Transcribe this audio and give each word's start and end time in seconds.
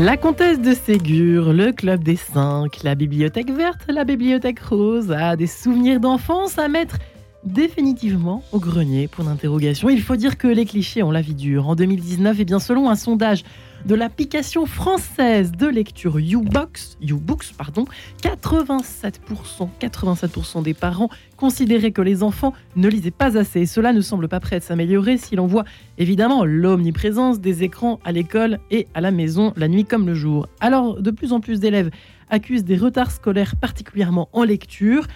La 0.00 0.16
comtesse 0.16 0.60
de 0.60 0.74
Ségur, 0.74 1.52
le 1.52 1.72
club 1.72 2.04
des 2.04 2.14
cinq, 2.14 2.84
la 2.84 2.94
bibliothèque 2.94 3.50
verte, 3.50 3.80
la 3.88 4.04
bibliothèque 4.04 4.60
rose, 4.60 5.10
a 5.10 5.34
des 5.34 5.48
souvenirs 5.48 5.98
d'enfance 5.98 6.56
à 6.56 6.68
mettre 6.68 6.98
définitivement 7.44 8.42
au 8.52 8.58
grenier 8.58 9.08
pour 9.08 9.24
l'interrogation. 9.24 9.88
Il 9.88 10.02
faut 10.02 10.16
dire 10.16 10.38
que 10.38 10.48
les 10.48 10.64
clichés 10.64 11.02
ont 11.02 11.10
la 11.10 11.20
vie 11.20 11.34
dure. 11.34 11.68
En 11.68 11.74
2019, 11.74 12.40
et 12.40 12.44
bien 12.44 12.58
selon 12.58 12.90
un 12.90 12.96
sondage 12.96 13.44
de 13.86 13.94
l'application 13.94 14.66
française 14.66 15.52
de 15.52 15.66
lecture 15.66 16.18
YouBox, 16.18 16.98
YouBooks, 17.00 17.54
pardon, 17.56 17.84
87%, 18.22 19.68
87% 19.80 20.62
des 20.62 20.74
parents 20.74 21.08
considéraient 21.36 21.92
que 21.92 22.02
les 22.02 22.22
enfants 22.22 22.54
ne 22.76 22.88
lisaient 22.88 23.10
pas 23.10 23.38
assez. 23.38 23.60
Et 23.60 23.66
cela 23.66 23.92
ne 23.92 24.00
semble 24.00 24.28
pas 24.28 24.40
prêt 24.40 24.58
de 24.58 24.64
s'améliorer 24.64 25.16
si 25.16 25.36
l'on 25.36 25.46
voit 25.46 25.64
évidemment 25.96 26.44
l'omniprésence 26.44 27.40
des 27.40 27.62
écrans 27.62 28.00
à 28.04 28.12
l'école 28.12 28.58
et 28.70 28.88
à 28.94 29.00
la 29.00 29.12
maison, 29.12 29.52
la 29.56 29.68
nuit 29.68 29.84
comme 29.84 30.06
le 30.06 30.14
jour. 30.14 30.48
Alors, 30.60 31.00
de 31.00 31.10
plus 31.10 31.32
en 31.32 31.40
plus 31.40 31.60
d'élèves 31.60 31.90
accusent 32.30 32.64
des 32.64 32.76
retards 32.76 33.10
scolaires, 33.10 33.56
particulièrement 33.56 34.28
en 34.32 34.44
lecture. 34.44 35.06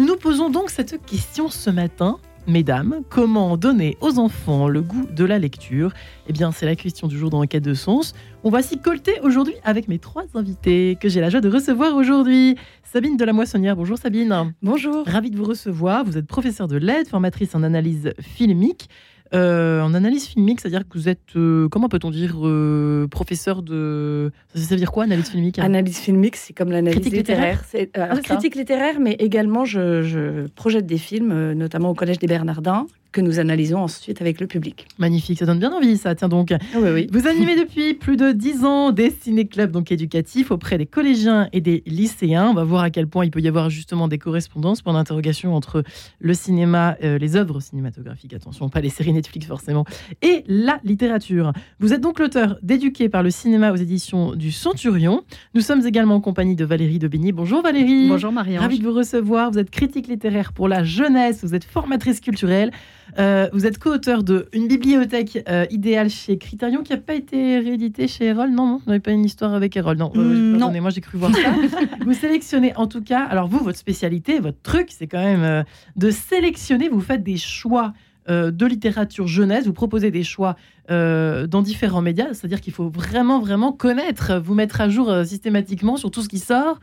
Nous 0.00 0.06
nous 0.06 0.16
posons 0.16 0.48
donc 0.48 0.70
cette 0.70 1.04
question 1.04 1.50
ce 1.50 1.68
matin. 1.68 2.16
Mesdames, 2.46 3.02
comment 3.10 3.58
donner 3.58 3.98
aux 4.00 4.18
enfants 4.18 4.66
le 4.66 4.80
goût 4.80 5.06
de 5.14 5.26
la 5.26 5.38
lecture? 5.38 5.92
Eh 6.26 6.32
bien, 6.32 6.52
c'est 6.52 6.64
la 6.64 6.74
question 6.74 7.06
du 7.06 7.18
jour 7.18 7.28
dans 7.28 7.42
Enquête 7.42 7.62
de 7.62 7.74
Sens. 7.74 8.14
On 8.42 8.48
va 8.48 8.62
s'y 8.62 8.78
colter 8.78 9.20
aujourd'hui 9.22 9.52
avec 9.62 9.88
mes 9.88 9.98
trois 9.98 10.24
invités 10.32 10.96
que 10.98 11.10
j'ai 11.10 11.20
la 11.20 11.28
joie 11.28 11.42
de 11.42 11.50
recevoir 11.50 11.94
aujourd'hui. 11.96 12.56
Sabine 12.82 13.18
de 13.18 13.24
la 13.26 13.34
Moissonnière, 13.34 13.76
bonjour 13.76 13.98
Sabine. 13.98 14.54
Bonjour. 14.62 15.04
Ravie 15.06 15.30
de 15.30 15.36
vous 15.36 15.44
recevoir. 15.44 16.02
Vous 16.02 16.16
êtes 16.16 16.26
professeure 16.26 16.66
de 16.66 16.78
l'aide, 16.78 17.06
formatrice 17.06 17.54
en 17.54 17.62
analyse 17.62 18.14
filmique. 18.22 18.88
Euh, 19.32 19.80
en 19.80 19.94
analyse 19.94 20.26
filmique, 20.26 20.60
c'est-à-dire 20.60 20.82
que 20.88 20.98
vous 20.98 21.08
êtes, 21.08 21.36
euh, 21.36 21.68
comment 21.68 21.88
peut-on 21.88 22.10
dire, 22.10 22.34
euh, 22.42 23.06
professeur 23.08 23.62
de... 23.62 24.32
Ça 24.54 24.70
veut 24.70 24.76
dire 24.76 24.90
quoi, 24.90 25.04
analyse 25.04 25.28
filmique 25.30 25.58
Analyse 25.60 25.98
filmique, 25.98 26.34
c'est 26.34 26.52
comme 26.52 26.70
l'analyse 26.70 27.00
Critique 27.00 27.18
littéraire. 27.18 27.62
littéraire. 27.74 28.10
Euh, 28.10 28.16
Ah, 28.16 28.20
critique 28.20 28.56
littéraire, 28.56 28.98
mais 28.98 29.12
également 29.20 29.64
je, 29.64 30.02
je 30.02 30.48
projette 30.48 30.86
des 30.86 30.98
films, 30.98 31.30
euh, 31.30 31.54
notamment 31.54 31.90
au 31.90 31.94
Collège 31.94 32.18
des 32.18 32.26
Bernardins, 32.26 32.86
que 33.12 33.20
nous 33.20 33.38
analysons 33.38 33.78
ensuite 33.78 34.20
avec 34.20 34.40
le 34.40 34.46
public. 34.46 34.86
Magnifique, 34.98 35.38
ça 35.38 35.46
donne 35.46 35.58
bien 35.58 35.72
envie 35.72 35.96
ça, 35.96 36.14
tiens 36.14 36.28
donc. 36.28 36.52
oui, 36.74 36.88
oui. 36.92 37.06
Vous 37.12 37.26
animez 37.26 37.58
depuis 37.58 37.94
plus 37.94 38.16
de 38.16 38.32
10 38.32 38.64
ans 38.64 38.92
des 38.92 39.10
ciné-clubs 39.10 39.70
donc 39.70 39.90
éducatifs 39.92 40.50
auprès 40.50 40.78
des 40.78 40.86
collégiens 40.86 41.48
et 41.52 41.60
des 41.60 41.82
lycéens. 41.86 42.48
On 42.48 42.54
va 42.54 42.64
voir 42.64 42.82
à 42.82 42.90
quel 42.90 43.06
point 43.06 43.24
il 43.24 43.30
peut 43.30 43.40
y 43.40 43.48
avoir 43.48 43.70
justement 43.70 44.08
des 44.08 44.18
correspondances 44.18 44.82
pour 44.82 44.92
l'interrogation 44.92 45.54
entre 45.54 45.82
le 46.18 46.34
cinéma, 46.34 46.96
euh, 47.02 47.18
les 47.18 47.36
œuvres 47.36 47.60
cinématographiques, 47.60 48.34
attention, 48.34 48.68
pas 48.68 48.80
les 48.80 48.88
séries 48.88 49.12
Netflix 49.12 49.46
forcément, 49.46 49.84
et 50.22 50.44
la 50.46 50.80
littérature. 50.84 51.52
Vous 51.78 51.92
êtes 51.92 52.00
donc 52.00 52.18
l'auteur 52.18 52.58
d'Éduquer 52.62 53.08
par 53.08 53.22
le 53.22 53.30
cinéma 53.30 53.72
aux 53.72 53.76
éditions 53.76 54.34
du 54.34 54.52
Centurion. 54.52 55.22
Nous 55.54 55.60
sommes 55.60 55.86
également 55.86 56.16
en 56.16 56.20
compagnie 56.20 56.56
de 56.56 56.64
Valérie 56.64 56.98
Debigny. 56.98 57.32
Bonjour 57.32 57.62
Valérie. 57.62 58.08
Bonjour 58.08 58.32
Marie-Ange. 58.32 58.62
Ravi 58.62 58.78
de 58.78 58.84
vous 58.84 58.94
recevoir. 58.94 59.50
Vous 59.50 59.58
êtes 59.58 59.70
critique 59.70 60.08
littéraire 60.08 60.52
pour 60.52 60.68
la 60.68 60.84
jeunesse, 60.84 61.44
vous 61.44 61.54
êtes 61.54 61.64
formatrice 61.64 62.20
culturelle, 62.20 62.70
Euh, 63.18 63.48
vous 63.52 63.66
êtes 63.66 63.78
co-auteur 63.78 64.22
de 64.22 64.48
Une 64.52 64.68
bibliothèque 64.68 65.42
euh, 65.48 65.66
idéale 65.70 66.10
chez 66.10 66.38
Criterion 66.38 66.82
qui 66.82 66.92
n'a 66.92 66.98
pas 66.98 67.14
été 67.14 67.58
réédité 67.58 68.08
chez 68.08 68.26
Erol. 68.26 68.50
Non, 68.50 68.66
non, 68.66 68.76
vous 68.78 68.90
n'avez 68.90 69.00
pas 69.00 69.10
une 69.10 69.24
histoire 69.24 69.54
avec 69.54 69.76
Erol. 69.76 69.96
Non, 69.96 70.12
euh, 70.16 70.20
Mm, 70.20 70.56
non. 70.56 70.80
moi 70.80 70.90
j'ai 70.90 71.00
cru 71.00 71.18
voir 71.18 71.34
ça. 71.34 71.54
vous 72.04 72.12
sélectionnez 72.12 72.74
en 72.76 72.86
tout 72.86 73.02
cas, 73.02 73.24
alors 73.24 73.48
vous, 73.48 73.58
votre 73.58 73.78
spécialité, 73.78 74.38
votre 74.40 74.60
truc, 74.62 74.88
c'est 74.90 75.06
quand 75.06 75.22
même 75.22 75.42
euh, 75.42 75.62
de 75.96 76.10
sélectionner, 76.10 76.88
vous 76.88 77.00
faites 77.00 77.22
des 77.22 77.36
choix. 77.36 77.92
de 78.28 78.66
littérature 78.66 79.26
jeunesse, 79.26 79.66
vous 79.66 79.72
proposez 79.72 80.12
des 80.12 80.22
choix 80.22 80.54
euh, 80.90 81.46
dans 81.48 81.62
différents 81.62 82.02
médias, 82.02 82.28
c'est-à-dire 82.32 82.60
qu'il 82.60 82.72
faut 82.72 82.88
vraiment, 82.88 83.40
vraiment 83.40 83.72
connaître, 83.72 84.38
vous 84.38 84.54
mettre 84.54 84.80
à 84.80 84.88
jour 84.88 85.10
euh, 85.10 85.24
systématiquement 85.24 85.96
sur 85.96 86.10
tout 86.10 86.22
ce 86.22 86.28
qui 86.28 86.38
sort, 86.38 86.78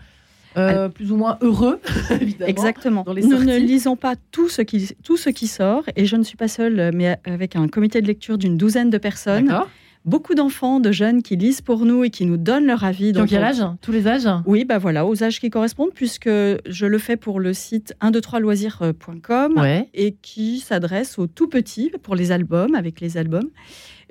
euh, 0.57 0.90
plus 0.90 1.12
ou 1.12 1.16
moins 1.16 1.38
heureux, 1.41 1.79
évidemment. 2.22 2.50
Exactement. 2.50 3.03
dans 3.03 3.13
les 3.13 3.22
Nous 3.23 3.44
ne 3.44 3.57
lisons 3.57 3.95
pas 3.95 4.16
tout 4.31 4.50
ce, 4.50 4.62
qui, 4.62 4.90
tout 5.03 5.18
ce 5.18 5.29
qui 5.29 5.47
sort, 5.47 5.84
et 5.95 6.06
je 6.06 6.16
ne 6.16 6.23
suis 6.23 6.38
pas 6.38 6.47
seule, 6.47 6.91
mais 6.94 7.18
avec 7.25 7.56
un 7.56 7.68
comité 7.68 8.01
de 8.01 8.07
lecture 8.07 8.38
d'une 8.38 8.57
douzaine 8.57 8.90
de 8.90 8.97
personnes, 8.97 9.47
D'accord. 9.47 9.69
beaucoup 10.06 10.35
d'enfants, 10.35 10.79
de 10.79 10.91
jeunes 10.91 11.22
qui 11.22 11.35
lisent 11.35 11.62
pour 11.62 11.85
nous 11.85 12.03
et 12.03 12.09
qui 12.09 12.25
nous 12.25 12.38
donnent 12.38 12.66
leur 12.66 12.84
avis. 12.84 13.12
Donc, 13.13 13.28
quel 13.29 13.44
âge? 13.44 13.63
Tous 13.81 13.91
les 13.91 14.07
âges? 14.07 14.28
Oui, 14.45 14.66
bah 14.66 14.78
voilà, 14.78 15.06
aux 15.06 15.23
âges 15.23 15.40
qui 15.40 15.50
correspondent, 15.50 15.91
puisque 15.94 16.29
je 16.29 16.85
le 16.85 16.97
fais 16.97 17.18
pour 17.18 17.39
le 17.39 17.53
site 17.53 17.94
123loisirs.com 18.01 19.53
Ouais. 19.57 19.89
et 19.94 20.13
qui 20.22 20.59
s'adresse 20.59 21.18
aux 21.19 21.28
tout 21.28 21.47
petits 21.47 21.91
pour 22.03 22.16
les 22.16 22.31
albums, 22.31 22.75
avec 22.75 23.01
les 23.01 23.18
albums, 23.18 23.50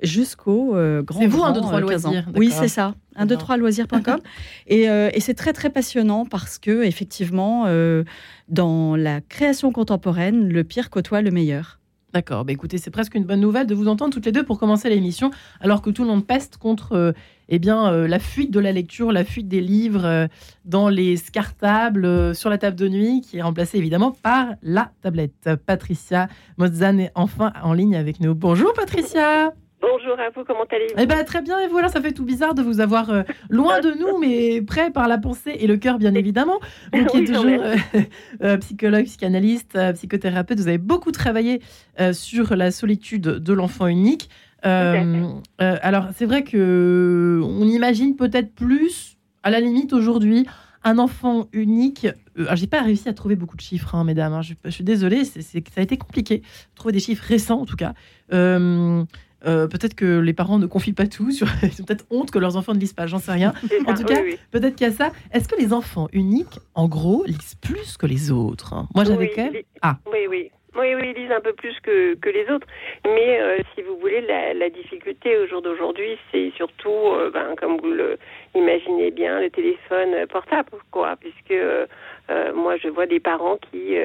jusqu'aux 0.01 0.75
euh, 0.75 1.01
grands. 1.01 1.19
C'est 1.19 1.27
vous, 1.27 1.43
1, 1.43 1.53
2, 1.53 1.61
3 1.61 1.73
euh, 1.81 1.87
15 1.87 2.05
ans. 2.05 2.11
loisirs, 2.11 2.29
Oui, 2.35 2.51
c'est 2.51 2.67
ça. 2.67 2.95
D'accord. 3.17 3.55
123loisirs.com. 3.55 4.19
et 4.67 4.89
euh, 4.89 5.09
et 5.13 5.19
c'est 5.19 5.33
très, 5.33 5.53
très 5.53 5.69
passionnant 5.69 6.25
parce 6.25 6.59
que, 6.59 6.83
effectivement, 6.83 7.65
euh, 7.67 8.03
dans 8.47 8.95
la 8.95 9.21
création 9.21 9.71
contemporaine, 9.71 10.49
le 10.49 10.63
pire 10.63 10.89
côtoie 10.89 11.21
le 11.21 11.31
meilleur. 11.31 11.79
D'accord. 12.13 12.45
Bah, 12.45 12.53
écoutez, 12.53 12.77
c'est 12.77 12.89
presque 12.89 13.15
une 13.15 13.25
bonne 13.25 13.41
nouvelle 13.41 13.67
de 13.67 13.75
vous 13.75 13.87
entendre 13.87 14.13
toutes 14.13 14.25
les 14.25 14.31
deux 14.31 14.43
pour 14.43 14.57
commencer 14.57 14.89
l'émission, 14.89 15.29
alors 15.59 15.81
que 15.81 15.89
tout 15.89 16.03
le 16.03 16.09
monde 16.09 16.25
peste 16.25 16.57
contre 16.57 16.93
euh, 16.93 17.11
eh 17.49 17.59
bien, 17.59 17.91
euh, 17.91 18.07
la 18.07 18.19
fuite 18.19 18.51
de 18.51 18.59
la 18.59 18.71
lecture, 18.71 19.11
la 19.11 19.23
fuite 19.23 19.47
des 19.47 19.61
livres 19.61 20.05
euh, 20.05 20.27
dans 20.65 20.89
les 20.89 21.17
scartables, 21.17 22.05
euh, 22.05 22.33
sur 22.33 22.49
la 22.49 22.57
table 22.57 22.77
de 22.77 22.87
nuit, 22.87 23.21
qui 23.21 23.37
est 23.37 23.41
remplacée 23.41 23.77
évidemment 23.77 24.11
par 24.11 24.55
la 24.63 24.91
tablette. 25.01 25.49
Patricia 25.65 26.27
Mozan 26.57 26.97
est 26.99 27.11
enfin 27.15 27.53
en 27.61 27.73
ligne 27.73 27.95
avec 27.95 28.19
nous. 28.19 28.35
Bonjour 28.35 28.73
Patricia 28.73 29.53
Bonjour 29.79 30.19
à 30.19 30.29
vous, 30.35 30.43
comment 30.43 30.63
allez-vous 30.71 30.95
Eh 30.97 31.05
ben, 31.05 31.23
très 31.23 31.41
bien, 31.43 31.59
et 31.59 31.67
voilà, 31.67 31.87
ça 31.87 32.01
fait 32.01 32.11
tout 32.11 32.25
bizarre 32.25 32.55
de 32.55 32.63
vous 32.63 32.79
avoir 32.79 33.11
euh, 33.11 33.21
loin 33.49 33.79
de 33.79 33.91
nous, 33.91 34.17
mais 34.17 34.61
près 34.63 34.89
par 34.89 35.07
la 35.07 35.19
pensée 35.19 35.55
et 35.59 35.67
le 35.67 35.77
cœur, 35.77 35.99
bien 35.99 36.15
évidemment. 36.15 36.59
Vous 36.93 37.05
qui 37.05 37.17
êtes 37.17 37.27
toujours 37.27 37.45
euh, 37.45 37.75
euh, 38.43 38.57
psychologue, 38.57 39.05
psychanalyste, 39.05 39.77
psychothérapeute, 39.93 40.59
vous 40.59 40.67
avez 40.67 40.79
beaucoup 40.79 41.11
travaillé 41.11 41.61
euh, 41.99 42.11
sur 42.11 42.55
la 42.55 42.71
solitude 42.71 43.21
de 43.21 43.53
l'enfant 43.53 43.85
unique. 43.87 44.29
Alors, 44.63 46.05
c'est 46.15 46.25
vrai 46.25 46.43
que 46.43 47.39
on 47.43 47.63
imagine 47.67 48.15
peut-être 48.15 48.53
plus, 48.55 49.17
à 49.43 49.51
la 49.51 49.59
limite 49.59 49.93
aujourd'hui, 49.93 50.47
un 50.83 50.97
enfant 50.99 51.47
unique. 51.53 52.07
Euh, 52.39 52.45
j'ai 52.55 52.67
pas 52.67 52.81
réussi 52.81 53.09
à 53.09 53.13
trouver 53.13 53.35
beaucoup 53.35 53.55
de 53.57 53.61
chiffres, 53.61 53.93
hein, 53.95 54.03
mesdames. 54.03 54.33
hein. 54.33 54.41
Je, 54.41 54.53
je 54.65 54.69
suis 54.69 54.83
désolée, 54.83 55.23
c'est- 55.25 55.41
ça 55.41 55.59
a 55.77 55.81
été 55.81 55.97
compliqué. 55.97 56.41
Trouver 56.75 56.93
des 56.93 56.99
chiffres 56.99 57.23
récents, 57.27 57.61
en 57.61 57.65
tout 57.65 57.75
cas. 57.75 57.93
Euh, 58.33 59.03
euh, 59.45 59.67
peut-être 59.67 59.93
que 59.95 60.19
les 60.19 60.33
parents 60.33 60.57
ne 60.59 60.65
confient 60.65 60.93
pas 60.93 61.05
tout, 61.07 61.31
sur... 61.31 61.47
ils 61.63 61.81
ont 61.81 61.85
peut-être 61.85 62.05
honte 62.09 62.31
que 62.31 62.39
leurs 62.39 62.55
enfants 62.57 62.73
ne 62.73 62.79
lisent 62.79 62.93
pas, 62.93 63.07
j'en 63.07 63.19
sais 63.19 63.31
rien. 63.33 63.53
En 63.87 63.93
tout 63.93 64.03
cas, 64.03 64.21
oui, 64.21 64.31
oui. 64.31 64.39
Peut-être 64.51 64.75
qu'il 64.75 64.87
y 64.87 64.89
a 64.89 64.93
ça. 64.93 65.11
Est-ce 65.33 65.47
que 65.47 65.55
les 65.59 65.73
enfants 65.73 66.07
uniques, 66.13 66.59
en 66.75 66.87
gros, 66.87 67.23
lisent 67.25 67.55
plus 67.55 67.97
que 67.97 68.05
les 68.07 68.31
autres? 68.31 68.73
Moi, 68.95 69.03
j'avais 69.05 69.29
quand 69.29 69.51
même. 69.51 69.61
Ah. 69.81 69.97
Oui, 70.11 70.27
oui. 70.29 70.51
Oui, 70.79 70.93
oui, 70.93 71.11
ils 71.15 71.23
lisent 71.23 71.31
un 71.31 71.41
peu 71.41 71.53
plus 71.53 71.75
que, 71.81 72.13
que 72.15 72.29
les 72.29 72.47
autres. 72.51 72.67
Mais 73.03 73.39
euh, 73.41 73.57
si 73.73 73.81
vous 73.81 73.97
voulez, 73.97 74.21
la, 74.21 74.53
la 74.53 74.69
difficulté 74.69 75.35
au 75.37 75.47
jour 75.47 75.63
d'aujourd'hui, 75.63 76.17
c'est 76.31 76.51
surtout, 76.55 76.89
euh, 76.91 77.31
ben, 77.33 77.55
comme 77.59 77.77
vous 77.77 77.89
le 77.89 78.19
imaginez 78.53 79.09
bien, 79.09 79.39
le 79.41 79.49
téléphone 79.49 80.27
portable, 80.27 80.69
quoi. 80.91 81.15
Puisque 81.19 81.49
euh, 81.51 81.87
moi, 82.53 82.77
je 82.77 82.89
vois 82.89 83.07
des 83.07 83.19
parents 83.19 83.57
qui 83.71 83.95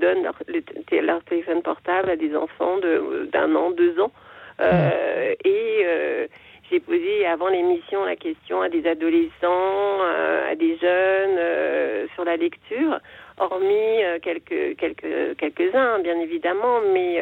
donnent 0.00 0.22
leur, 0.22 0.36
le 0.46 0.62
t- 0.62 1.00
leur 1.00 1.22
téléphone 1.24 1.62
portable 1.62 2.10
à 2.10 2.16
des 2.16 2.36
enfants 2.36 2.78
de- 2.78 3.28
d'un 3.32 3.52
an, 3.56 3.72
deux 3.72 3.98
ans. 3.98 4.12
Euh, 4.60 5.34
Et 5.44 5.84
euh, 5.86 6.26
j'ai 6.70 6.80
posé 6.80 7.26
avant 7.26 7.48
l'émission 7.48 8.04
la 8.04 8.16
question 8.16 8.62
à 8.62 8.68
des 8.68 8.86
adolescents, 8.86 10.00
euh, 10.02 10.50
à 10.50 10.54
des 10.54 10.76
jeunes 10.78 11.36
euh, 11.38 12.06
sur 12.14 12.24
la 12.24 12.36
lecture, 12.36 12.98
hormis 13.38 14.02
euh, 14.04 14.18
quelques 14.22 14.76
quelques 14.78 15.36
quelques 15.36 15.74
uns 15.74 15.98
bien 15.98 16.18
évidemment, 16.20 16.80
mais 16.92 17.20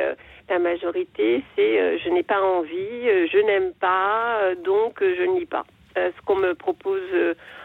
la 0.49 0.59
majorité 0.59 1.43
c'est 1.57 1.99
je 1.99 2.09
n'ai 2.11 2.23
pas 2.23 2.41
envie, 2.43 3.29
je 3.33 3.39
n'aime 3.39 3.73
pas, 3.81 4.55
donc 4.65 5.01
je 5.01 5.23
ne 5.23 5.39
lis 5.41 5.47
pas. 5.47 5.65
Ce 5.97 6.21
qu'on 6.27 6.37
me 6.37 6.55
propose 6.55 7.03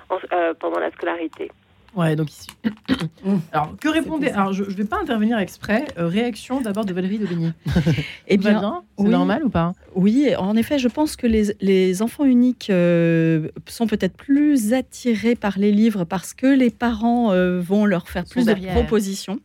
en- 0.10 0.54
pendant 0.60 0.80
la 0.80 0.92
scolarité. 0.92 1.50
Ouais, 1.98 2.16
donc 2.16 2.32
ici. 2.32 2.48
Alors, 3.52 3.76
que 3.82 3.90
répondez 3.90 4.30
Alors, 4.30 4.54
je 4.54 4.64
ne 4.64 4.70
vais 4.70 4.86
pas 4.86 5.00
intervenir 5.02 5.40
exprès. 5.40 5.88
Euh, 5.98 6.08
réaction 6.08 6.62
d'abord 6.62 6.86
de 6.86 6.94
Valérie 6.94 7.18
de 7.18 7.26
Bigny. 7.26 7.52
Eh 8.28 8.38
bien, 8.38 8.60
bien? 8.60 8.84
C'est 8.98 9.06
oui. 9.06 9.10
normal 9.10 9.44
ou 9.44 9.50
pas? 9.50 9.74
Oui, 9.96 10.30
en 10.38 10.56
effet, 10.56 10.78
je 10.78 10.88
pense 10.90 11.16
que 11.16 11.26
les, 11.26 11.56
les 11.60 12.02
enfants 12.04 12.26
uniques 12.26 12.70
euh, 12.70 13.48
sont 13.68 13.88
peut-être 13.88 14.16
plus 14.16 14.74
attirés 14.74 15.36
par 15.36 15.58
les 15.58 15.72
livres 15.72 16.04
parce 16.04 16.36
que 16.36 16.46
les 16.46 16.70
parents 16.70 17.32
euh, 17.32 17.60
vont 17.60 17.86
leur 17.86 18.08
faire 18.08 18.26
plus 18.26 18.46
de 18.46 18.54
propositions, 18.74 19.40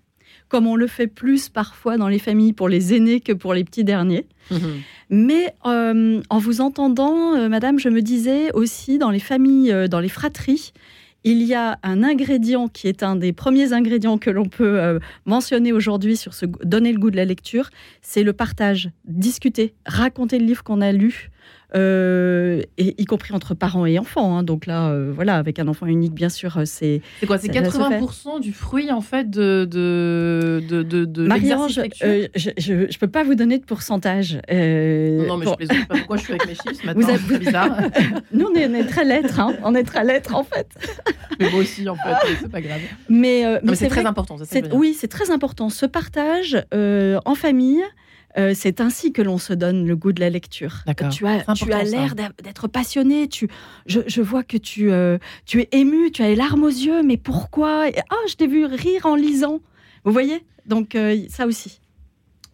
comme 0.48 0.66
on 0.66 0.76
le 0.76 0.88
fait 0.88 1.06
plus 1.06 1.48
parfois 1.48 1.96
dans 1.96 2.08
les 2.08 2.18
familles 2.18 2.52
pour 2.52 2.68
les 2.68 2.94
aînés 2.94 3.20
que 3.20 3.32
pour 3.32 3.54
les 3.54 3.64
petits 3.64 3.84
derniers. 3.84 4.26
Mais 5.08 5.54
euh, 5.64 6.20
en 6.28 6.38
vous 6.38 6.60
entendant, 6.60 7.48
Madame, 7.48 7.78
je 7.78 7.88
me 7.88 8.02
disais 8.02 8.52
aussi 8.52 8.98
dans 8.98 9.10
les 9.10 9.20
familles, 9.20 9.88
dans 9.88 10.00
les 10.00 10.10
fratries, 10.10 10.72
il 11.24 11.42
y 11.42 11.54
a 11.54 11.78
un 11.82 12.02
ingrédient 12.02 12.68
qui 12.68 12.88
est 12.88 13.02
un 13.02 13.16
des 13.16 13.32
premiers 13.32 13.72
ingrédients 13.72 14.18
que 14.18 14.30
l'on 14.30 14.46
peut 14.46 14.80
euh, 14.80 14.98
mentionner 15.24 15.72
aujourd'hui 15.72 16.16
sur 16.16 16.34
ce 16.34 16.46
donner 16.64 16.92
le 16.92 16.98
goût 16.98 17.10
de 17.10 17.16
la 17.16 17.24
lecture, 17.24 17.70
c'est 18.00 18.22
le 18.22 18.32
partage, 18.32 18.90
discuter, 19.04 19.74
raconter 19.86 20.38
le 20.38 20.46
livre 20.46 20.64
qu'on 20.64 20.80
a 20.80 20.92
lu. 20.92 21.30
Euh, 21.74 22.62
et 22.76 23.00
y 23.00 23.04
compris 23.06 23.32
entre 23.32 23.54
parents 23.54 23.86
et 23.86 23.98
enfants. 23.98 24.36
Hein. 24.36 24.42
Donc 24.42 24.66
là, 24.66 24.88
euh, 24.88 25.10
voilà, 25.14 25.36
avec 25.36 25.58
un 25.58 25.68
enfant 25.68 25.86
unique, 25.86 26.12
bien 26.12 26.28
sûr, 26.28 26.58
euh, 26.58 26.64
c'est. 26.66 27.00
C'est 27.20 27.26
quoi 27.26 27.38
C'est 27.38 27.48
80% 27.48 28.40
du 28.40 28.52
fruit, 28.52 28.90
en 28.92 29.00
fait, 29.00 29.30
de, 29.30 29.66
de, 29.70 30.62
de, 30.68 30.82
de, 30.82 31.04
de 31.06 31.26
Marie-Ange, 31.26 31.80
je 32.34 32.72
ne 32.72 32.98
peux 32.98 33.08
pas 33.08 33.24
vous 33.24 33.34
donner 33.34 33.58
de 33.58 33.64
pourcentage. 33.64 34.34
non, 34.34 35.38
mais 35.38 35.46
je 35.46 35.56
plaisante 35.56 35.88
pas 35.88 35.96
pourquoi 35.96 36.16
je 36.18 36.22
suis 36.24 36.32
avec 36.34 36.46
mes 36.46 36.54
chiffres 36.54 36.84
matin, 36.86 37.00
vous 37.00 37.08
avez... 37.08 37.18
c'est 37.28 37.38
bizarre. 37.38 37.76
Nous, 38.32 38.46
on 38.46 38.54
est, 38.54 38.84
très 38.84 39.04
lettres, 39.04 39.40
hein. 39.40 39.54
on 39.64 39.74
est 39.74 39.84
très 39.84 40.04
lettres, 40.04 40.34
en 40.34 40.44
fait. 40.44 40.68
mais 41.40 41.50
moi 41.50 41.60
aussi, 41.60 41.88
en 41.88 41.96
fait, 41.96 42.36
c'est 42.40 42.50
pas 42.50 42.60
grave. 42.60 42.80
Mais, 43.08 43.44
mais, 43.62 43.76
c'est 43.76 43.88
très 43.88 44.04
important. 44.04 44.36
Ça, 44.36 44.58
oui, 44.72 44.94
c'est 44.98 45.08
très 45.08 45.30
important. 45.30 45.70
Ce 45.70 45.86
partage 45.86 46.62
en 46.72 47.34
famille, 47.34 47.82
euh, 48.38 48.52
c'est 48.54 48.80
ainsi 48.80 49.12
que 49.12 49.22
l'on 49.22 49.38
se 49.38 49.52
donne 49.52 49.86
le 49.86 49.96
goût 49.96 50.12
de 50.12 50.20
la 50.20 50.30
lecture. 50.30 50.84
Tu 51.10 51.26
as, 51.26 51.54
tu 51.54 51.72
as 51.72 51.82
l'air 51.84 52.14
d'être 52.14 52.68
passionné. 52.68 53.28
Tu, 53.28 53.48
je, 53.86 54.20
vois 54.20 54.42
que 54.42 54.56
tu, 54.56 54.90
euh, 54.90 55.18
tu 55.44 55.60
es 55.60 55.68
ému, 55.72 56.10
tu 56.10 56.22
as 56.22 56.28
les 56.28 56.36
larmes 56.36 56.64
aux 56.64 56.68
yeux. 56.68 57.02
Mais 57.02 57.16
pourquoi? 57.16 57.86
Ah, 58.10 58.16
je 58.28 58.34
t'ai 58.34 58.46
vu 58.46 58.64
rire 58.64 59.06
en 59.06 59.14
lisant. 59.14 59.60
Vous 60.04 60.12
voyez? 60.12 60.44
Donc 60.66 60.94
euh, 60.94 61.18
ça 61.28 61.46
aussi. 61.46 61.80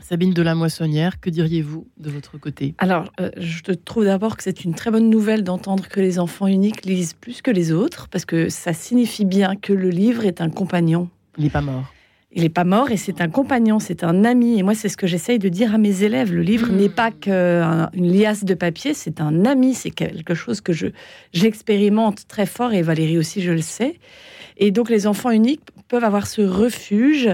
Sabine 0.01 0.33
de 0.33 0.43
la 0.43 0.55
Moissonnière, 0.55 1.21
que 1.21 1.29
diriez-vous 1.29 1.87
de 1.99 2.11
votre 2.11 2.39
côté? 2.39 2.75
Alors, 2.79 3.13
je 3.37 3.73
trouve 3.73 4.05
d'abord 4.05 4.37
que 4.37 4.45
c'est 4.45 4.65
une 4.65 4.75
très 4.75 4.91
bonne 4.91 5.11
nouvelle 5.11 5.43
d'entendre 5.43 5.87
que 5.89 6.01
les 6.01 6.19
enfants 6.19 6.47
uniques 6.47 6.87
lisent 6.87 7.15
plus 7.15 7.43
que 7.43 7.51
les 7.51 7.73
autres, 7.73 8.09
parce 8.09 8.25
que 8.25 8.49
ça 8.49 8.73
signifie 8.73 9.25
bien 9.25 9.57
que 9.57 9.73
le 9.73 9.91
livre 9.91 10.25
est 10.25 10.41
un 10.41 10.51
compagnon. 10.51 11.11
Il 11.37 11.45
n'est 11.45 11.51
pas 11.51 11.61
mort. 11.61 11.93
Il 12.39 12.43
n'est 12.43 12.51
pas 12.51 12.63
mort 12.63 12.93
et 12.93 12.97
c'est 12.97 13.21
un 13.21 13.29
compagnon, 13.29 13.81
c'est 13.81 14.05
un 14.05 14.25
ami. 14.25 14.61
Et 14.61 14.63
moi, 14.63 14.73
c'est 14.73 14.89
ce 14.89 14.97
que 14.97 15.09
j'essaye 15.09 15.41
de 15.41 15.49
dire 15.49 15.75
à 15.75 15.79
mes 15.79 16.05
élèves. 16.05 16.33
Le 16.33 16.43
livre 16.43 16.71
n'est 16.71 16.89
pas 16.89 17.11
qu'une 17.11 18.13
liasse 18.13 18.45
de 18.45 18.55
papier, 18.55 18.95
c'est 18.95 19.21
un 19.21 19.45
ami, 19.45 19.75
c'est 19.75 19.91
quelque 19.91 20.35
chose 20.35 20.61
que 20.61 20.73
je 20.73 20.87
j'expérimente 21.33 22.29
très 22.29 22.47
fort 22.47 22.73
et 22.73 22.83
Valérie 22.83 23.19
aussi, 23.19 23.43
je 23.43 23.51
le 23.51 23.61
sais. 23.61 23.99
Et 24.57 24.71
donc, 24.71 24.89
les 24.89 25.09
enfants 25.09 25.33
uniques 25.33 25.63
peuvent 25.89 26.05
avoir 26.05 26.29
ce 26.29 26.43
refuge. 26.43 27.29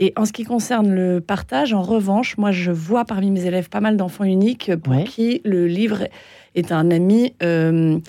Et 0.00 0.12
en 0.16 0.24
ce 0.24 0.32
qui 0.32 0.42
concerne 0.42 0.92
le 0.92 1.20
partage, 1.20 1.72
en 1.72 1.82
revanche, 1.82 2.36
moi, 2.36 2.50
je 2.50 2.72
vois 2.72 3.04
parmi 3.04 3.30
mes 3.30 3.46
élèves 3.46 3.68
pas 3.68 3.80
mal 3.80 3.96
d'enfants 3.96 4.24
uniques 4.24 4.74
pour 4.74 5.04
qui 5.04 5.40
le 5.44 5.68
livre 5.68 6.08
est 6.56 6.72
un 6.72 6.90
ami. 6.90 7.32
Euh, 7.44 8.00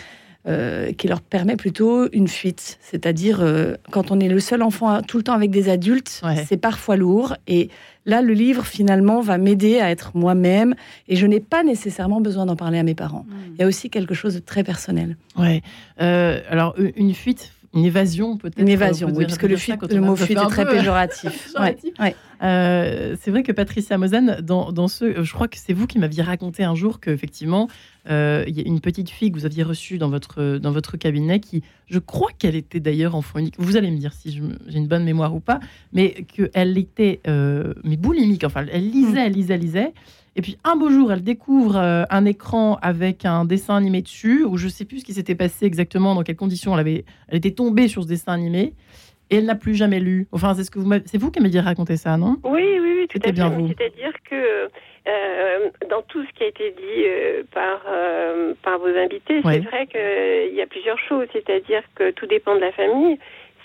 euh, 0.49 0.93
qui 0.93 1.07
leur 1.07 1.21
permet 1.21 1.55
plutôt 1.55 2.09
une 2.11 2.27
fuite. 2.27 2.79
C'est-à-dire, 2.81 3.41
euh, 3.41 3.75
quand 3.91 4.09
on 4.09 4.19
est 4.19 4.27
le 4.27 4.39
seul 4.39 4.63
enfant 4.63 5.01
tout 5.01 5.17
le 5.17 5.23
temps 5.23 5.33
avec 5.33 5.51
des 5.51 5.69
adultes, 5.69 6.21
c'est 6.47 6.57
parfois 6.57 6.95
lourd. 6.95 7.35
Et 7.47 7.69
là, 8.05 8.21
le 8.21 8.33
livre, 8.33 8.65
finalement, 8.65 9.21
va 9.21 9.37
m'aider 9.37 9.79
à 9.79 9.91
être 9.91 10.11
moi-même. 10.15 10.73
Et 11.07 11.15
je 11.15 11.27
n'ai 11.27 11.39
pas 11.39 11.63
nécessairement 11.63 12.19
besoin 12.19 12.47
d'en 12.47 12.55
parler 12.55 12.79
à 12.79 12.83
mes 12.83 12.95
parents. 12.95 13.25
Hmm. 13.29 13.53
Il 13.53 13.59
y 13.59 13.63
a 13.63 13.67
aussi 13.67 13.89
quelque 13.89 14.15
chose 14.15 14.33
de 14.33 14.39
très 14.39 14.63
personnel. 14.63 15.17
Ouais. 15.37 15.61
Euh, 16.01 16.41
alors, 16.49 16.75
une 16.95 17.13
fuite, 17.13 17.51
une 17.73 17.85
évasion 17.85 18.37
peut-être. 18.37 18.59
Une 18.59 18.69
évasion, 18.69 19.09
oui, 19.13 19.25
parce 19.25 19.37
que 19.37 19.45
le, 19.45 19.55
le 19.55 20.01
mot 20.01 20.15
fuite 20.15 20.37
est 20.37 20.49
très 20.49 20.67
péjoratif. 20.67 21.53
Euh, 22.41 23.17
c'est 23.19 23.31
vrai 23.31 23.43
que 23.43 23.51
Patricia 23.51 23.97
Mosen, 23.97 24.37
dans, 24.41 24.71
dans, 24.71 24.87
ce, 24.87 25.23
je 25.23 25.33
crois 25.33 25.49
que 25.49 25.57
c'est 25.57 25.73
vous 25.73 25.87
qui 25.87 25.99
m'aviez 25.99 26.23
raconté 26.23 26.63
un 26.63 26.73
jour 26.73 27.01
qu'effectivement, 27.01 27.67
euh, 28.09 28.45
il 28.47 28.57
y 28.57 28.61
a 28.61 28.63
une 28.65 28.79
petite 28.79 29.09
fille 29.09 29.29
que 29.29 29.37
vous 29.37 29.45
aviez 29.45 29.61
reçue 29.61 29.97
dans 29.97 30.09
votre, 30.09 30.57
dans 30.57 30.71
votre 30.71 30.95
cabinet 30.95 31.41
qui, 31.41 31.63
je 31.87 31.99
crois 31.99 32.29
qu'elle 32.37 32.55
était 32.55 32.79
d'ailleurs 32.79 33.15
enfant 33.15 33.39
unique. 33.39 33.55
Vous 33.57 33.75
allez 33.75 33.91
me 33.91 33.97
dire 33.97 34.13
si 34.13 34.31
j'ai 34.31 34.77
une 34.77 34.87
bonne 34.87 35.03
mémoire 35.03 35.35
ou 35.35 35.41
pas, 35.41 35.59
mais 35.91 36.25
qu'elle 36.33 36.77
était 36.77 37.19
euh, 37.27 37.73
mais 37.83 37.97
boulimique. 37.97 38.45
Enfin, 38.45 38.65
elle 38.71 38.89
lisait, 38.89 39.25
elle 39.25 39.33
lisait, 39.33 39.55
elle 39.55 39.59
lisait. 39.59 39.93
Et 40.39 40.41
puis 40.41 40.57
un 40.63 40.77
beau 40.77 40.89
jour, 40.89 41.11
elle 41.11 41.21
découvre 41.21 41.75
euh, 41.75 42.03
un 42.09 42.23
écran 42.23 42.79
avec 42.81 43.25
un 43.25 43.43
dessin 43.43 43.75
animé 43.75 44.01
dessus, 44.01 44.45
où 44.45 44.55
je 44.55 44.67
ne 44.67 44.69
sais 44.69 44.85
plus 44.85 44.99
ce 44.99 45.05
qui 45.05 45.11
s'était 45.11 45.35
passé 45.35 45.65
exactement, 45.65 46.15
dans 46.15 46.23
quelles 46.23 46.37
conditions 46.37 46.73
elle, 46.75 46.79
avait, 46.79 47.03
elle 47.27 47.39
était 47.39 47.51
tombée 47.51 47.89
sur 47.89 48.03
ce 48.03 48.07
dessin 48.07 48.31
animé. 48.31 48.71
Et 49.29 49.35
elle 49.35 49.45
n'a 49.45 49.55
plus 49.55 49.75
jamais 49.75 49.99
lu. 49.99 50.27
Enfin, 50.31 50.53
c'est 50.53 50.63
ce 50.63 50.71
que 50.71 50.79
vous 50.79 50.89
c'est 51.03 51.17
vous 51.17 51.29
qui 51.29 51.41
m'avez 51.41 51.59
raconté 51.59 51.97
ça, 51.97 52.15
non? 52.15 52.37
Oui, 52.45 52.79
oui, 52.79 52.99
oui, 52.99 53.07
tout 53.09 53.19
à 53.21 53.33
bien 53.33 53.49
vous. 53.49 53.67
C'est-à-dire 53.67 54.13
que 54.29 54.69
euh, 55.09 55.69
dans 55.89 56.03
tout 56.03 56.23
ce 56.23 56.31
qui 56.37 56.43
a 56.45 56.47
été 56.47 56.71
dit 56.71 57.03
euh, 57.03 57.43
par 57.53 57.81
par 58.63 58.79
vos 58.79 58.95
invités, 58.97 59.41
c'est 59.43 59.59
vrai 59.59 59.87
qu'il 59.87 60.55
y 60.55 60.61
a 60.61 60.67
plusieurs 60.67 60.99
choses. 60.99 61.27
C'est-à-dire 61.33 61.83
que 61.95 62.11
tout 62.11 62.27
dépend 62.27 62.55
de 62.55 62.61
la 62.61 62.71
famille. 62.71 63.19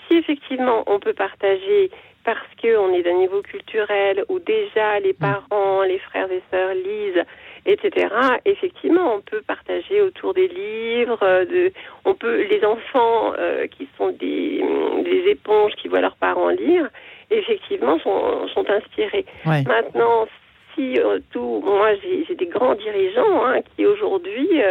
Si 0.09 0.17
effectivement 0.17 0.83
on 0.87 0.99
peut 0.99 1.13
partager 1.13 1.89
parce 2.25 2.47
qu'on 2.59 2.91
est 2.93 3.03
d'un 3.03 3.13
niveau 3.13 3.41
culturel 3.43 4.25
où 4.29 4.39
déjà 4.39 4.99
les 4.99 5.13
mm. 5.13 5.21
parents, 5.21 5.83
les 5.83 5.99
frères 5.99 6.31
et 6.31 6.41
sœurs 6.51 6.73
lisent, 6.73 7.23
etc. 7.67 8.07
Effectivement, 8.45 9.15
on 9.15 9.21
peut 9.21 9.41
partager 9.45 10.01
autour 10.01 10.33
des 10.33 10.47
livres. 10.47 11.19
Euh, 11.21 11.45
de, 11.45 11.71
on 12.03 12.15
peut 12.15 12.41
les 12.49 12.65
enfants 12.65 13.33
euh, 13.37 13.67
qui 13.67 13.87
sont 13.97 14.09
des, 14.09 14.63
des, 15.03 15.29
éponges 15.29 15.73
qui 15.73 15.87
voient 15.87 16.01
leurs 16.01 16.17
parents 16.17 16.49
lire, 16.49 16.89
effectivement, 17.29 17.99
sont, 17.99 18.47
sont 18.47 18.69
inspirés. 18.69 19.25
Maintenant, 19.45 20.27
si 20.73 20.99
euh, 20.99 21.19
tout, 21.31 21.61
moi 21.63 21.91
j'ai 22.27 22.35
des 22.35 22.47
grands 22.47 22.75
dirigeants 22.75 23.45
hein, 23.45 23.61
qui 23.75 23.85
aujourd'hui 23.85 24.61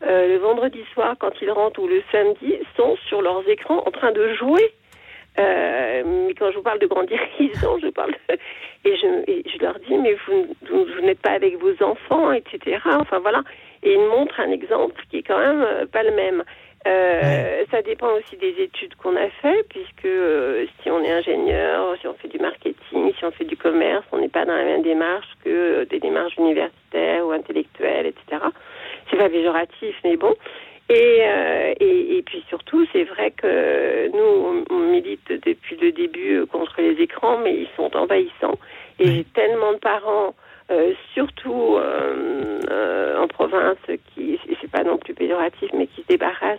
le 0.00 0.36
vendredi 0.36 0.84
soir, 0.94 1.16
quand 1.18 1.32
ils 1.42 1.50
rentrent 1.50 1.80
ou 1.80 1.88
le 1.88 2.02
samedi, 2.12 2.54
sont 2.76 2.96
sur 3.08 3.20
leurs 3.20 3.48
écrans 3.48 3.82
en 3.84 3.90
train 3.90 4.12
de 4.12 4.32
jouer 4.34 4.72
euh, 5.38 6.02
mais 6.04 6.34
quand 6.34 6.50
je 6.50 6.56
vous 6.56 6.62
parle 6.62 6.78
de 6.78 6.86
grands 6.86 7.02
dirigeants, 7.38 7.78
je 7.78 7.88
parle 7.88 8.14
et, 8.84 8.96
je, 8.96 9.50
je 9.50 9.58
leur 9.62 9.78
dis 9.80 9.96
mais 9.96 10.16
vous, 10.26 10.46
vous, 10.70 11.00
n'êtes 11.02 11.20
pas 11.20 11.32
avec 11.32 11.56
vos 11.58 11.82
enfants, 11.82 12.32
etc. 12.32 12.78
Enfin 12.84 13.18
voilà. 13.18 13.42
Et 13.82 13.92
ils 13.92 14.08
montrent 14.08 14.40
un 14.40 14.50
exemple 14.50 15.00
qui 15.10 15.18
est 15.18 15.22
quand 15.22 15.38
même 15.38 15.62
euh, 15.62 15.86
pas 15.86 16.02
le 16.02 16.12
même. 16.12 16.44
Euh, 16.86 17.64
ça 17.70 17.82
dépend 17.82 18.12
aussi 18.12 18.36
des 18.36 18.54
études 18.62 18.94
qu'on 18.94 19.16
a 19.16 19.28
fait, 19.42 19.66
puisque 19.68 20.08
si 20.80 20.90
on 20.90 21.02
est 21.02 21.10
ingénieur, 21.10 21.96
si 22.00 22.06
on 22.06 22.14
fait 22.14 22.28
du 22.28 22.38
marketing, 22.38 23.12
si 23.18 23.24
on 23.24 23.30
fait 23.32 23.44
du 23.44 23.56
commerce, 23.56 24.04
on 24.12 24.18
n'est 24.18 24.28
pas 24.28 24.44
dans 24.44 24.54
la 24.54 24.64
même 24.64 24.82
démarche 24.82 25.28
que 25.44 25.84
des 25.84 25.98
démarches 25.98 26.36
universitaires 26.36 27.26
ou 27.26 27.32
intellectuelles, 27.32 28.06
etc. 28.06 28.42
C'est 29.10 29.16
pas 29.16 29.28
péjoratif, 29.28 29.96
mais 30.04 30.16
bon. 30.16 30.34
Et, 30.90 31.18
euh, 31.22 31.74
et, 31.80 32.16
et, 32.16 32.22
puis 32.22 32.42
surtout, 32.48 32.86
c'est 32.92 33.04
vrai 33.04 33.30
que 33.30 34.08
nous, 34.08 34.64
on 34.70 34.78
milite 34.78 35.30
depuis 35.44 35.76
le 35.76 35.92
début 35.92 36.46
contre 36.46 36.80
les 36.80 37.02
écrans, 37.02 37.38
mais 37.38 37.54
ils 37.54 37.68
sont 37.76 37.94
envahissants. 37.94 38.58
Et 38.98 39.06
j'ai 39.06 39.24
tellement 39.24 39.74
de 39.74 39.78
parents, 39.78 40.34
euh, 40.70 40.92
surtout 41.14 41.76
euh, 41.76 42.60
euh 42.70 43.18
en 43.18 43.26
province, 43.26 43.78
qui, 44.14 44.38
c'est 44.60 44.70
pas 44.70 44.84
non 44.84 44.96
plus 44.96 45.12
péjoratif, 45.12 45.70
mais 45.74 45.88
qui 45.88 46.02
se 46.02 46.06
débarrassent 46.06 46.58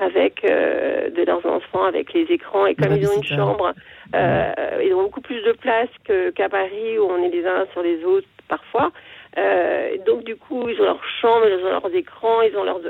avec 0.00 0.44
euh, 0.44 1.10
de 1.10 1.22
leurs 1.22 1.44
enfants 1.46 1.84
avec 1.84 2.12
les 2.12 2.24
écrans. 2.24 2.66
Et 2.66 2.74
comme 2.74 2.94
ils 2.94 3.08
ont 3.08 3.16
une 3.16 3.24
chambre, 3.24 3.72
euh, 4.14 4.52
ils 4.84 4.94
ont 4.94 5.02
beaucoup 5.02 5.20
plus 5.20 5.42
de 5.42 5.52
place 5.52 5.88
qu'à 6.06 6.48
Paris, 6.48 6.98
où 6.98 7.04
on 7.04 7.22
est 7.22 7.30
les 7.30 7.46
uns 7.46 7.66
sur 7.72 7.82
les 7.82 8.04
autres 8.04 8.28
parfois. 8.48 8.92
Euh, 9.36 9.96
donc 10.06 10.24
du 10.24 10.36
coup, 10.36 10.68
ils 10.68 10.80
ont 10.80 10.84
leur 10.84 11.04
chambre, 11.20 11.46
ils 11.46 11.64
ont 11.64 11.70
leurs 11.70 11.94
écrans, 11.94 12.42
ils 12.42 12.56
ont 12.56 12.64
leurs, 12.64 12.80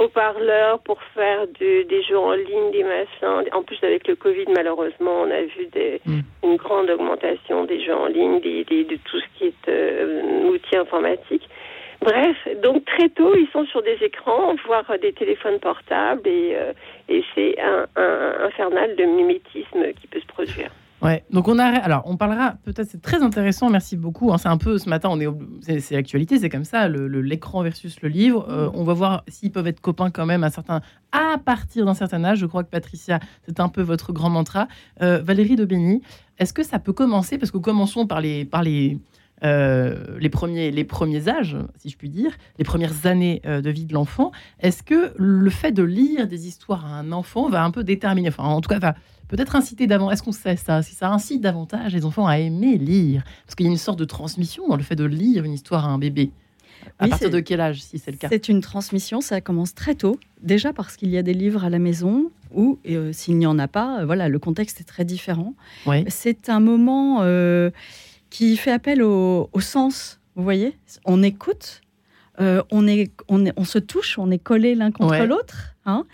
haut-parleurs 0.00 0.80
pour 0.80 1.00
faire 1.14 1.46
des 1.58 2.02
jeux 2.08 2.18
en 2.18 2.32
ligne, 2.32 2.70
des 2.72 2.84
machins. 2.84 3.48
En 3.52 3.62
plus, 3.62 3.78
avec 3.82 4.08
le 4.08 4.16
Covid, 4.16 4.46
malheureusement, 4.54 5.22
on 5.22 5.30
a 5.30 5.42
vu 5.42 5.66
des, 5.72 6.00
mm. 6.06 6.20
une 6.44 6.56
grande 6.56 6.90
augmentation 6.90 7.64
des 7.64 7.84
jeux 7.84 7.94
en 7.94 8.06
ligne, 8.06 8.40
des, 8.40 8.64
de 8.64 8.96
tout 9.04 9.20
ce 9.20 9.38
qui 9.38 9.46
est 9.46 9.68
euh, 9.68 10.48
outil 10.48 10.76
informatique. 10.76 11.48
Bref, 12.00 12.36
donc 12.62 12.86
très 12.86 13.10
tôt, 13.10 13.34
ils 13.34 13.48
sont 13.52 13.66
sur 13.66 13.82
des 13.82 13.98
écrans, 14.02 14.54
voire 14.66 14.90
des 15.02 15.12
téléphones 15.12 15.60
portables, 15.60 16.26
et, 16.26 16.52
euh, 16.54 16.72
et 17.10 17.22
c'est 17.34 17.60
un, 17.60 17.86
un 17.96 18.44
infernal 18.46 18.96
de 18.96 19.04
mimétisme 19.04 19.92
qui 20.00 20.06
peut 20.06 20.20
se 20.20 20.26
produire. 20.26 20.70
Ouais, 21.02 21.24
donc 21.30 21.48
on 21.48 21.58
arrête. 21.58 21.82
Alors, 21.82 22.02
on 22.04 22.16
parlera 22.16 22.56
peut-être, 22.62 22.88
c'est 22.90 23.00
très 23.00 23.22
intéressant, 23.22 23.70
merci 23.70 23.96
beaucoup. 23.96 24.32
Hein. 24.32 24.38
c'est 24.38 24.48
un 24.48 24.58
peu 24.58 24.76
ce 24.76 24.88
matin, 24.88 25.08
on 25.10 25.18
est, 25.18 25.80
c'est 25.80 25.94
l'actualité, 25.94 26.38
c'est 26.38 26.50
comme 26.50 26.64
ça, 26.64 26.88
l'écran 26.88 27.62
versus 27.62 28.02
le 28.02 28.10
livre. 28.10 28.46
Euh, 28.50 28.68
on 28.74 28.84
va 28.84 28.92
voir 28.92 29.24
s'ils 29.26 29.50
peuvent 29.50 29.66
être 29.66 29.80
copains 29.80 30.10
quand 30.10 30.26
même 30.26 30.44
à 30.44 30.50
certains, 30.50 30.82
à 31.12 31.38
partir 31.38 31.86
d'un 31.86 31.94
certain 31.94 32.22
âge. 32.24 32.38
Je 32.38 32.46
crois 32.46 32.64
que 32.64 32.70
Patricia, 32.70 33.18
c'est 33.46 33.60
un 33.60 33.68
peu 33.68 33.80
votre 33.80 34.12
grand 34.12 34.28
mantra. 34.28 34.68
Euh, 35.00 35.22
Valérie 35.22 35.56
de 35.56 35.70
est-ce 36.38 36.52
que 36.52 36.62
ça 36.62 36.78
peut 36.78 36.92
commencer? 36.92 37.38
Parce 37.38 37.50
que 37.50 37.58
commençons 37.58 38.06
par 38.06 38.20
les, 38.20 38.44
par 38.44 38.62
les, 38.62 38.98
euh, 39.44 40.18
les, 40.18 40.28
premiers, 40.28 40.70
les 40.70 40.84
premiers 40.84 41.28
âges, 41.28 41.56
si 41.78 41.88
je 41.88 41.96
puis 41.96 42.10
dire, 42.10 42.32
les 42.58 42.64
premières 42.64 43.06
années 43.06 43.40
de 43.44 43.70
vie 43.70 43.86
de 43.86 43.94
l'enfant. 43.94 44.32
Est-ce 44.58 44.82
que 44.82 45.12
le 45.16 45.50
fait 45.50 45.72
de 45.72 45.82
lire 45.82 46.26
des 46.26 46.46
histoires 46.46 46.84
à 46.84 46.98
un 46.98 47.12
enfant 47.12 47.48
va 47.48 47.62
un 47.64 47.70
peu 47.70 47.84
déterminer, 47.84 48.28
enfin, 48.28 48.44
en 48.44 48.60
tout 48.60 48.68
cas, 48.68 48.78
va 48.78 48.94
peut-être 49.30 49.56
inciter 49.56 49.86
davantage. 49.86 50.14
Est-ce 50.14 50.22
qu'on 50.22 50.32
sait 50.32 50.56
ça? 50.56 50.82
Si 50.82 50.94
ça 50.94 51.10
incite 51.10 51.40
davantage 51.40 51.94
les 51.94 52.04
enfants 52.04 52.26
à 52.26 52.38
aimer 52.38 52.76
lire? 52.76 53.22
Parce 53.46 53.54
qu'il 53.54 53.66
y 53.66 53.68
a 53.68 53.72
une 53.72 53.78
sorte 53.78 53.98
de 53.98 54.04
transmission 54.04 54.68
dans 54.68 54.76
le 54.76 54.82
fait 54.82 54.96
de 54.96 55.04
lire 55.04 55.44
une 55.44 55.52
histoire 55.52 55.86
à 55.86 55.88
un 55.88 55.98
bébé. 55.98 56.30
À 56.98 57.08
partir 57.08 57.30
de 57.30 57.40
quel 57.40 57.60
âge, 57.60 57.82
si 57.82 57.98
c'est 57.98 58.10
le 58.10 58.16
cas? 58.16 58.28
C'est 58.30 58.48
une 58.48 58.60
transmission, 58.60 59.20
ça 59.20 59.40
commence 59.40 59.74
très 59.74 59.94
tôt. 59.94 60.18
Déjà 60.42 60.72
parce 60.72 60.96
qu'il 60.96 61.10
y 61.10 61.18
a 61.18 61.22
des 61.22 61.34
livres 61.34 61.64
à 61.64 61.70
la 61.70 61.78
maison, 61.78 62.30
ou 62.54 62.78
euh, 62.88 63.12
s'il 63.12 63.36
n'y 63.38 63.46
en 63.46 63.58
a 63.58 63.68
pas, 63.68 64.00
euh, 64.00 64.06
voilà, 64.06 64.28
le 64.28 64.38
contexte 64.38 64.80
est 64.80 64.84
très 64.84 65.04
différent. 65.04 65.54
C'est 66.08 66.48
un 66.48 66.60
moment 66.60 67.18
euh, 67.20 67.70
qui 68.30 68.56
fait 68.56 68.72
appel 68.72 69.02
au, 69.02 69.50
au, 69.52 69.60
sens. 69.60 70.20
Vous 70.36 70.42
voyez, 70.42 70.76
on 71.04 71.22
écoute 71.22 71.82
euh, 72.40 72.62
on, 72.70 72.86
est, 72.86 73.10
on, 73.28 73.44
est, 73.46 73.52
on 73.56 73.64
se 73.64 73.78
touche, 73.78 74.18
on 74.18 74.30
est 74.30 74.38
collés 74.38 74.74
l'un 74.74 74.90
contre 74.92 75.10
Ouais. 75.12 75.26
l'autre. 75.26 75.74
hein. 75.86 76.04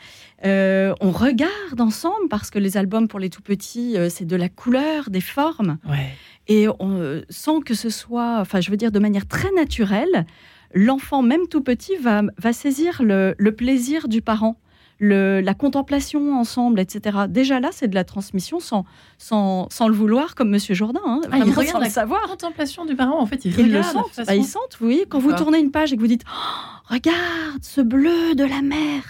Euh, 0.44 0.94
on 1.00 1.10
regarde 1.10 1.80
ensemble 1.80 2.28
parce 2.30 2.50
que 2.50 2.58
les 2.58 2.76
albums 2.76 3.08
pour 3.08 3.18
les 3.18 3.30
tout 3.30 3.42
petits, 3.42 3.96
euh, 3.96 4.08
c'est 4.08 4.24
de 4.24 4.36
la 4.36 4.48
couleur, 4.48 5.10
des 5.10 5.20
formes. 5.20 5.78
Ouais. 5.88 6.08
Et 6.48 6.68
on, 6.78 7.22
sans 7.28 7.60
que 7.60 7.74
ce 7.74 7.90
soit, 7.90 8.38
enfin, 8.40 8.60
je 8.60 8.70
veux 8.70 8.76
dire, 8.76 8.92
de 8.92 8.98
manière 9.00 9.26
très 9.26 9.50
naturelle, 9.52 10.26
l'enfant, 10.74 11.22
même 11.22 11.48
tout 11.50 11.62
petit, 11.62 11.96
va, 11.96 12.22
va 12.38 12.52
saisir 12.52 13.02
le, 13.02 13.34
le 13.38 13.52
plaisir 13.52 14.08
du 14.08 14.22
parent, 14.22 14.56
le, 14.98 15.40
la 15.40 15.54
contemplation 15.54 16.38
ensemble, 16.38 16.80
etc. 16.80 17.18
Déjà 17.28 17.60
là, 17.60 17.68
c'est 17.72 17.88
de 17.88 17.94
la 17.94 18.04
transmission 18.04 18.60
sans, 18.60 18.84
sans, 19.18 19.68
sans 19.70 19.88
le 19.88 19.94
vouloir, 19.94 20.34
comme 20.34 20.48
Monsieur 20.50 20.74
Jourdain, 20.74 21.00
hein, 21.04 21.20
Ah, 21.30 21.38
il 21.38 21.42
regarde 21.52 21.66
sans 21.66 21.78
la 21.80 21.86
le 21.86 21.90
savoir. 21.90 22.22
Contemplation 22.22 22.84
du 22.86 22.96
parent, 22.96 23.20
en 23.20 23.26
fait, 23.26 23.44
il, 23.44 23.58
Ils 23.58 23.72
le 23.72 23.82
façon- 23.82 24.04
Bah, 24.16 24.24
sentent, 24.42 24.76
vous 24.80 24.86
voyez, 24.86 25.04
quand 25.06 25.18
vous 25.18 25.32
tournez 25.34 25.58
une 25.58 25.70
page 25.70 25.92
et 25.92 25.96
que 25.96 26.00
vous 26.00 26.06
dites 26.06 26.24
Oh, 26.26 26.94
Regarde 26.94 27.62
ce 27.62 27.80
bleu 27.80 28.34
de 28.34 28.44
la 28.44 28.62
mer 28.62 29.02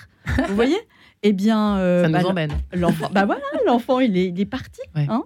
Vous 0.49 0.55
voyez? 0.55 0.79
Eh 1.23 1.33
bien, 1.33 1.77
euh, 1.79 2.03
Ça 2.03 2.09
nous 2.09 2.15
bah, 2.15 2.29
emmène. 2.31 2.53
l'enfant, 2.73 3.09
bah 3.11 3.25
voilà, 3.25 3.41
l'enfant, 3.67 4.01
il 4.01 4.17
est, 4.17 4.27
il 4.29 4.41
est 4.41 4.45
parti. 4.45 4.81
Ouais. 4.95 5.07
hein. 5.09 5.25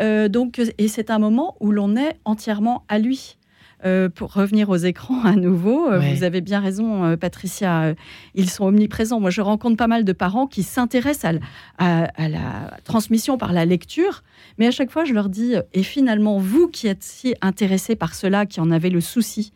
Euh, 0.00 0.28
donc, 0.28 0.60
et 0.78 0.88
c'est 0.88 1.10
un 1.10 1.18
moment 1.18 1.56
où 1.60 1.70
l'on 1.72 1.94
est 1.96 2.18
entièrement 2.24 2.84
à 2.88 2.98
lui. 2.98 3.36
Euh, 3.84 4.08
pour 4.08 4.32
revenir 4.32 4.70
aux 4.70 4.76
écrans 4.76 5.22
à 5.24 5.32
nouveau, 5.36 5.86
euh, 5.90 6.00
Ouais. 6.00 6.14
vous 6.14 6.22
avez 6.24 6.40
bien 6.40 6.60
raison, 6.60 7.04
euh, 7.04 7.16
Patricia. 7.18 7.94
ils 8.34 8.48
sont 8.48 8.64
omniprésents. 8.64 9.20
Moi, 9.20 9.28
je 9.28 9.42
rencontre 9.42 9.76
pas 9.76 9.86
mal 9.86 10.04
de 10.04 10.12
parents 10.12 10.46
qui 10.46 10.62
s'intéressent 10.62 11.34
à, 11.78 12.04
à- 12.04 12.04
à 12.16 12.28
la 12.28 12.78
transmission 12.84 13.36
par 13.36 13.52
la 13.52 13.66
lecture, 13.66 14.22
mais 14.58 14.66
à 14.66 14.70
chaque 14.70 14.90
fois, 14.90 15.04
je 15.04 15.12
leur 15.12 15.28
dis 15.28 15.54
et 15.74 15.82
finalement, 15.82 16.38
vous 16.38 16.68
qui 16.68 16.86
êtes 16.86 17.02
si 17.02 17.34
intéressés 17.42 17.96
par 17.96 18.14
cela, 18.14 18.46
qui 18.46 18.60
en 18.60 18.70
avez 18.70 18.88
le 18.88 19.02
souci, 19.02 19.52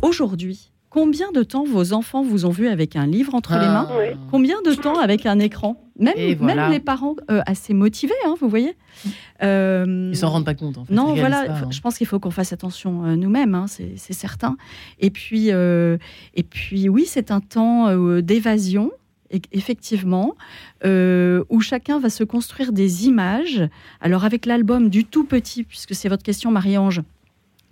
aujourd'hui, 0.00 0.70
combien 0.90 1.30
de 1.32 1.42
temps 1.42 1.64
vos 1.64 1.92
enfants 1.92 2.22
vous 2.22 2.44
ont 2.44 2.50
vu 2.50 2.68
avec 2.68 2.96
un 2.96 3.06
livre 3.06 3.34
entre 3.34 3.52
les 3.52 3.60
mains 3.60 3.86
Ah. 3.88 3.96
Oui. 3.98 4.16
Combien 4.30 4.60
de 4.62 4.74
temps 4.74 4.98
avec 4.98 5.24
un 5.24 5.38
écran 5.38 5.82
même, 5.98 6.14
Et 6.16 6.34
voilà. 6.34 6.62
même 6.64 6.72
les 6.72 6.80
parents 6.80 7.14
euh, 7.30 7.40
assez 7.46 7.74
motivés, 7.74 8.12
hein, 8.26 8.34
vous 8.40 8.48
voyez. 8.48 8.74
Euh, 9.42 10.08
Ils 10.12 10.16
s'en 10.16 10.30
rendent 10.30 10.44
pas 10.44 10.54
compte, 10.54 10.78
en 10.78 10.84
fait. 10.84 10.92
non, 10.94 11.14
voilà, 11.14 11.44
pas, 11.44 11.52
hein. 11.52 11.68
je 11.70 11.80
pense 11.80 11.96
qu'il 11.98 12.06
faut 12.06 12.18
qu'on 12.18 12.30
fasse 12.30 12.52
attention 12.52 13.04
euh, 13.04 13.16
nous-mêmes, 13.16 13.54
hein, 13.54 13.66
c'est 13.68 14.12
certain. 14.12 14.56
Et 14.98 15.10
puis, 15.10 15.50
euh, 15.52 15.96
et 16.34 16.42
puis, 16.42 16.88
oui, 16.88 17.04
c'est 17.06 17.30
un 17.30 17.40
temps 17.40 17.94
d'évasion, 18.20 18.92
e- 19.34 19.38
effectivement, 19.52 20.34
euh, 20.86 21.44
où 21.50 21.60
chacun 21.60 21.98
va 21.98 22.08
se 22.10 22.24
construire 22.24 22.72
des 22.72 23.06
images. 23.06 23.62
Alors, 24.00 24.24
avec 24.24 24.46
l'album 24.46 24.88
du 24.88 25.04
tout 25.04 25.24
petit, 25.24 25.64
puisque 25.64 25.94
c'est 25.94 26.08
votre 26.08 26.22
question, 26.22 26.50
Marie-Ange, 26.50 27.02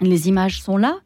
les 0.01 0.29
images 0.29 0.61
sont 0.63 0.77
là, 0.77 0.99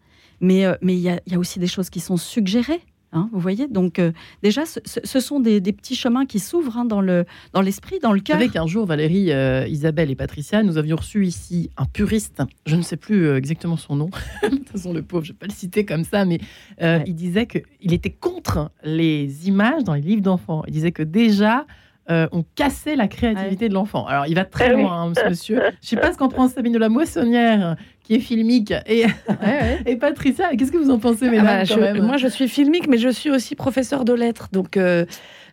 mais 0.43 0.67
euh, 0.67 0.75
mais 0.83 0.93
il 0.95 1.01
y, 1.01 1.09
a- 1.09 1.21
il 1.27 1.33
y 1.33 1.37
a 1.37 1.39
aussi 1.39 1.59
des 1.59 1.67
choses 1.67 1.89
qui 1.89 2.01
sont 2.01 2.19
suggérées. 2.19 2.81
hein, 3.15 3.29
vous 3.33 3.41
voyez, 3.41 3.69
donc 3.69 3.99
euh, 3.99 4.11
déjà, 4.43 4.63
ce, 4.67 5.21
sont 5.21 5.39
des, 5.39 5.61
des 5.61 5.73
petits 5.75 5.95
chemins 5.95 6.25
qui 6.25 6.39
s'ouvrent 6.39 6.79
hein, 6.79 6.85
dans 6.87 7.01
le 7.03 7.25
dans 7.53 7.61
l'esprit, 7.61 7.99
dans 8.01 8.13
le 8.13 8.19
Vous 8.19 8.25
cœur. 8.25 8.39
savez 8.39 8.49
qu'un 8.49 8.67
jour, 8.67 8.87
Valérie, 8.87 9.31
euh, 9.33 9.67
Isabelle 9.69 10.11
et 10.11 10.15
Patricia, 10.17 10.63
nous 10.63 10.79
avions 10.79 10.97
reçu 10.97 11.27
ici 11.27 11.69
un 11.77 11.85
puriste, 11.85 12.43
je 12.67 12.75
ne 12.77 12.83
sais 12.83 12.97
plus 12.97 13.35
exactement 13.37 13.77
son 13.77 13.97
nom, 13.97 14.11
de 14.43 14.49
toute 14.57 14.69
façon, 14.71 14.93
le 14.95 15.03
pauvre, 15.03 15.25
je 15.25 15.33
ne 15.33 15.35
vais 15.35 15.39
pas 15.41 15.47
le 15.47 15.53
citer 15.53 15.85
comme 15.85 16.05
ça, 16.05 16.25
mais 16.25 16.39
euh, 16.81 16.99
Ouais. 16.99 17.05
il 17.07 17.15
disait 17.15 17.47
qu'il 17.47 17.93
était 17.93 18.11
contre 18.11 18.71
les 18.83 19.47
images 19.47 19.85
dans 19.85 19.95
les 19.95 20.01
livres 20.01 20.23
d'enfants. 20.23 20.63
Il 20.67 20.73
disait 20.73 20.93
que 20.93 21.03
déjà, 21.03 21.67
euh, 22.11 22.27
on 22.33 22.45
cassait 22.57 22.97
la 22.97 23.07
créativité 23.09 23.69
de 23.69 23.75
l'enfant. 23.75 24.07
Alors, 24.07 24.27
il 24.27 24.35
va 24.35 24.45
très 24.45 24.71
Ah 24.71 24.73
loin, 24.73 25.03
hein, 25.03 25.13
ce 25.15 25.29
monsieur. 25.29 25.57
Je 25.61 25.67
ne 25.67 25.73
sais 25.83 25.97
pas 25.97 26.13
ce 26.13 26.19
qu'en 26.19 26.29
pense 26.31 26.53
Sabine 26.53 26.73
de 26.73 26.79
la 26.79 26.89
Moissonnière, 26.89 27.77
qui 28.13 28.19
est 28.19 28.21
filmique, 28.21 28.75
et, 28.87 29.05
et 29.87 29.97
Patricia. 29.97 30.51
Qu'est-ce 30.57 30.73
que 30.73 30.77
vous 30.79 30.91
en 30.91 30.99
pensez, 30.99 31.27
Ah 31.29 31.31
mesdames, 31.31 31.47
bah, 31.47 31.59
quand 31.67 31.75
je- 31.77 31.81
même? 31.81 32.03
moi, 32.03 32.17
je 32.19 32.29
suis 32.29 32.49
filmique, 32.49 32.87
mais 32.89 32.99
je 32.99 33.09
suis 33.09 33.31
aussi 33.31 33.55
professeur 33.55 34.05
de 34.05 34.13
lettres, 34.13 34.49
donc. 34.53 34.77
euh, 34.77 35.05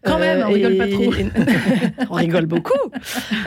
Quand 0.03 0.17
même, 0.19 0.43
on 0.47 0.51
rigole 0.51 0.77
pas 0.77 0.87
trop. 0.87 1.11
on 2.09 2.13
rigole 2.13 2.45
beaucoup. 2.45 2.71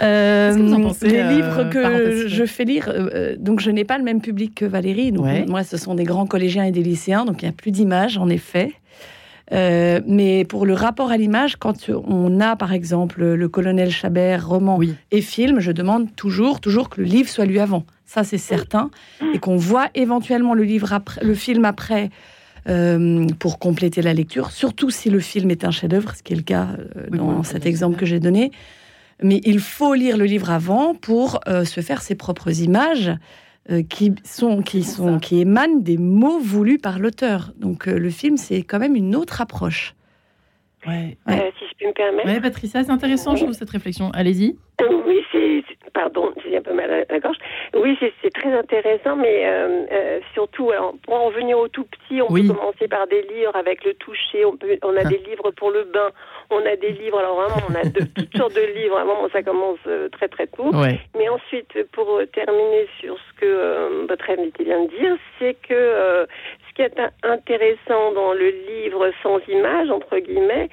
Euh, 0.02 0.54
que 0.54 0.60
vous 0.60 0.74
en 0.74 0.80
pensez, 0.82 1.08
les 1.08 1.18
euh, 1.20 1.28
livres 1.30 1.64
que 1.70 2.26
je 2.28 2.44
fais 2.44 2.64
lire, 2.64 2.88
euh, 2.88 3.08
euh, 3.14 3.36
donc 3.38 3.60
je 3.60 3.70
n'ai 3.70 3.84
pas 3.84 3.96
le 3.98 4.04
même 4.04 4.20
public 4.20 4.54
que 4.54 4.64
Valérie. 4.66 5.12
Donc 5.12 5.24
Ouais. 5.24 5.44
moi, 5.48 5.62
ce 5.64 5.76
sont 5.76 5.94
des 5.94 6.04
grands 6.04 6.26
collégiens 6.26 6.64
et 6.64 6.70
des 6.72 6.82
lycéens, 6.82 7.24
donc 7.24 7.42
il 7.42 7.46
n'y 7.46 7.48
a 7.50 7.52
plus 7.52 7.70
d'images, 7.70 8.18
en 8.18 8.28
effet. 8.28 8.72
Euh, 9.52 10.00
mais 10.06 10.44
pour 10.44 10.64
le 10.64 10.74
rapport 10.74 11.10
à 11.10 11.16
l'image, 11.16 11.56
quand 11.56 11.90
on 11.90 12.40
a 12.40 12.56
par 12.56 12.72
exemple 12.72 13.22
le 13.22 13.48
colonel 13.48 13.90
Chabert, 13.90 14.48
roman 14.48 14.76
Oui. 14.78 14.94
et 15.10 15.20
film, 15.20 15.60
je 15.60 15.72
demande 15.72 16.14
toujours, 16.16 16.60
toujours 16.60 16.88
que 16.88 17.00
le 17.00 17.06
livre 17.06 17.28
soit 17.28 17.44
lu 17.44 17.58
avant. 17.58 17.84
Ça, 18.06 18.24
c'est 18.24 18.38
certain. 18.38 18.90
Et 19.34 19.38
qu'on 19.38 19.56
voit 19.56 19.88
éventuellement 19.94 20.54
le, 20.54 20.64
livre 20.64 20.92
après, 20.92 21.24
le 21.24 21.34
film 21.34 21.64
après 21.64 22.10
euh, 22.68 23.26
pour 23.38 23.58
compléter 23.58 24.02
la 24.02 24.14
lecture, 24.14 24.50
surtout 24.50 24.90
si 24.90 25.10
le 25.10 25.18
film 25.18 25.50
est 25.50 25.64
un 25.64 25.70
chef-d'œuvre, 25.70 26.14
ce 26.14 26.22
qui 26.22 26.32
est 26.32 26.36
le 26.36 26.42
cas 26.42 26.68
euh, 26.78 27.06
Oui, 27.10 27.18
dans 27.18 27.42
cet 27.42 27.66
exemple 27.66 27.96
que 27.96 28.06
j'ai 28.06 28.20
donné. 28.20 28.52
Mais 29.22 29.40
il 29.44 29.60
faut 29.60 29.94
lire 29.94 30.16
le 30.16 30.24
livre 30.24 30.50
avant 30.50 30.94
pour 30.94 31.40
euh, 31.48 31.64
se 31.64 31.80
faire 31.80 32.02
ses 32.02 32.14
propres 32.14 32.60
images 32.60 33.12
euh, 33.70 33.82
qui, 33.82 34.12
sont, 34.24 34.60
qui, 34.62 34.82
sont, 34.82 35.20
qui 35.20 35.38
émanent 35.38 35.78
des 35.78 35.96
mots 35.96 36.40
voulus 36.40 36.78
par 36.78 36.98
l'auteur. 36.98 37.52
Donc 37.56 37.86
euh, 37.86 37.96
le 37.96 38.10
film, 38.10 38.36
c'est 38.36 38.62
quand 38.64 38.80
même 38.80 38.96
une 38.96 39.14
autre 39.14 39.40
approche. 39.40 39.94
Ouais. 40.86 41.16
Euh, 41.28 41.50
si 41.58 41.64
je 41.70 41.74
puis 41.76 41.86
me 41.86 41.92
permettre. 41.92 42.26
Ouais, 42.28 42.40
Patricia, 42.40 42.82
c'est 42.82 42.90
intéressant, 42.90 43.36
je 43.36 43.44
trouve, 43.44 43.54
cette 43.54 43.70
réflexion. 43.70 44.10
Allez-y. 44.14 44.56
Oui, 45.06 45.22
c'est. 45.30 45.62
Pardon, 45.94 46.32
j'ai 46.42 46.56
un 46.56 46.62
peu 46.62 46.72
mal 46.72 46.90
à 46.90 47.04
la 47.12 47.20
gorge. 47.20 47.36
Oui, 47.74 47.98
c'est 48.00 48.30
très 48.32 48.50
intéressant, 48.52 49.14
mais 49.14 49.42
euh, 49.46 49.84
euh, 49.92 50.20
surtout, 50.32 50.70
alors, 50.70 50.94
pour 51.04 51.14
en 51.14 51.26
revenir 51.26 51.58
au 51.58 51.68
tout 51.68 51.84
petit, 51.84 52.22
on 52.22 52.32
Oui. 52.32 52.48
peut 52.48 52.54
commencer 52.54 52.88
par 52.88 53.06
des 53.06 53.20
livres 53.22 53.54
avec 53.54 53.84
le 53.84 53.92
toucher. 53.94 54.44
On, 54.46 54.56
peut, 54.56 54.78
on 54.82 54.96
a 54.96 55.00
Ah. 55.04 55.08
des 55.08 55.18
livres 55.18 55.50
pour 55.50 55.70
le 55.70 55.84
bain. 55.84 56.10
On 56.50 56.64
a 56.64 56.76
des 56.76 56.92
livres, 56.92 57.18
alors 57.18 57.36
vraiment, 57.36 57.62
on 57.68 57.74
a 57.74 57.84
de, 57.84 58.00
toutes 58.16 58.36
sortes 58.36 58.54
de 58.54 58.74
livres. 58.74 58.94
Vraiment, 58.94 59.28
ça 59.32 59.42
commence 59.42 59.78
euh, 59.86 60.08
très 60.08 60.28
très 60.28 60.46
tôt. 60.46 60.74
Ouais. 60.74 60.98
Mais 61.16 61.28
ensuite, 61.28 61.76
pour 61.92 62.08
euh, 62.18 62.24
terminer 62.26 62.86
sur 62.98 63.16
ce 63.18 63.40
que 63.40 63.46
euh, 63.46 64.06
votre 64.08 64.28
invité 64.30 64.64
vient 64.64 64.82
de 64.84 64.88
dire, 64.88 65.16
c'est 65.38 65.54
que 65.68 65.74
euh, 65.74 66.24
ce 66.72 66.74
qui 66.74 66.82
est 66.82 66.98
in- 66.98 67.10
intéressant 67.22 68.12
dans 68.12 68.32
le 68.32 68.48
livre 68.68 69.10
sans 69.22 69.38
image, 69.48 69.90
entre 69.90 70.18
guillemets, 70.18 70.68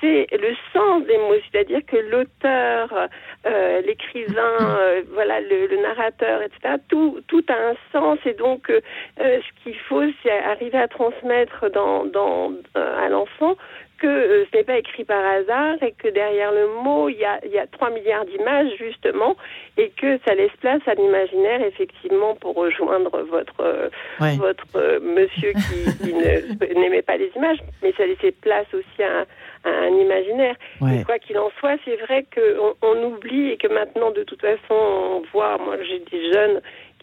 c'est 0.00 0.26
le 0.32 0.52
sens 0.72 1.04
des 1.04 1.16
mots, 1.16 1.36
c'est-à-dire 1.52 1.80
que 1.86 1.96
l'auteur, 1.96 3.08
euh, 3.46 3.80
l'écrivain, 3.82 4.56
euh, 4.60 5.02
voilà, 5.12 5.40
le, 5.40 5.68
le 5.68 5.76
narrateur, 5.76 6.42
etc., 6.42 6.74
tout, 6.88 7.20
tout 7.28 7.44
a 7.48 7.70
un 7.70 7.74
sens 7.92 8.18
et 8.26 8.34
donc 8.34 8.68
euh, 8.68 8.80
euh, 9.20 9.38
ce 9.40 9.62
qu'il 9.62 9.78
faut, 9.78 10.02
c'est 10.24 10.30
arriver 10.32 10.78
à 10.78 10.88
transmettre 10.88 11.70
dans, 11.70 12.04
dans, 12.06 12.52
euh, 12.76 13.06
à 13.06 13.08
l'enfant 13.10 13.54
que 14.02 14.06
euh, 14.08 14.44
ce 14.50 14.56
n'est 14.56 14.64
pas 14.64 14.78
écrit 14.78 15.04
par 15.04 15.24
hasard 15.24 15.76
et 15.82 15.92
que 15.92 16.08
derrière 16.08 16.50
le 16.52 16.66
mot, 16.82 17.08
il 17.08 17.16
y 17.18 17.24
a, 17.24 17.38
il 17.44 17.52
y 17.52 17.58
a 17.58 17.66
3 17.68 17.90
milliards 17.90 18.24
d'images, 18.24 18.72
justement, 18.78 19.36
et 19.78 19.90
que 19.90 20.18
ça 20.26 20.34
laisse 20.34 20.56
place 20.60 20.82
à 20.86 20.94
l'imaginaire, 20.94 21.62
effectivement, 21.64 22.34
pour 22.34 22.54
rejoindre 22.56 23.10
votre, 23.22 23.60
euh, 23.60 23.88
Ouais. 24.20 24.36
votre 24.36 24.64
euh, 24.76 24.98
monsieur 25.00 25.52
qui, 25.52 26.12
n'aimait 26.80 27.02
pas 27.02 27.16
les 27.16 27.30
images, 27.36 27.58
mais 27.82 27.92
ça 27.96 28.04
laissait 28.06 28.32
place 28.32 28.66
aussi 28.74 29.02
à, 29.02 29.20
un- 29.20 29.26
à 29.64 29.70
un 29.86 29.94
imaginaire. 30.06 30.56
Ouais. 30.80 31.00
Et 31.00 31.04
quoi 31.04 31.18
qu'il 31.18 31.38
en 31.38 31.50
soit, 31.60 31.76
c'est 31.84 31.96
vrai 31.96 32.24
qu'on 32.34 32.74
on 32.82 33.04
oublie 33.04 33.50
et 33.52 33.56
que 33.56 33.68
maintenant, 33.68 34.10
de 34.10 34.24
toute 34.24 34.40
façon, 34.40 34.74
on 34.74 35.22
voit, 35.32 35.56
moi 35.58 35.76
j'ai 35.88 36.00
des 36.00 36.32
jeunes 36.32 36.60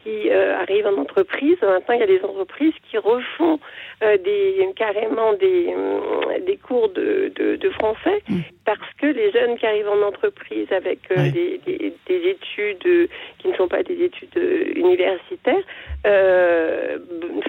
qui 0.09 0.29
euh, 0.29 0.57
arrivent 0.57 0.87
en 0.87 0.97
entreprise. 0.97 1.57
Maintenant, 1.61 1.95
il 1.95 1.99
y 1.99 2.03
a 2.03 2.07
des 2.07 2.21
entreprises 2.23 2.73
qui 2.89 2.97
refont 2.97 3.59
euh, 4.03 4.17
des, 4.17 4.67
carrément 4.75 5.33
des, 5.33 5.73
hum, 5.75 6.45
des 6.45 6.57
cours 6.57 6.89
de, 6.89 7.31
de, 7.35 7.55
de 7.55 7.69
français 7.71 8.21
Mm. 8.29 8.39
parce 8.65 8.93
que 9.01 9.07
les 9.07 9.31
jeunes 9.31 9.57
qui 9.57 9.65
arrivent 9.65 9.89
en 9.89 10.01
entreprise 10.01 10.67
avec 10.71 10.99
euh, 11.11 11.31
des, 11.31 11.59
des, 11.65 11.93
des 12.07 12.29
études 12.29 13.09
qui 13.39 13.47
ne 13.47 13.55
sont 13.55 13.67
pas 13.67 13.83
des 13.83 14.03
études 14.03 14.37
universitaires 14.75 15.63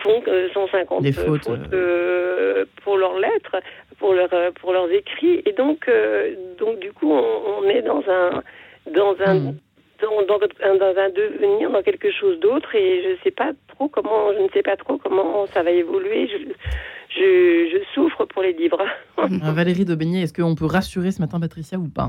font 0.02 0.22
euh, 0.28 0.48
150 0.54 1.02
Des 1.02 1.12
fautes, 1.12 1.48
pour 2.82 2.96
leurs 2.96 3.18
lettres, 3.18 3.56
pour, 3.98 4.14
leur, 4.14 4.28
pour 4.60 4.72
leurs 4.72 4.90
écrits. 4.90 5.42
Et 5.46 5.52
donc, 5.52 5.90
donc 6.58 6.78
du 6.78 6.92
coup, 6.92 7.12
on, 7.12 7.58
on 7.60 7.68
est 7.68 7.82
dans 7.82 8.02
un... 8.08 8.42
Dans 8.90 9.14
un 9.24 9.34
Mm. 9.34 9.58
Dans, 10.00 10.38
dans, 10.38 11.00
un- 11.00 11.11
devenir, 11.11 11.71
dans 11.71 11.83
quelque 11.83 12.11
chose 12.11 12.38
d'autre, 12.40 12.75
et 12.75 13.02
je 13.02 13.23
sais 13.23 13.30
pas 13.30 13.52
trop 13.69 13.88
comment, 13.88 14.33
je 14.35 14.42
ne 14.42 14.49
sais 14.50 14.62
pas 14.62 14.76
trop 14.76 14.99
comment 14.99 15.47
ça 15.49 15.62
va 15.62 15.71
évoluer. 15.71 16.28
Je, 16.28 16.38
je, 17.16 17.71
je 17.78 17.85
souffre 17.95 18.25
pour 18.26 18.42
les 18.42 18.52
livres. 18.52 18.83
Euh, 19.21 19.52
Valérie 19.52 19.85
Beignet, 19.85 20.23
est-ce 20.23 20.33
qu'on 20.33 20.54
peut 20.54 20.64
rassurer 20.64 21.11
ce 21.12 21.21
matin 21.21 21.38
Patricia 21.38 21.76
ou 21.78 21.88
pas? 21.88 22.09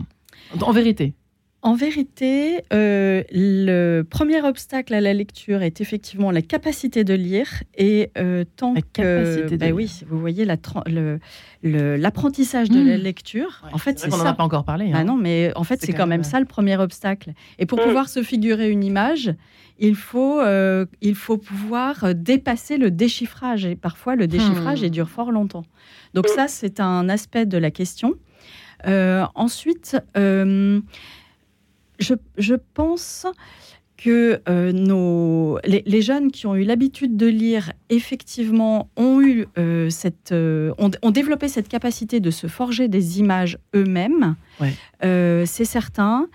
En 0.66 0.72
vérité 0.72 1.14
En 1.64 1.76
vérité, 1.76 2.64
euh, 2.74 3.22
le 3.32 4.02
premier 4.02 4.42
obstacle 4.42 4.96
à 4.96 5.00
la 5.02 5.14
lecture 5.14 5.62
est 5.62 5.80
effectivement 5.80 6.32
la 6.32 6.42
capacité 6.42 7.04
de 7.04 7.14
lire. 7.14 7.48
Et 7.78 8.10
euh, 8.18 8.46
tant 8.56 8.74
La 8.74 8.82
que. 8.82 8.88
capacité 8.94 9.52
de 9.52 9.58
bah 9.58 9.66
lire. 9.68 9.76
oui, 9.76 10.02
vous 10.10 10.20
voyez 10.20 10.44
la 10.44 10.56
tra- 10.58 10.90
le- 10.92 11.20
le- 11.62 11.98
l'apprentissage 11.98 12.70
de 12.72 12.80
Mmh. 12.82 12.88
la 12.88 12.98
lecture. 12.98 13.62
en 13.72 13.78
fait, 13.78 14.00
c'est 14.00 14.10
qu'on 14.10 14.18
n'en 14.18 14.26
a 14.26 14.34
pas 14.34 14.44
encore 14.44 14.64
parlé. 14.66 14.86
hein. 14.88 14.96
Ah 14.96 15.04
non, 15.04 15.18
mais 15.18 15.52
en 15.56 15.64
fait, 15.64 15.80
C'est 15.82 15.92
quand 15.92 16.00
quand 16.00 16.08
même 16.08 16.22
même- 16.22 16.24
ça 16.24 16.40
le 16.40 16.48
premier 16.48 16.78
obstacle. 16.78 17.34
Et 17.60 17.68
pour 17.68 17.78
Mm. 17.78 17.84
pouvoir 17.84 18.10
se 18.10 18.24
figurer 18.24 18.72
une 18.72 18.84
image, 18.84 19.32
il 19.78 19.94
faut, 19.96 20.40
euh, 20.40 20.88
il 21.02 21.14
faut 21.14 21.38
pouvoir 21.38 22.06
euh, 22.06 22.14
dépasser 22.14 22.78
le 22.80 22.90
déchiffrage. 22.90 23.68
Et 23.68 23.76
parfois, 23.76 24.16
le 24.16 24.26
déchiffrage, 24.26 24.82
Hmm. 24.82 24.90
dure 24.90 25.10
fort 25.12 25.32
longtemps. 25.32 25.66
Donc 26.16 26.28
ça, 26.28 26.48
c'est 26.48 26.80
un 26.80 27.08
aspect 27.08 27.46
de 27.46 27.60
la 27.60 27.70
question. 27.70 28.16
Euh, 28.88 29.26
ensuite, 29.36 29.96
euh, 30.18 30.82
je, 32.02 32.16
je 32.38 32.56
pense 32.74 33.26
que 33.98 34.42
euh, 34.50 34.72
nos, 34.72 35.60
les, 35.64 35.84
les 35.86 36.02
jeunes 36.02 36.32
qui 36.32 36.48
ont 36.48 36.56
eu 36.56 36.64
l'habitude 36.64 37.16
de 37.18 37.28
lire, 37.28 37.72
effectivement, 37.92 38.90
ont, 38.98 39.22
eu, 39.22 39.46
euh, 39.60 39.92
cette, 39.92 40.32
euh, 40.32 40.74
ont, 40.80 40.90
ont 41.04 41.12
développé 41.12 41.48
cette 41.48 41.68
capacité 41.68 42.20
de 42.20 42.32
se 42.32 42.48
forger 42.48 42.88
des 42.88 43.20
images 43.20 43.60
eux-mêmes. 43.76 44.36
Ouais. 44.60 44.74
C'est 45.46 45.66
certain. 45.66 46.28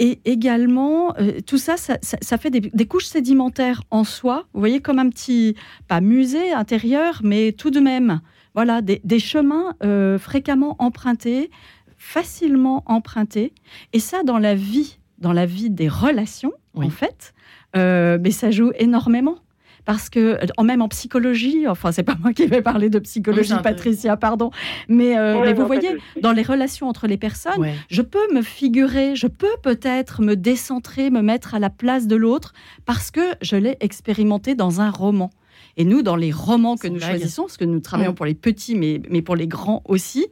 Et 0.00 0.20
également, 0.24 1.12
tout 1.46 1.58
ça, 1.58 1.76
ça, 1.76 1.98
ça- 2.02 2.18
ça 2.20 2.38
fait 2.38 2.50
des, 2.50 2.60
des 2.60 2.86
couches 2.86 3.06
sédimentaires 3.06 3.82
en 3.90 4.04
soi. 4.04 4.46
Vous 4.54 4.60
voyez, 4.60 4.80
comme 4.80 4.98
un 5.00 5.08
petit, 5.10 5.56
pas 5.88 6.00
musée 6.00 6.52
intérieur, 6.52 7.20
mais 7.24 7.50
tout 7.52 7.70
de 7.70 7.80
même, 7.80 8.20
voilà, 8.54 8.80
des, 8.80 9.00
des 9.04 9.18
chemins 9.18 9.74
fréquemment 10.18 10.76
empruntés, 10.78 11.50
facilement 11.98 12.82
empruntés. 12.86 13.52
Et 13.92 14.00
ça, 14.00 14.22
dans 14.22 14.38
la 14.38 14.54
vie, 14.54 14.98
dans 15.18 15.32
la 15.32 15.46
vie 15.46 15.68
des 15.70 15.88
relations, 15.88 16.52
Oui. 16.74 16.86
en 16.86 16.90
fait, 16.90 17.34
euh, 17.76 18.18
mais 18.20 18.30
ça 18.30 18.50
joue 18.50 18.72
énormément. 18.78 19.36
Parce 19.84 20.10
que, 20.10 20.38
en 20.58 20.64
même 20.64 20.82
en 20.82 20.88
psychologie, 20.88 21.66
enfin, 21.66 21.92
c'est 21.92 22.02
pas 22.02 22.14
moi 22.20 22.34
qui 22.34 22.46
vais 22.46 22.60
parler 22.60 22.90
de 22.90 22.98
psychologie, 22.98 23.54
Oui, 23.54 23.62
Patricia, 23.62 24.18
pardon, 24.18 24.50
mais, 24.86 25.16
euh, 25.16 25.38
Ouais, 25.40 25.46
mais 25.46 25.52
vous 25.54 25.66
voyez, 25.66 25.96
dans 26.20 26.32
les 26.32 26.42
relations 26.42 26.88
entre 26.88 27.06
les 27.06 27.16
personnes, 27.16 27.58
Ouais. 27.58 27.74
je 27.88 28.02
peux 28.02 28.34
me 28.34 28.42
figurer, 28.42 29.16
je 29.16 29.26
peux 29.28 29.56
peut-être 29.62 30.20
me 30.20 30.36
décentrer, 30.36 31.08
me 31.08 31.22
mettre 31.22 31.54
à 31.54 31.58
la 31.58 31.70
place 31.70 32.06
de 32.06 32.16
l'autre 32.16 32.52
parce 32.84 33.10
que 33.10 33.22
je 33.40 33.56
l'ai 33.56 33.78
expérimenté 33.80 34.54
dans 34.54 34.82
un 34.82 34.90
roman. 34.90 35.30
Et 35.78 35.84
nous, 35.84 36.02
dans 36.02 36.16
les 36.16 36.32
romans 36.32 36.76
que 36.76 36.88
nous 36.88 36.98
choisissons, 37.18 37.42
parce 37.44 37.56
que 37.56 37.64
nous 37.64 37.80
travaillons 37.80 38.10
Mm. 38.12 38.14
pour 38.16 38.26
les 38.26 38.34
petits, 38.34 38.74
mais, 38.74 39.00
mais 39.08 39.22
pour 39.22 39.36
les 39.36 39.46
grands 39.46 39.80
aussi, 39.86 40.26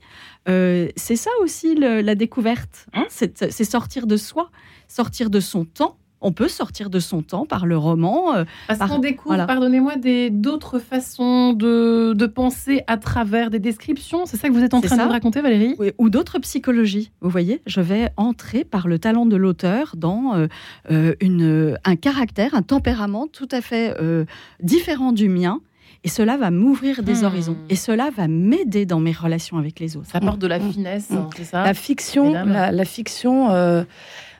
euh, 0.48 0.88
c'est 0.96 1.16
ça 1.16 1.30
aussi 1.40 1.74
le- 1.76 2.00
la 2.02 2.14
découverte. 2.16 2.86
hein. 2.92 3.06
c'est 3.08 3.64
sortir 3.64 4.06
de 4.06 4.16
soi, 4.16 4.50
sortir 4.88 5.30
de 5.30 5.40
son 5.40 5.64
temps. 5.64 5.98
On 6.26 6.32
peut 6.32 6.48
sortir 6.48 6.90
de 6.90 6.98
son 6.98 7.22
temps 7.22 7.46
par 7.46 7.66
le 7.66 7.78
roman. 7.78 8.34
euh, 8.34 8.44
Parce 8.66 8.80
Par- 8.80 8.88
qu'on 8.88 8.98
découvre, 8.98 9.28
voilà. 9.36 9.46
pardonnez-moi, 9.46 9.94
des- 9.94 10.28
d'autres 10.30 10.80
façons 10.80 11.52
de, 11.52 12.14
de 12.14 12.26
penser 12.26 12.82
à 12.88 12.96
travers 12.96 13.48
des 13.48 13.60
descriptions. 13.60 14.26
C'est 14.26 14.36
ça 14.36 14.48
que 14.48 14.52
vous 14.52 14.64
êtes 14.64 14.74
en 14.74 14.80
train 14.80 14.96
de 14.96 15.00
ça. 15.02 15.06
raconter, 15.06 15.40
Valérie? 15.40 15.76
Oui, 15.78 15.92
ou 15.98 16.10
d'autres 16.10 16.40
psychologies. 16.40 17.12
Vous 17.20 17.30
voyez, 17.30 17.62
je 17.66 17.80
vais 17.80 18.10
entrer 18.16 18.64
par 18.64 18.88
le 18.88 18.98
talent 18.98 19.24
de 19.26 19.36
l'auteur 19.36 19.94
dans 19.96 20.34
euh, 20.34 20.48
euh, 20.90 21.14
une, 21.20 21.78
un 21.84 21.94
caractère, 21.96 22.54
un 22.56 22.62
tempérament 22.62 23.28
tout 23.28 23.48
à 23.52 23.60
fait 23.60 23.94
euh, 24.00 24.24
différent 24.60 25.12
du 25.12 25.28
mien. 25.28 25.60
Et 26.04 26.08
cela 26.08 26.36
va 26.36 26.50
m'ouvrir 26.52 27.02
des 27.02 27.22
Hmm. 27.22 27.24
horizons. 27.24 27.56
Et 27.68 27.74
cela 27.74 28.10
va 28.16 28.28
m'aider 28.28 28.86
dans 28.86 29.00
mes 29.00 29.12
relations 29.12 29.58
avec 29.58 29.80
les 29.80 29.96
autres. 29.96 30.06
Ça 30.08 30.18
apporte 30.18 30.38
de 30.38 30.46
la 30.46 30.58
Mm. 30.60 30.70
finesse, 30.72 31.10
Mm. 31.10 31.16
hein, 31.16 31.30
c'est 31.36 31.44
ça? 31.44 31.64
La 31.64 31.74
fiction, 31.74 32.32
la, 32.32 32.70
la 32.70 32.84
fiction. 32.84 33.50
euh, 33.50 33.82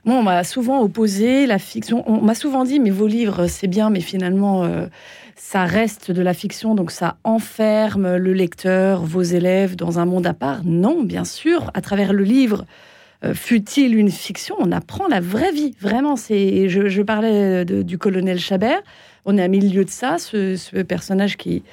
moi, 0.06 0.18
on 0.18 0.22
m'a 0.22 0.44
souvent 0.44 0.82
opposé 0.82 1.46
la 1.46 1.58
fiction. 1.58 2.04
On 2.06 2.20
m'a 2.20 2.36
souvent 2.36 2.64
dit, 2.64 2.78
mais 2.78 2.90
vos 2.90 3.08
livres, 3.08 3.48
c'est 3.48 3.66
bien, 3.66 3.90
mais 3.90 4.00
finalement, 4.00 4.62
euh, 4.62 4.86
ça 5.34 5.64
reste 5.64 6.12
de 6.12 6.22
la 6.22 6.32
fiction, 6.32 6.76
donc 6.76 6.92
ça 6.92 7.16
enferme 7.24 8.14
le 8.16 8.32
lecteur, 8.32 9.02
vos 9.02 9.22
élèves, 9.22 9.74
dans 9.74 9.98
un 9.98 10.04
monde 10.04 10.24
à 10.28 10.32
part. 10.32 10.60
Non, 10.64 11.02
bien 11.02 11.24
sûr, 11.24 11.72
à 11.74 11.80
travers 11.80 12.12
le 12.12 12.22
livre. 12.22 12.66
euh, 13.24 13.34
Fut-il 13.34 13.96
une 13.96 14.12
fiction? 14.12 14.54
On 14.60 14.70
apprend 14.70 15.08
la 15.08 15.18
vraie 15.18 15.50
vie, 15.50 15.74
vraiment. 15.80 16.14
C'est, 16.14 16.68
je, 16.68 17.02
parlais 17.02 17.64
du 17.64 17.98
colonel 17.98 18.38
Chabert. 18.38 18.82
On 19.24 19.36
est 19.36 19.42
à 19.42 19.48
milieu 19.48 19.84
de 19.84 19.90
ça, 19.90 20.18
ce, 20.18 20.82
personnage 20.82 21.36
qui, 21.36 21.64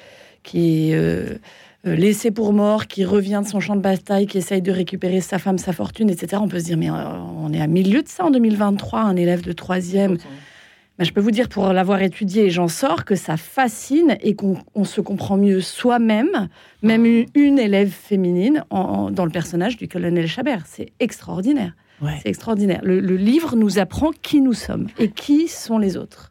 qui 0.42 0.90
est 0.90 0.96
euh, 0.96 1.38
euh, 1.86 1.94
laissé 1.94 2.30
pour 2.30 2.52
mort, 2.52 2.86
qui 2.86 3.04
revient 3.04 3.40
de 3.44 3.48
son 3.48 3.60
champ 3.60 3.76
de 3.76 3.80
bataille, 3.80 4.26
qui 4.26 4.38
essaye 4.38 4.62
de 4.62 4.72
récupérer 4.72 5.20
sa 5.20 5.38
femme, 5.38 5.58
sa 5.58 5.72
fortune, 5.72 6.08
etc. 6.10 6.40
On 6.42 6.48
peut 6.48 6.58
se 6.60 6.64
dire, 6.64 6.76
mais 6.78 6.90
euh, 6.90 6.94
on 7.38 7.52
est 7.52 7.60
à 7.60 7.66
milieu 7.66 8.02
de 8.02 8.08
ça 8.08 8.24
en 8.24 8.30
2023, 8.30 9.00
un 9.00 9.16
élève 9.16 9.42
de 9.42 9.52
troisième. 9.52 10.16
Ben, 10.96 11.04
je 11.04 11.12
peux 11.12 11.20
vous 11.20 11.32
dire, 11.32 11.48
pour 11.48 11.72
l'avoir 11.72 12.00
étudié 12.02 12.44
et 12.44 12.50
j'en 12.50 12.68
sors, 12.68 13.04
que 13.04 13.16
ça 13.16 13.36
fascine 13.36 14.16
et 14.20 14.36
qu'on 14.36 14.56
on 14.76 14.84
se 14.84 15.00
comprend 15.00 15.36
mieux 15.36 15.60
soi-même, 15.60 16.48
même 16.82 17.04
une, 17.04 17.26
une 17.34 17.58
élève 17.58 17.90
féminine, 17.90 18.64
en- 18.70 18.78
en- 18.78 19.10
dans 19.10 19.24
le 19.24 19.32
personnage 19.32 19.76
du 19.76 19.88
colonel 19.88 20.28
Chabert. 20.28 20.62
C'est 20.66 20.92
extraordinaire. 21.00 21.74
Ouais. 22.00 22.18
C'est 22.22 22.28
extraordinaire. 22.28 22.80
Le, 22.84 23.00
le 23.00 23.16
livre 23.16 23.56
nous 23.56 23.78
apprend 23.80 24.10
qui 24.22 24.40
nous 24.40 24.52
sommes 24.52 24.86
et 24.98 25.08
qui 25.10 25.48
sont 25.48 25.78
les 25.78 25.96
autres. 25.96 26.30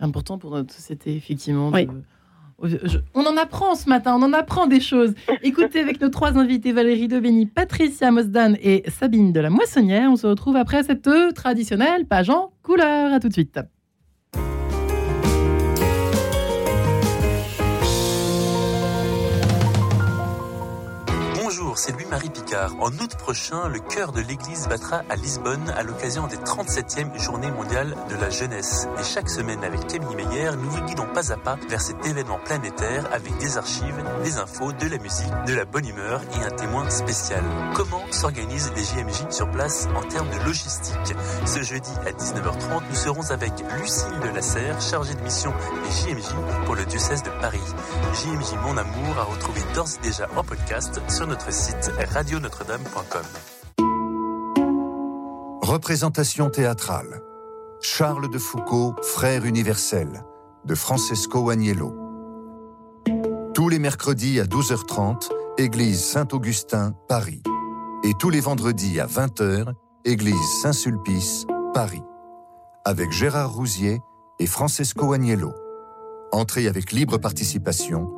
Important 0.00 0.36
pour 0.38 0.50
notre 0.50 0.72
société, 0.74 1.16
effectivement. 1.16 1.70
Oui. 1.72 1.86
de- 1.86 1.92
On 3.14 3.24
en 3.24 3.36
apprend 3.36 3.76
ce 3.76 3.88
matin, 3.88 4.16
on 4.18 4.22
en 4.22 4.32
apprend 4.32 4.66
des 4.66 4.80
choses. 4.80 5.14
Écoutez, 5.42 5.78
avec 5.78 6.00
nos 6.00 6.08
trois 6.08 6.36
invités, 6.36 6.72
Valérie 6.72 7.06
Debény, 7.06 7.46
Patricia 7.46 8.10
Mosdan 8.10 8.56
et 8.60 8.82
Sabine 8.90 9.32
de 9.32 9.40
la 9.40 9.50
Moissonnière, 9.50 10.10
on 10.10 10.16
se 10.16 10.26
retrouve 10.26 10.56
après 10.56 10.82
cette 10.82 11.06
euh, 11.06 11.30
traditionnelle 11.30 12.06
page 12.06 12.30
en 12.30 12.52
couleur. 12.62 13.12
À 13.12 13.20
tout 13.20 13.28
de 13.28 13.32
suite. 13.32 13.60
Bonjour, 21.50 21.78
c'est 21.78 21.92
Louis-Marie 21.92 22.28
Picard. 22.28 22.74
En 22.78 22.88
août 22.88 23.14
prochain, 23.16 23.68
le 23.68 23.78
cœur 23.78 24.12
de 24.12 24.20
l'Église 24.20 24.68
battra 24.68 25.00
à 25.08 25.16
Lisbonne 25.16 25.70
à 25.78 25.82
l'occasion 25.82 26.26
des 26.26 26.36
37e 26.36 27.18
Journées 27.18 27.50
mondiales 27.50 27.96
de 28.10 28.16
la 28.16 28.28
jeunesse. 28.28 28.86
Et 29.00 29.02
chaque 29.02 29.30
semaine, 29.30 29.64
avec 29.64 29.86
Camille 29.86 30.14
Meyer, 30.14 30.50
nous 30.58 30.68
vous 30.68 30.82
guidons 30.82 31.06
pas 31.14 31.32
à 31.32 31.38
pas 31.38 31.56
vers 31.70 31.80
cet 31.80 32.04
événement 32.04 32.38
planétaire 32.44 33.08
avec 33.14 33.34
des 33.38 33.56
archives, 33.56 34.04
des 34.24 34.36
infos, 34.36 34.72
de 34.72 34.88
la 34.88 34.98
musique, 34.98 35.32
de 35.46 35.54
la 35.54 35.64
bonne 35.64 35.88
humeur 35.88 36.20
et 36.36 36.44
un 36.44 36.50
témoin 36.50 36.90
spécial. 36.90 37.42
Comment 37.74 38.04
s'organisent 38.10 38.70
les 38.76 38.84
JMJ 38.84 39.30
sur 39.30 39.50
place 39.50 39.88
en 39.96 40.02
termes 40.02 40.28
de 40.28 40.44
logistique? 40.44 41.14
Ce 41.46 41.62
jeudi 41.62 41.92
à 42.04 42.10
19h30, 42.10 42.82
nous 42.90 42.94
serons 42.94 43.30
avec 43.30 43.52
Lucille 43.80 44.20
de 44.22 44.28
la 44.34 44.42
Serre, 44.42 44.78
chargée 44.82 45.14
de 45.14 45.22
mission 45.22 45.54
des 45.82 46.12
JMJ 46.12 46.26
pour 46.66 46.74
le 46.74 46.84
diocèse 46.84 47.22
de 47.22 47.30
Paris. 47.40 47.64
JMJ 48.12 48.52
Mon 48.64 48.76
Amour 48.76 49.18
à 49.18 49.22
retrouver 49.22 49.62
d'ores 49.74 49.88
et 49.96 50.08
déjà 50.08 50.28
en 50.36 50.44
podcast 50.44 51.00
sur 51.08 51.26
notre 51.26 51.37
site 51.50 51.90
radionotre-dame.com. 52.12 53.22
Représentation 55.62 56.50
théâtrale. 56.50 57.22
Charles 57.80 58.30
de 58.30 58.38
Foucault, 58.38 58.94
frère 59.02 59.44
universel, 59.44 60.24
de 60.64 60.74
Francesco 60.74 61.50
Agnello. 61.50 61.94
Tous 63.54 63.68
les 63.68 63.78
mercredis 63.78 64.40
à 64.40 64.44
12h30, 64.44 65.28
église 65.58 66.02
Saint-Augustin, 66.02 66.94
Paris. 67.08 67.42
Et 68.04 68.12
tous 68.18 68.30
les 68.30 68.40
vendredis 68.40 69.00
à 69.00 69.06
20h, 69.06 69.72
église 70.04 70.60
Saint-Sulpice, 70.62 71.46
Paris. 71.74 72.02
Avec 72.84 73.12
Gérard 73.12 73.52
Rousier 73.52 74.00
et 74.38 74.46
Francesco 74.46 75.12
Agnello. 75.12 75.52
Entrée 76.32 76.66
avec 76.66 76.92
libre 76.92 77.18
participation. 77.18 78.10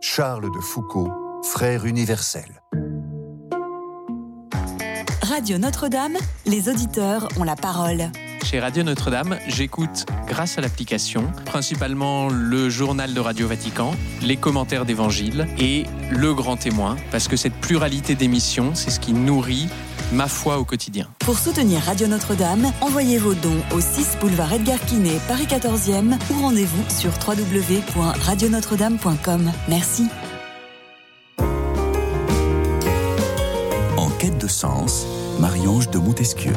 Charles 0.00 0.52
de 0.54 0.60
Foucault, 0.60 1.10
frère 1.44 1.84
universel. 1.84 2.62
Radio 5.22 5.58
Notre-Dame, 5.58 6.16
les 6.46 6.70
auditeurs 6.70 7.28
ont 7.38 7.44
la 7.44 7.54
parole. 7.54 8.10
Chez 8.44 8.60
Radio 8.60 8.82
Notre-Dame, 8.82 9.38
j'écoute 9.46 10.06
grâce 10.26 10.56
à 10.56 10.62
l'application 10.62 11.30
principalement 11.44 12.30
le 12.30 12.70
journal 12.70 13.12
de 13.12 13.20
Radio 13.20 13.46
Vatican, 13.46 13.94
les 14.22 14.36
commentaires 14.36 14.86
d'évangile 14.86 15.46
et 15.58 15.84
le 16.10 16.32
grand 16.34 16.56
témoin, 16.56 16.96
parce 17.10 17.28
que 17.28 17.36
cette 17.36 17.52
pluralité 17.54 18.14
d'émissions, 18.14 18.74
c'est 18.74 18.88
ce 18.90 18.98
qui 18.98 19.12
nourrit 19.12 19.68
ma 20.12 20.28
foi 20.28 20.58
au 20.58 20.64
quotidien. 20.64 21.10
Pour 21.20 21.38
soutenir 21.38 21.82
Radio 21.82 22.06
Notre-Dame, 22.06 22.72
envoyez 22.80 23.18
vos 23.18 23.34
dons 23.34 23.60
au 23.74 23.80
6 23.80 24.16
boulevard 24.20 24.54
Edgar 24.54 24.80
Quinet, 24.80 25.20
Paris 25.28 25.46
14e 25.46 26.16
ou 26.30 26.40
rendez-vous 26.40 26.82
sur 26.88 27.10
www.radionotre-dame.com. 27.26 29.52
Merci. 29.68 30.08
De 34.44 34.50
sens, 34.50 35.06
Marie-Ange 35.40 35.88
de 35.88 35.98
Montesquieu. 35.98 36.54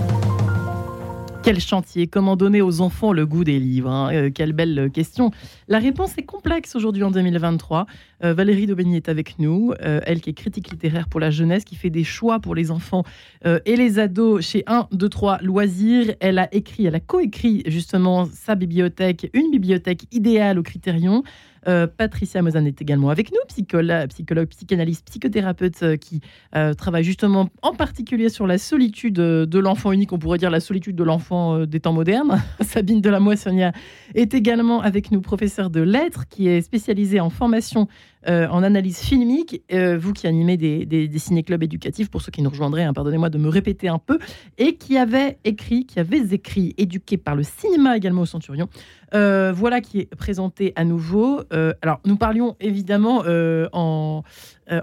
Quel 1.47 1.61
chantier 1.61 2.07
Comment 2.07 2.35
donner 2.35 2.61
aux 2.61 2.81
enfants 2.81 3.13
le 3.13 3.25
goût 3.25 3.45
des 3.45 3.57
livres 3.57 3.89
hein 3.89 4.13
euh, 4.13 4.29
Quelle 4.29 4.51
belle 4.51 4.91
question. 4.93 5.31
La 5.69 5.79
réponse 5.79 6.17
est 6.17 6.23
complexe 6.23 6.75
aujourd'hui 6.75 7.03
en 7.03 7.11
2023. 7.11 7.85
Euh, 8.25 8.33
Valérie 8.33 8.65
Daubigny 8.65 8.97
est 8.97 9.07
avec 9.07 9.39
nous, 9.39 9.71
euh, 9.81 10.01
elle 10.05 10.19
qui 10.19 10.31
est 10.31 10.33
critique 10.33 10.69
littéraire 10.69 11.07
pour 11.07 11.21
la 11.21 11.31
jeunesse, 11.31 11.63
qui 11.63 11.77
fait 11.77 11.89
des 11.89 12.03
choix 12.03 12.41
pour 12.41 12.53
les 12.53 12.69
enfants 12.69 13.05
et 13.45 13.77
les 13.77 13.97
ados 13.97 14.45
chez 14.45 14.65
1, 14.67 14.89
2, 14.91 15.07
3 15.07 15.37
Loisirs. 15.41 16.15
Elle 16.19 16.37
a 16.37 16.53
écrit, 16.53 16.85
elle 16.85 16.95
a 16.95 16.99
coécrit 16.99 17.63
justement 17.67 18.25
sa 18.25 18.55
bibliothèque, 18.55 19.29
une 19.33 19.49
bibliothèque 19.49 20.03
idéale 20.11 20.59
au 20.59 20.63
Critérion. 20.63 21.23
Euh, 21.67 21.85
Patricia 21.85 22.41
Mozan 22.41 22.65
est 22.65 22.81
également 22.81 23.09
avec 23.09 23.31
nous, 23.31 23.39
psychologue, 23.47 24.47
psychanalyste, 24.47 25.05
psychothérapeute 25.05 25.83
euh, 25.83 25.97
qui 25.97 26.21
euh, 26.55 26.73
travaille 26.73 27.03
justement 27.03 27.49
en 27.61 27.73
particulier 27.73 28.29
sur 28.29 28.47
la 28.47 28.57
solitude 28.57 29.15
de 29.15 29.59
l'enfant 29.59 29.91
unique, 29.91 30.13
on 30.13 30.19
pourrait 30.19 30.37
dire 30.37 30.49
la 30.49 30.61
solitude 30.61 30.95
de 30.95 31.03
l'enfant 31.03 31.36
des 31.65 31.79
temps 31.79 31.93
modernes. 31.93 32.41
Sabine 32.61 33.01
de 33.01 33.09
la 33.09 33.19
Moissonnière 33.19 33.73
est 34.15 34.33
également 34.33 34.81
avec 34.81 35.11
nous, 35.11 35.21
professeure 35.21 35.69
de 35.69 35.81
lettres, 35.81 36.25
qui 36.29 36.47
est 36.47 36.61
spécialisée 36.61 37.19
en 37.19 37.29
formation 37.29 37.87
en 38.27 38.63
analyse 38.63 38.99
filmique, 38.99 39.63
vous 39.71 40.13
qui 40.13 40.27
animez 40.27 40.57
des, 40.57 40.85
des, 40.85 41.19
ciné-clubs 41.19 41.63
éducatifs, 41.63 42.09
pour 42.09 42.21
ceux 42.21 42.31
qui 42.31 42.41
nous 42.41 42.49
rejoindraient, 42.49 42.83
hein, 42.83 42.93
pardonnez-moi 42.93 43.29
de 43.29 43.37
me 43.37 43.49
répéter 43.49 43.87
un 43.87 43.99
peu, 43.99 44.19
et 44.57 44.75
qui 44.75 44.97
avait 44.97 45.37
écrit, 45.43 45.85
qui 45.85 45.99
avait 45.99 46.33
écrit, 46.33 46.75
éduqué 46.77 47.17
par 47.17 47.35
le 47.35 47.43
cinéma 47.43 47.95
également 47.95 48.21
au 48.21 48.25
Centurion, 48.25 48.67
euh, 49.13 49.53
voilà 49.55 49.79
qui 49.79 49.99
est 49.99 50.15
présenté 50.15 50.73
à 50.75 50.83
nouveau. 50.83 51.41
Euh, 51.53 51.73
alors, 51.81 52.01
nous 52.05 52.17
parlions 52.17 52.55
évidemment 52.59 53.23
euh, 53.25 53.69
en, 53.71 54.23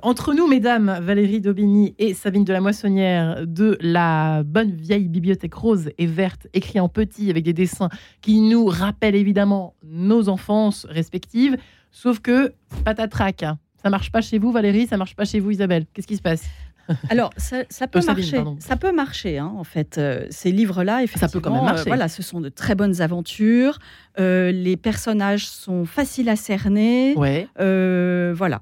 entre 0.02 0.32
nous, 0.32 0.46
mesdames, 0.46 0.98
Valérie 1.02 1.40
Daubigny 1.40 1.94
et 1.98 2.14
Sabine 2.14 2.44
de 2.44 2.52
la 2.52 2.60
Moissonnière, 2.60 3.46
de 3.46 3.76
la 3.80 4.42
bonne 4.42 4.70
vieille 4.70 5.08
bibliothèque 5.08 5.54
rose 5.54 5.90
et 5.98 6.06
verte, 6.06 6.46
écrit 6.54 6.80
en 6.80 6.88
petit 6.88 7.30
avec 7.30 7.44
des 7.44 7.52
dessins 7.52 7.90
qui 8.22 8.40
nous 8.40 8.64
rappellent 8.64 9.14
évidemment 9.14 9.74
nos 9.84 10.28
enfances 10.28 10.86
respectives. 10.88 11.56
Sauf 11.94 12.18
que, 12.18 12.52
patatrac, 12.84 13.44
hein. 13.44 13.56
ça 13.80 13.88
marche 13.88 14.10
pas 14.10 14.20
chez 14.20 14.38
vous, 14.38 14.50
Valérie, 14.50 14.88
ça 14.88 14.96
marche 14.96 15.14
pas 15.14 15.24
chez 15.24 15.38
vous, 15.38 15.52
Isabelle. 15.52 15.86
Qu'est-ce 15.94 16.08
qui 16.08 16.16
se 16.16 16.22
passe? 16.22 16.42
Alors, 17.08 17.30
ça, 17.36 17.64
peut 17.86 18.04
marcher. 18.04 18.42
Ça 18.58 18.76
peut 18.76 18.92
marcher, 18.92 19.38
hein, 19.38 19.52
en 19.56 19.62
fait. 19.62 19.96
Euh, 19.96 20.26
ces 20.28 20.50
livres-là, 20.50 21.04
effectivement, 21.04 21.28
ça 21.28 21.32
peut 21.32 21.40
quand 21.40 21.54
même 21.54 21.64
marcher. 21.64 21.82
Euh, 21.82 21.94
voilà, 21.94 22.08
ce 22.08 22.20
sont 22.24 22.40
de 22.40 22.48
très 22.48 22.74
bonnes 22.74 23.00
aventures. 23.00 23.78
Euh, 24.18 24.50
les 24.50 24.76
personnages 24.76 25.46
sont 25.46 25.86
faciles 25.86 26.28
à 26.28 26.36
cerner. 26.36 27.14
Ouais. 27.16 27.48
voilà 27.56 28.60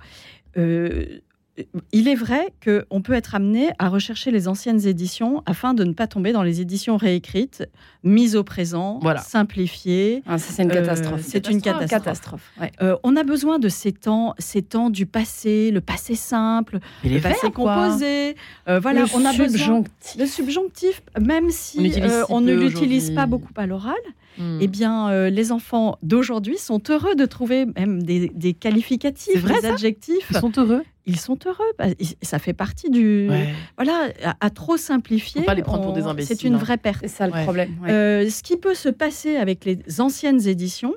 il 1.92 2.08
est 2.08 2.14
vrai 2.14 2.52
qu'on 2.64 3.02
peut 3.02 3.12
être 3.12 3.34
amené 3.34 3.70
à 3.78 3.90
rechercher 3.90 4.30
les 4.30 4.48
anciennes 4.48 4.86
éditions 4.86 5.42
afin 5.44 5.74
de 5.74 5.84
ne 5.84 5.92
pas 5.92 6.06
tomber 6.06 6.32
dans 6.32 6.42
les 6.42 6.62
éditions 6.62 6.96
réécrites, 6.96 7.68
mises 8.04 8.36
au 8.36 8.42
présent, 8.42 9.00
simplifiées. 9.22 10.22
Ah, 10.26 10.38
c'est 10.38 10.62
une 10.62 10.70
euh, 10.70 10.74
catastrophe. 10.74 11.20
c'est 11.22 11.50
une 11.50 11.60
catastrophe. 11.60 12.52
Euh, 12.80 12.96
on 13.02 13.16
a 13.16 13.22
besoin 13.22 13.58
de 13.58 13.68
ces 13.68 13.92
temps, 13.92 14.34
ces 14.38 14.62
temps 14.62 14.88
du 14.88 15.04
passé, 15.04 15.70
le 15.70 15.82
passé 15.82 16.14
simple, 16.14 16.78
le 17.04 17.20
passé 17.20 17.50
composé. 17.50 18.34
Euh, 18.68 18.80
voilà, 18.80 19.04
on 19.14 19.24
a 19.26 19.34
besoin 19.34 19.84
le 20.18 20.26
subjonctif, 20.26 21.02
même 21.20 21.50
si 21.50 21.92
on, 22.30 22.40
ne 22.40 22.54
l'utilise 22.54 23.10
pas 23.10 23.26
beaucoup 23.26 23.52
à 23.56 23.66
l'oral. 23.66 23.94
Hmm. 24.38 24.58
Eh 24.60 24.68
bien, 24.68 25.28
les 25.28 25.52
enfants 25.52 25.98
d'aujourd'hui 26.02 26.58
sont 26.58 26.82
heureux 26.88 27.14
de 27.14 27.26
trouver 27.26 27.66
même 27.66 28.02
des, 28.02 28.54
qualificatifs, 28.58 29.44
des 29.44 29.66
adjectifs. 29.66 30.26
Ils 30.30 30.36
sont 30.38 30.52
heureux 30.56 30.82
ils 31.06 31.18
sont 31.18 31.38
heureux. 31.46 31.64
Bah, 31.78 31.86
ça 32.22 32.38
fait 32.38 32.52
partie 32.52 32.90
du. 32.90 33.28
Voilà, 33.76 34.08
à, 34.40 34.50
trop 34.50 34.76
simplifier. 34.76 35.42
pas 35.42 35.54
les 35.54 35.62
prendre 35.62 35.82
pour 35.82 35.92
des 35.92 36.02
imbéciles. 36.02 36.36
C'est 36.36 36.46
une 36.46 36.54
hein. 36.54 36.58
vraie 36.58 36.76
perte. 36.76 37.00
C'est 37.02 37.08
ça 37.08 37.26
le 37.26 37.32
problème. 37.42 37.70
Euh, 37.88 38.28
ce 38.28 38.42
qui 38.42 38.56
peut 38.56 38.74
se 38.74 38.88
passer 38.88 39.36
avec 39.36 39.64
les 39.64 39.78
anciennes 40.00 40.46
éditions, 40.46 40.94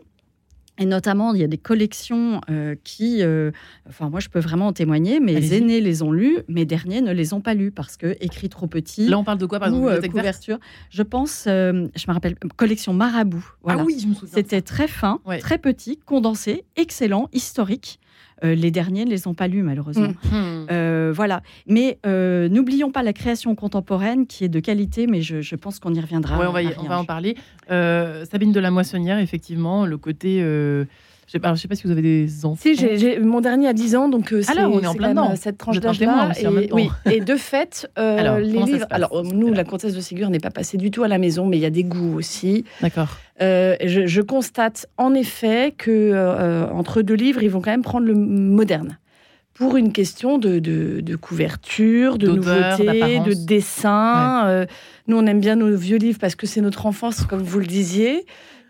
et 0.77 0.85
notamment, 0.85 1.33
il 1.33 1.41
y 1.41 1.43
a 1.43 1.47
des 1.47 1.57
collections 1.57 2.41
euh, 2.49 2.75
qui, 2.83 3.21
euh, 3.21 3.51
enfin 3.87 4.09
moi 4.09 4.19
je 4.19 4.29
peux 4.29 4.39
vraiment 4.39 4.67
en 4.67 4.73
témoigner, 4.73 5.19
mes 5.19 5.53
aînés 5.53 5.79
les 5.81 6.03
ont 6.03 6.11
lus, 6.11 6.39
mes 6.47 6.65
derniers 6.65 7.01
ne 7.01 7.11
les 7.11 7.33
ont 7.33 7.41
pas 7.41 7.53
lus 7.53 7.71
parce 7.71 7.97
que 7.97 8.15
écrit 8.19 8.49
trop 8.49 8.67
petit. 8.67 9.07
Là 9.07 9.17
on 9.17 9.23
parle 9.23 9.37
de 9.37 9.45
quoi 9.45 9.59
par 9.59 9.69
exemple 9.69 10.09
couverture 10.09 10.59
Je 10.89 11.03
pense, 11.03 11.43
je 11.45 12.07
me 12.07 12.13
rappelle, 12.13 12.35
collection 12.55 12.93
Marabout. 12.93 13.45
Ah 13.65 13.77
oui, 13.83 13.99
je 14.01 14.07
me 14.07 14.13
souviens. 14.13 14.35
C'était 14.35 14.61
très 14.61 14.87
fin, 14.87 15.19
très 15.39 15.57
petit, 15.57 15.97
condensé, 16.05 16.65
excellent, 16.75 17.29
historique. 17.31 17.99
Euh, 18.43 18.53
les 18.53 18.71
derniers 18.71 19.05
ne 19.05 19.09
les 19.09 19.27
ont 19.27 19.33
pas 19.33 19.47
lus, 19.47 19.63
malheureusement. 19.63 20.09
Mmh. 20.09 20.35
Mmh. 20.35 20.67
Euh, 20.71 21.13
voilà. 21.15 21.41
Mais 21.67 21.99
euh, 22.05 22.49
n'oublions 22.49 22.91
pas 22.91 23.03
la 23.03 23.13
création 23.13 23.55
contemporaine 23.55 24.27
qui 24.27 24.43
est 24.43 24.49
de 24.49 24.59
qualité, 24.59 25.07
mais 25.07 25.21
je, 25.21 25.55
pense 25.55 25.79
qu'on 25.79 25.93
y 25.93 25.99
reviendra. 26.01 26.35
on, 26.37 26.51
va, 26.51 26.59
on 26.79 26.83
va 26.83 26.99
en 26.99 27.05
parler. 27.05 27.35
Sabine 27.69 28.51
de 28.51 28.59
la 28.59 28.71
Moissonnière, 28.71 29.19
effectivement, 29.19 29.85
le 29.85 29.97
côté 29.97 30.43
je 31.27 31.37
ne 31.37 31.55
sais, 31.55 31.67
pas 31.67 31.75
si 31.75 31.83
vous 31.85 31.91
avez 31.91 32.03
des 32.03 32.45
enfants. 32.45 32.61
Si, 32.61 32.75
j'ai, 32.75 33.19
mon 33.19 33.41
dernier 33.41 33.67
a 33.67 33.73
10 33.73 33.95
ans, 33.95 34.09
donc 34.09 34.31
euh, 34.31 34.43
c'est, 34.43 34.59
on 34.59 34.79
est 34.79 34.85
en 34.85 34.93
plein 34.93 35.09
dedans. 35.09 35.35
cette 35.35 35.57
tranche 35.57 35.79
d'âge-là. 35.79 36.31
Et, 36.39 36.71
oui, 36.71 36.89
et 37.11 37.19
de 37.19 37.35
fait, 37.35 37.89
euh, 37.97 38.17
alors, 38.19 38.37
les 38.37 38.61
livres. 38.61 38.85
Alors, 38.91 39.23
nous, 39.23 39.51
la 39.51 39.63
comtesse 39.63 39.95
de 39.95 40.01
Ségur 40.01 40.29
n'est 40.29 40.39
pas 40.39 40.51
passée 40.51 40.77
du 40.77 40.91
tout 40.91 41.03
à 41.03 41.07
la 41.07 41.17
maison, 41.17 41.47
mais 41.47 41.57
il 41.57 41.61
y 41.61 41.65
a 41.65 41.71
des 41.71 41.83
goûts 41.83 42.15
aussi. 42.15 42.63
D'accord. 42.81 43.17
Euh, 43.41 43.75
je, 43.83 44.21
constate 44.21 44.87
en 44.97 45.13
effet 45.13 45.73
que 45.75 46.69
entre 46.71 47.01
deux 47.01 47.15
livres, 47.15 47.41
ils 47.41 47.49
vont 47.49 47.61
quand 47.61 47.71
même 47.71 47.81
prendre 47.81 48.05
le 48.05 48.15
moderne 48.15 48.99
pour 49.55 49.77
une 49.77 49.93
question 49.93 50.37
de, 50.37 50.59
de, 50.59 51.15
couverture, 51.15 52.17
de 52.19 52.27
nouveauté, 52.27 53.19
de 53.19 53.33
dessin. 53.33 54.67
nous, 55.07 55.17
on 55.17 55.25
aime 55.25 55.39
bien 55.39 55.55
nos 55.55 55.75
vieux 55.75 55.97
livres 55.97 56.19
parce 56.21 56.35
que 56.35 56.45
c'est 56.45 56.61
notre 56.61 56.85
enfance, 56.85 57.25
comme 57.25 57.41
vous 57.41 57.59
le 57.59 57.65
disiez. 57.65 58.25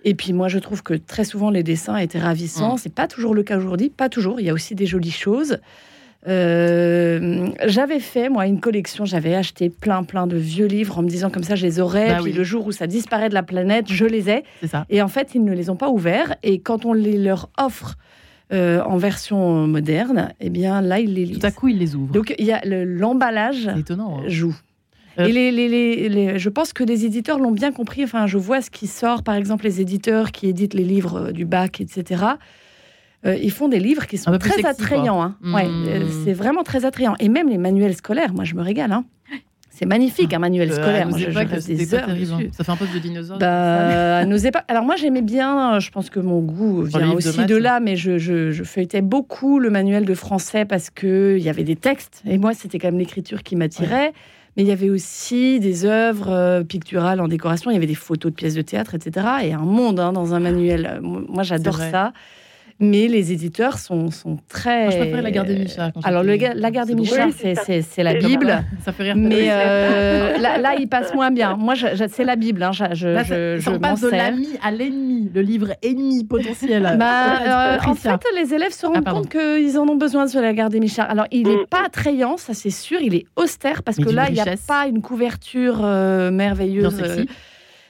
Et 0.05 0.13
puis 0.13 0.31
moi, 0.31 0.47
je 0.47 0.59
trouve 0.59 0.83
que 0.83 0.93
très 0.93 1.25
souvent 1.25 1.49
les 1.49 1.63
dessins 1.63 1.97
étaient 1.97 2.19
ravissants. 2.19 2.77
Ce 2.77 2.81
mm. 2.81 2.83
C'est 2.85 2.93
pas 2.93 3.07
toujours 3.07 3.33
le 3.33 3.43
cas 3.43 3.57
aujourd'hui, 3.57 3.89
pas 3.89 4.07
toujours. 4.07 4.39
Il 4.39 4.45
y 4.45 4.49
a 4.49 4.53
aussi 4.53 4.75
des 4.75 4.85
jolies 4.85 5.11
choses. 5.11 5.57
Euh, 6.27 7.49
j'avais 7.65 7.99
fait 7.99 8.29
moi 8.29 8.47
une 8.47 8.59
collection, 8.59 9.05
j'avais 9.05 9.35
acheté 9.35 9.69
plein 9.69 10.03
plein 10.03 10.25
de 10.25 10.37
vieux 10.37 10.65
livres 10.65 10.97
en 10.97 11.03
me 11.03 11.07
disant 11.07 11.29
comme 11.29 11.43
ça 11.43 11.55
je 11.55 11.63
les 11.65 11.79
aurais. 11.79 12.15
Bah 12.15 12.19
puis 12.23 12.33
le 12.33 12.43
jour 12.43 12.65
où 12.65 12.71
ça 12.71 12.87
disparaît 12.87 13.29
de 13.29 13.35
la 13.35 13.43
planète, 13.43 13.85
je 13.91 14.05
les 14.05 14.29
ai. 14.29 14.43
Ça. 14.65 14.85
Et 14.89 15.01
en 15.01 15.07
fait, 15.07 15.35
ils 15.35 15.43
ne 15.43 15.53
les 15.53 15.69
ont 15.69 15.75
pas 15.75 15.89
ouverts. 15.89 16.35
Et 16.41 16.59
quand 16.59 16.85
on 16.85 16.93
les 16.93 17.17
leur 17.17 17.49
offre 17.59 17.95
euh, 18.53 18.81
en 18.83 18.97
version 18.97 19.67
moderne, 19.67 20.33
eh 20.39 20.49
bien 20.49 20.81
là, 20.81 20.99
ils 20.99 21.13
les 21.13 21.25
lisent. 21.25 21.39
Tout 21.39 21.47
à 21.47 21.51
coup, 21.51 21.67
ils 21.67 21.77
les 21.77 21.95
ouvrent. 21.95 22.13
Donc 22.13 22.33
il 22.37 22.45
y 22.45 22.51
a 22.51 22.61
l'emballage 22.63 23.69
étonnant, 23.77 24.19
hein. 24.19 24.23
joue. 24.27 24.55
Et 25.17 25.31
les, 25.31 25.51
les, 25.51 26.39
je 26.39 26.49
pense 26.49 26.73
que 26.73 26.83
les 26.83 27.05
éditeurs 27.05 27.39
l'ont 27.39 27.51
bien 27.51 27.71
compris. 27.71 28.03
Enfin, 28.03 28.27
je 28.27 28.37
vois 28.37 28.61
ce 28.61 28.69
qui 28.69 28.87
sort, 28.87 29.23
par 29.23 29.35
exemple, 29.35 29.63
les 29.63 29.81
éditeurs 29.81 30.31
qui 30.31 30.47
éditent 30.47 30.73
les 30.73 30.83
livres 30.83 31.27
euh, 31.27 31.31
du 31.31 31.45
bac, 31.45 31.81
etc. 31.81 32.23
Euh, 33.25 33.35
ils 33.35 33.51
font 33.51 33.67
des 33.67 33.79
livres 33.79 34.07
qui 34.07 34.17
sont 34.17 34.37
très 34.37 34.65
attrayants. 34.65 35.21
Hein. 35.21 35.37
Ouais, 35.43 35.67
hmm. 35.67 35.85
euh, 35.87 36.05
c'est 36.23 36.33
vraiment 36.33 36.63
très 36.63 36.85
attrayant. 36.85 37.15
Et 37.19 37.29
même 37.29 37.49
les 37.49 37.57
manuels 37.57 37.95
scolaires, 37.95 38.33
moi, 38.33 38.43
je 38.43 38.55
me 38.55 38.61
régale. 38.61 38.91
Hein. 38.91 39.05
C'est 39.77 39.85
magnifique 39.85 40.33
un 40.33 40.39
manuel 40.39 40.71
scolaire. 40.71 41.09
Moi, 41.09 41.17
je, 41.17 41.29
je 41.31 41.67
des 41.73 41.93
heures 41.95 42.07
hein. 42.07 42.39
Ça 42.53 42.63
fait 42.63 42.71
un 42.71 42.77
peu 42.77 42.85
de 42.87 42.97
dinosaure. 42.97 43.37
Bah, 43.39 44.23
Alors 44.69 44.85
moi 44.85 44.95
j'aimais 44.95 45.21
bien, 45.21 45.79
je 45.79 45.89
pense 45.91 46.09
que 46.09 46.21
mon 46.21 46.39
goût 46.39 46.83
vient 46.83 47.11
aussi 47.11 47.45
de, 47.45 47.57
là, 47.57 47.81
mais 47.81 47.97
je, 47.97 48.17
je, 48.17 48.63
feuilletais 48.63 49.01
beaucoup 49.01 49.59
le 49.59 49.69
manuel 49.69 50.05
de 50.05 50.13
français 50.13 50.63
parce 50.63 50.89
qu'il 50.89 51.39
y 51.39 51.49
avait 51.49 51.65
des 51.65 51.75
textes. 51.75 52.21
Et 52.25 52.37
moi 52.37 52.53
c'était 52.53 52.79
quand 52.79 52.87
même 52.87 52.99
l'écriture 52.99 53.43
qui 53.43 53.57
m'attirait 53.57 54.13
mais 54.55 54.63
il 54.63 54.67
y 54.67 54.71
avait 54.71 54.89
aussi 54.89 55.59
des 55.59 55.85
œuvres 55.85 56.31
euh, 56.31 56.63
picturales 56.63 57.19
en 57.19 57.27
décoration, 57.27 57.71
il 57.71 57.73
y 57.73 57.77
avait 57.77 57.85
des 57.87 57.95
photos 57.95 58.31
de 58.31 58.35
pièces 58.35 58.55
de 58.55 58.61
théâtre, 58.61 58.95
etc. 58.95 59.27
Et 59.43 59.53
un 59.53 59.59
monde 59.59 59.99
hein, 59.99 60.13
dans 60.13 60.33
un 60.33 60.39
manuel. 60.39 60.99
Moi, 61.01 61.43
j'adore 61.43 61.77
ça 61.77 62.13
mais 62.79 63.07
les 63.07 63.31
éditeurs 63.31 63.77
sont, 63.77 64.11
sont 64.11 64.37
très. 64.49 64.83
Moi, 64.83 64.91
je 64.91 64.97
préfère 64.97 65.21
la 65.21 65.31
Garde 65.31 65.47
des 65.47 65.55
Michards. 65.55 65.91
Alors, 66.03 66.23
le, 66.23 66.35
la 66.35 66.71
Garde 66.71 66.89
des 66.89 66.95
Michards, 66.95 67.29
c'est 67.33 68.03
la 68.03 68.15
Bible. 68.15 68.63
Ça 68.83 68.91
fait 68.91 69.03
rire. 69.03 69.15
Mais 69.15 69.47
euh, 69.49 70.37
là, 70.39 70.57
là, 70.57 70.75
il 70.77 70.87
passe 70.87 71.13
moins 71.13 71.31
bien. 71.31 71.55
Moi, 71.55 71.75
c'est 71.75 72.25
la 72.25 72.35
Bible. 72.35 72.63
Hein. 72.63 72.71
Je, 72.73 72.85
je, 72.93 73.59
je, 73.59 73.69
on 73.69 73.79
passe 73.79 74.01
de 74.01 74.09
l'ami 74.09 74.49
à 74.61 74.71
l'ennemi, 74.71 75.31
le 75.33 75.41
livre 75.41 75.69
ennemi 75.81 76.25
potentiel. 76.25 76.95
Bah, 76.99 77.75
euh, 77.75 77.77
en 77.85 77.95
fait, 77.95 78.21
les 78.35 78.53
élèves 78.53 78.73
se 78.73 78.85
rendent 78.85 79.03
ah, 79.05 79.11
compte 79.11 79.29
qu'ils 79.29 79.77
en 79.77 79.87
ont 79.87 79.95
besoin 79.95 80.27
sur 80.27 80.41
la 80.41 80.53
Garde 80.53 80.73
des 80.73 80.81
Michards. 80.81 81.09
Alors, 81.09 81.27
il 81.31 81.47
n'est 81.47 81.55
mm. 81.55 81.67
pas 81.69 81.85
attrayant, 81.85 82.35
ça 82.35 82.53
c'est 82.53 82.69
sûr. 82.69 82.99
Il 83.01 83.15
est 83.15 83.25
austère 83.37 83.83
parce 83.83 83.97
que 83.97 84.09
là, 84.09 84.27
il 84.27 84.33
n'y 84.33 84.41
a 84.41 84.55
pas 84.67 84.87
une 84.87 85.01
couverture 85.01 85.79
euh, 85.83 86.29
merveilleuse. 86.29 87.25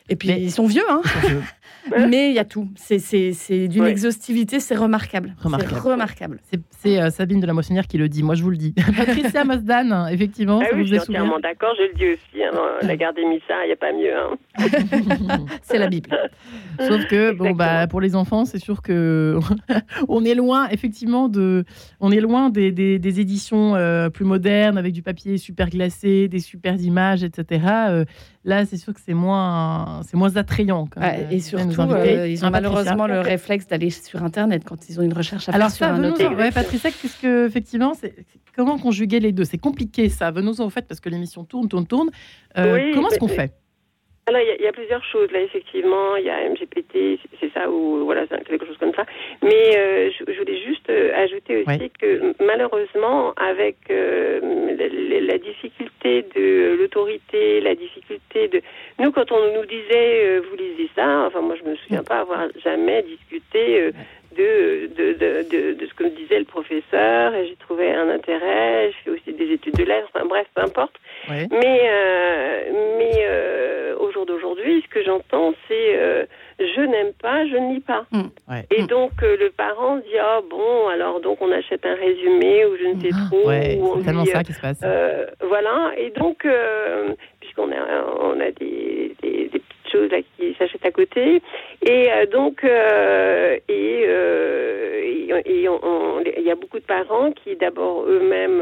Et 0.10 0.16
puis 0.16 0.30
ils 0.30 0.52
sont 0.52 0.68
vieux, 0.68 0.86
hein. 0.90 1.02
Mais 2.10 2.30
il 2.30 2.36
y 2.36 2.40
a 2.40 2.46
tout. 2.46 2.68
C'est- 2.76 3.00
C'est 3.00 3.34
c'est 3.34 3.68
d'une 3.68 3.84
Ouais. 3.84 3.92
exhaustivité, 3.92 4.60
c'est 4.60 4.76
remarquable. 4.76 5.36
Remarquable. 5.42 5.74
C'est 5.74 5.90
remarquable. 5.90 6.40
C'est- 6.52 6.62
C'est 6.80 7.02
euh, 7.02 7.10
Sabine 7.10 7.40
de 7.40 7.48
la 7.48 7.54
Moissonnière 7.54 7.88
qui 7.88 7.98
le 7.98 8.10
dit, 8.10 8.24
moi 8.24 8.36
je 8.36 8.44
vous 8.44 8.50
le 8.50 8.58
dis. 8.58 8.74
Patricia 8.98 9.44
Mosdan, 9.44 10.08
effectivement, 10.12 10.60
Ah 10.62 10.66
ça 10.70 10.76
oui, 10.76 10.82
vous 10.82 10.88
je 10.88 10.94
suis 10.94 11.00
entièrement 11.02 11.40
d'accord, 11.40 11.74
je 11.78 11.84
le 11.84 11.94
dis 11.96 12.14
aussi. 12.14 12.44
hein, 12.44 12.52
la 12.82 12.96
garde 12.98 13.16
des 13.16 13.26
Missards, 13.26 13.64
il 13.64 13.68
n'y 13.68 13.74
a 13.74 13.76
pas 13.76 13.94
mieux. 13.94 14.16
hein. 14.16 14.38
C'est 15.62 15.78
la 15.78 15.88
Bible. 15.88 16.10
Sauf 16.80 17.06
que 17.08 17.32
bon 17.34 17.52
bah 17.52 17.88
pour 17.88 18.02
les 18.02 18.16
enfants, 18.16 18.46
c'est 18.46 18.60
sûr 18.60 18.82
que 18.82 19.40
on 20.08 20.24
est 20.26 20.36
loin 20.36 20.68
effectivement 20.70 21.30
de 21.30 21.66
on 22.00 22.12
est 22.12 22.20
loin 22.20 22.50
des, 22.50 22.72
des- 22.72 23.00
des 23.00 23.20
éditions 23.20 23.76
euh, 23.76 24.10
plus 24.10 24.26
modernes 24.26 24.78
avec 24.78 24.94
du 24.94 25.02
papier 25.02 25.38
super 25.38 25.70
glacé, 25.70 26.28
des 26.28 26.40
super 26.40 26.76
images, 26.76 27.24
etc. 27.24 27.66
Euh, 27.90 28.06
là, 28.44 28.66
c'est 28.66 28.78
sûr 28.78 28.94
que 28.94 29.00
c'est 29.04 29.14
moins 29.14 30.02
c'est 30.04 30.18
moins 30.18 30.36
attrayant. 30.38 30.88
quand 30.90 31.02
Ouais, 31.02 31.18
même. 31.18 31.28
et 31.32 31.36
Nous 31.66 31.75
inviter. 31.84 32.18
euh, 32.18 32.28
ils 32.28 32.46
ont 32.46 32.50
Patricia 32.50 32.70
malheureusement 32.70 33.08
le 33.08 33.20
réflexe 33.20 33.68
d'aller 33.68 33.90
sur 33.90 34.24
Internet 34.24 34.64
quand 34.66 34.90
ils 34.90 35.00
ont 35.00 35.04
une 35.04 35.14
recherche 35.14 35.48
à 35.50 35.52
faire 35.52 35.56
Alors 35.56 35.70
sur 35.72 35.86
ça, 35.86 35.94
un 35.94 36.04
autre. 36.04 36.18
venons-en. 36.18 36.38
Ouais, 36.38 36.52
Patricia, 36.52 36.90
qu'est-ce 36.92 37.22
que 37.22 37.46
effectivement, 37.48 37.94
c'est 37.94 38.14
comment 38.56 38.78
conjuguer 38.78 39.20
les 39.20 39.32
deux? 39.32 39.44
C'est 39.46 39.58
compliqué 39.58 40.10
ça. 40.10 40.32
Venons-en 40.32 40.66
au 40.66 40.70
fait 40.70 40.86
parce 40.88 41.00
que 41.00 41.10
l'émission 41.10 41.44
tourne, 41.44 41.68
tourne, 41.68 41.88
tourne. 41.88 42.10
Euh, 42.58 42.74
Oui, 42.76 42.92
comment 42.94 43.10
est-ce 43.10 43.20
qu'on 43.20 43.28
fait? 43.28 43.52
Alors, 44.28 44.42
il 44.42 44.48
y, 44.48 44.50
a- 44.50 44.56
il 44.56 44.64
y 44.64 44.68
a 44.68 44.72
plusieurs 44.72 45.04
choses 45.06 45.30
là, 45.32 45.40
effectivement. 45.40 46.16
Il 46.16 46.26
y 46.26 46.32
a 46.32 46.50
MGPT, 46.50 47.20
c'est- 47.40 47.54
ça, 47.54 47.70
ou 47.70 48.06
voilà, 48.06 48.26
c'est 48.28 48.44
quelque 48.48 48.66
chose 48.66 48.78
comme 48.80 48.94
ça. 48.96 49.06
Mais 49.44 49.78
euh, 49.78 50.10
je, 50.18 50.34
je 50.34 50.40
voulais 50.40 50.60
juste 50.66 50.90
ajouter 50.90 51.58
aussi 51.58 51.78
Oui. 51.80 51.92
que 52.00 52.34
malheureusement, 52.44 53.34
avec 53.38 53.78
euh, 53.92 54.40
la, 54.80 54.88
la- 55.28 55.38
difficulté 55.38 56.26
de 56.36 56.76
l'autorité, 56.80 57.62
la 57.62 57.76
difficulté. 57.76 57.95
Nous, 59.06 59.12
quand 59.12 59.32
on 59.32 59.54
nous 59.54 59.66
disait, 59.68 60.26
euh, 60.26 60.42
vous 60.50 60.56
lisez 60.56 60.90
ça, 60.96 61.26
enfin 61.28 61.40
moi 61.40 61.56
je 61.64 61.70
me 61.70 61.76
souviens 61.76 62.02
pas 62.02 62.22
avoir 62.22 62.48
jamais 62.64 63.04
discuté 63.04 63.80
euh, 63.80 63.92
de, 64.36 64.88
de, 64.96 65.14
de, 65.14 65.74
de, 65.80 65.86
ce 65.86 65.94
que 65.94 66.06
me 66.06 66.10
disait 66.10 66.40
le 66.40 66.46
professeur, 66.46 67.36
et 67.36 67.46
j'ai 67.48 67.56
trouvé 67.58 67.92
un 67.94 68.10
intérêt, 68.10 68.92
je 68.92 68.98
fais 69.04 69.10
aussi 69.12 69.32
des 69.34 69.54
études 69.54 69.76
de 69.76 69.84
lettres, 69.84 70.10
enfin 70.12 70.26
bref, 70.26 70.48
peu 70.56 70.64
importe. 70.64 70.96
Mais, 71.30 71.82
euh, 71.84 72.96
mais 72.98 73.28
au 74.00 74.12
jour 74.12 74.26
d'aujourd'hui, 74.26 74.82
ce 74.82 74.90
que 74.92 75.04
j'entends, 75.04 75.54
c'est 75.68 76.28
je 76.60 76.82
n'aime 76.82 77.14
pas, 77.22 77.46
je 77.46 77.58
ne 77.58 77.74
lis 77.74 77.82
pas. 77.82 78.06
Ouais. 78.50 78.66
Et 78.72 78.84
donc 78.84 79.12
euh, 79.24 79.36
le 79.38 79.50
parent 79.52 79.98
dit 79.98 80.18
ah 80.20 80.42
bon, 80.50 80.88
alors 80.88 81.20
donc 81.20 81.42
on 81.42 81.52
achète 81.52 81.86
un 81.86 81.96
résumé 81.96 82.66
ou 82.66 82.78
je 82.78 82.88
ne 82.88 83.02
sais 83.02 83.10
trop. 83.30 83.48
Ouais, 83.48 83.78
c'est 83.98 84.04
tellement 84.06 84.26
ça 84.26 84.44
qui 84.44 84.54
se 84.54 84.62
passe. 84.62 84.82
voilà, 85.48 85.92
et 85.98 86.12
donc, 86.12 86.46
euh, 86.46 87.14
puisqu'on 87.40 87.72
a, 87.72 88.06
on 88.22 88.40
a 88.40 88.52
des, 88.52 89.16
des, 89.22 89.50
des 89.50 89.60
petites 89.60 89.92
choses 89.92 90.12
là 90.12 90.18
à 90.86 90.92
côté, 90.92 91.42
et 91.86 92.12
euh, 92.12 92.26
donc, 92.28 92.64
euh, 92.64 93.58
et 93.68 94.04
euh, 94.08 95.02
il 95.46 96.44
y 96.44 96.52
a 96.52 96.56
beaucoup 96.56 96.80
de 96.80 96.86
parents 96.86 97.32
qui, 97.32 97.56
d'abord, 97.56 98.06
eux-mêmes, 98.08 98.62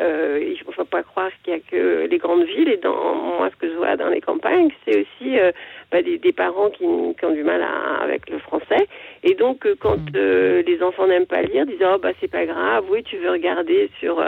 euh, 0.00 0.38
il 0.40 0.58
ne 0.66 0.72
faut 0.72 0.84
pas 0.84 1.02
croire 1.02 1.30
qu'il 1.42 1.54
n'y 1.54 1.60
a 1.60 1.62
que 1.70 2.06
les 2.06 2.18
grandes 2.18 2.44
villes, 2.44 2.68
et 2.68 2.76
dans 2.76 3.14
moi, 3.14 3.48
ce 3.50 3.56
que 3.56 3.68
je 3.68 3.76
vois 3.76 3.96
dans 3.96 4.08
les 4.08 4.20
campagnes, 4.20 4.70
c'est 4.84 4.96
aussi 5.00 5.38
euh, 5.38 5.50
bah, 5.90 6.02
des, 6.02 6.18
des 6.18 6.32
parents 6.32 6.70
qui, 6.70 6.84
qui 7.18 7.24
ont 7.24 7.32
du 7.32 7.42
mal 7.42 7.62
à- 7.62 8.02
avec 8.02 8.30
le 8.30 8.38
français, 8.38 8.86
et 9.24 9.34
donc, 9.34 9.66
quand 9.80 9.98
euh, 10.14 10.62
les 10.66 10.82
enfants 10.82 11.06
n'aiment 11.08 11.26
pas 11.26 11.42
lire, 11.42 11.66
disent 11.66 11.82
oh 11.82 11.98
bah 11.98 12.12
c'est 12.20 12.30
pas 12.30 12.46
grave, 12.46 12.84
oui 12.90 13.02
tu 13.02 13.16
veux 13.16 13.30
regarder 13.30 13.90
sur 13.98 14.22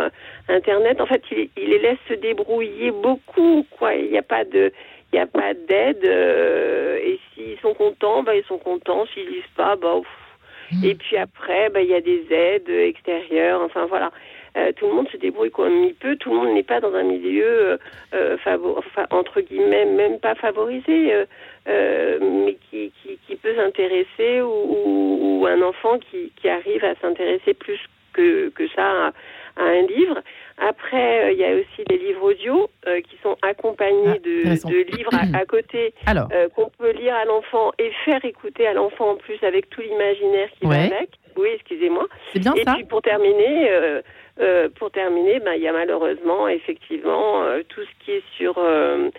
internet. 0.48 1.00
En 1.00 1.06
fait, 1.06 1.22
il, 1.30 1.48
il 1.56 1.68
les 1.70 1.78
laisse 1.78 1.98
se 2.08 2.14
débrouiller 2.14 2.90
beaucoup, 2.90 3.64
quoi. 3.78 3.94
Il 3.94 4.10
n'y 4.10 4.18
a 4.18 4.22
pas 4.22 4.44
de 4.44 4.72
il 5.12 5.16
n'y 5.16 5.22
a 5.22 5.26
pas 5.26 5.54
d'aide 5.54 6.04
euh, 6.04 6.98
et 7.02 7.18
s'ils 7.34 7.58
sont 7.60 7.74
contents, 7.74 8.22
bah 8.22 8.34
ils 8.36 8.44
sont 8.44 8.58
contents. 8.58 9.06
S'ils 9.14 9.28
lisent 9.28 9.54
pas, 9.56 9.76
bah 9.76 9.94
pff. 10.00 10.84
et 10.84 10.94
puis 10.94 11.16
après, 11.16 11.70
bah 11.70 11.80
il 11.80 11.88
y 11.88 11.94
a 11.94 12.00
des 12.00 12.26
aides 12.30 12.68
extérieures. 12.68 13.62
Enfin 13.62 13.86
voilà. 13.86 14.10
Euh, 14.56 14.72
tout 14.72 14.86
le 14.88 14.94
monde 14.94 15.08
se 15.10 15.16
débrouille 15.18 15.50
comme 15.50 15.84
il 15.84 15.94
peut. 15.94 16.16
Tout 16.16 16.30
le 16.30 16.36
monde 16.36 16.54
n'est 16.54 16.62
pas 16.62 16.80
dans 16.80 16.92
un 16.94 17.02
milieu 17.04 17.44
euh, 17.46 17.76
euh, 18.14 18.36
enfin, 18.76 19.06
entre 19.10 19.40
guillemets, 19.40 19.84
même 19.84 20.18
pas 20.18 20.34
favorisé, 20.34 21.12
euh, 21.14 21.24
euh, 21.68 22.18
mais 22.20 22.56
qui, 22.68 22.90
qui, 23.02 23.18
qui 23.26 23.36
peut 23.36 23.54
s'intéresser 23.54 24.40
ou, 24.40 24.48
ou- 24.48 25.40
ou 25.42 25.46
un 25.46 25.60
enfant 25.62 25.98
qui, 25.98 26.32
qui 26.40 26.48
arrive 26.48 26.84
à 26.84 26.94
s'intéresser 26.96 27.54
plus 27.54 27.78
que, 28.14 28.48
que 28.48 28.66
ça 28.68 28.84
à, 29.08 29.12
à 29.58 29.64
un 29.64 29.82
livre. 29.82 30.18
Après, 30.60 31.24
euh, 31.26 31.32
il 31.32 31.38
y 31.38 31.44
a 31.44 31.52
aussi 31.54 31.84
des 31.88 31.98
livres 31.98 32.22
audio 32.30 32.68
euh, 32.86 33.00
qui 33.00 33.16
sont 33.22 33.36
accompagnés 33.42 34.14
Ah, 34.16 34.18
de, 34.18 34.68
de 34.70 34.96
livres 34.96 35.10
à, 35.14 35.38
à 35.38 35.44
côté 35.44 35.94
euh, 36.08 36.48
qu'on 36.54 36.68
peut 36.78 36.90
lire 36.90 37.14
à 37.14 37.24
l'enfant 37.24 37.72
et 37.78 37.90
faire 38.04 38.24
écouter 38.24 38.66
à 38.66 38.72
l'enfant 38.72 39.10
en 39.10 39.16
plus 39.16 39.38
avec 39.42 39.70
tout 39.70 39.80
l'imaginaire 39.80 40.48
qui 40.58 40.66
Ouais. 40.66 40.88
va 40.88 40.96
avec. 40.96 41.10
Oui, 41.36 41.48
excusez-moi. 41.54 42.06
c'est 42.32 42.40
bien 42.40 42.54
Et 42.54 42.64
ça. 42.64 42.74
puis 42.74 42.84
pour 42.84 43.00
terminer, 43.02 43.70
euh, 43.70 44.02
euh, 44.40 44.68
pour 44.76 44.90
terminer, 44.90 45.38
ben 45.40 45.52
il 45.54 45.62
y 45.62 45.68
a 45.68 45.72
malheureusement 45.72 46.48
effectivement 46.48 47.42
euh, 47.44 47.62
tout 47.68 47.82
ce 47.82 48.04
qui 48.04 48.12
est 48.12 48.22
sur 48.36 48.54
euh, 48.58 49.10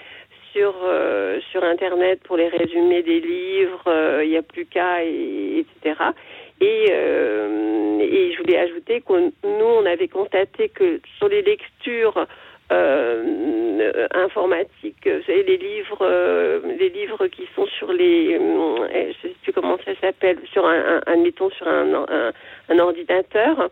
sur 0.51 0.73
euh, 0.83 1.39
sur 1.51 1.63
internet 1.63 2.19
pour 2.23 2.35
les 2.35 2.49
résumés 2.49 3.03
des 3.03 3.21
livres, 3.21 3.83
euh, 3.87 4.21
il 4.25 4.31
y 4.31 4.37
a 4.37 4.41
plus 4.41 4.65
qu'à 4.65 5.03
et, 5.05 5.59
etc. 5.59 5.95
Et, 6.61 6.87
euh, 6.91 7.99
et 8.01 8.33
je 8.33 8.37
voulais 8.39 8.57
ajouter 8.57 9.01
que 9.01 9.13
nous 9.13 9.65
on 9.65 9.85
avait 9.85 10.07
constaté 10.09 10.69
que 10.69 10.99
sur 11.17 11.27
les 11.29 11.41
lectures 11.41 12.25
euh, 12.71 14.07
informatiques, 14.13 15.07
vous 15.07 15.23
savez, 15.25 15.43
les 15.43 15.57
livres, 15.57 15.97
euh, 16.01 16.59
les 16.77 16.89
livres 16.89 17.27
qui 17.27 17.47
sont 17.55 17.65
sur 17.65 17.91
les, 17.91 18.35
euh, 18.37 19.11
je 19.23 19.27
sais 19.29 19.35
plus 19.41 19.53
comment 19.53 19.77
ça 19.85 19.91
s'appelle, 20.01 20.37
sur 20.51 20.65
un, 20.67 20.97
un, 20.97 21.01
admettons 21.13 21.49
sur 21.51 21.67
un, 21.67 21.93
un, 21.93 22.31
un 22.69 22.79
ordinateur, 22.79 23.69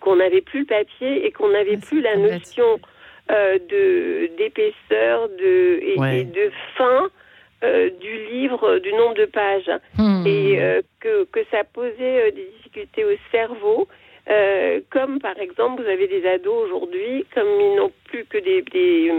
qu'on 0.00 0.16
n'avait 0.16 0.40
plus 0.40 0.60
le 0.60 0.66
papier 0.66 1.24
et 1.24 1.30
qu'on 1.30 1.48
n'avait 1.48 1.78
Ah, 1.80 1.86
plus 1.86 2.00
la 2.00 2.16
notion 2.16 2.80
euh, 3.30 3.58
de 3.58 4.28
d'épaisseur 4.36 5.28
de 5.28 5.78
et, 5.80 5.98
Ouais. 5.98 6.20
et 6.20 6.24
de 6.24 6.50
fin 6.76 7.08
euh, 7.64 7.90
du 8.00 8.14
livre, 8.32 8.78
du 8.78 8.92
nombre 8.92 9.14
de 9.14 9.24
pages 9.26 9.70
Hmm. 9.98 10.24
et 10.26 10.60
euh, 10.60 10.82
que, 11.00 11.24
que 11.24 11.40
ça 11.50 11.64
posait 11.64 12.28
euh, 12.28 12.30
des 12.30 12.46
difficultés 12.56 13.04
au 13.04 13.16
cerveau. 13.32 13.88
Euh, 14.30 14.80
comme 14.90 15.18
par 15.20 15.38
exemple, 15.38 15.82
vous 15.82 15.88
avez 15.88 16.08
des 16.08 16.26
ados 16.26 16.64
aujourd'hui, 16.66 17.26
comme 17.34 17.46
ils 17.60 17.76
n'ont 17.76 17.92
plus 18.06 18.24
que 18.24 18.38
des, 18.38 18.62
des, 18.62 19.12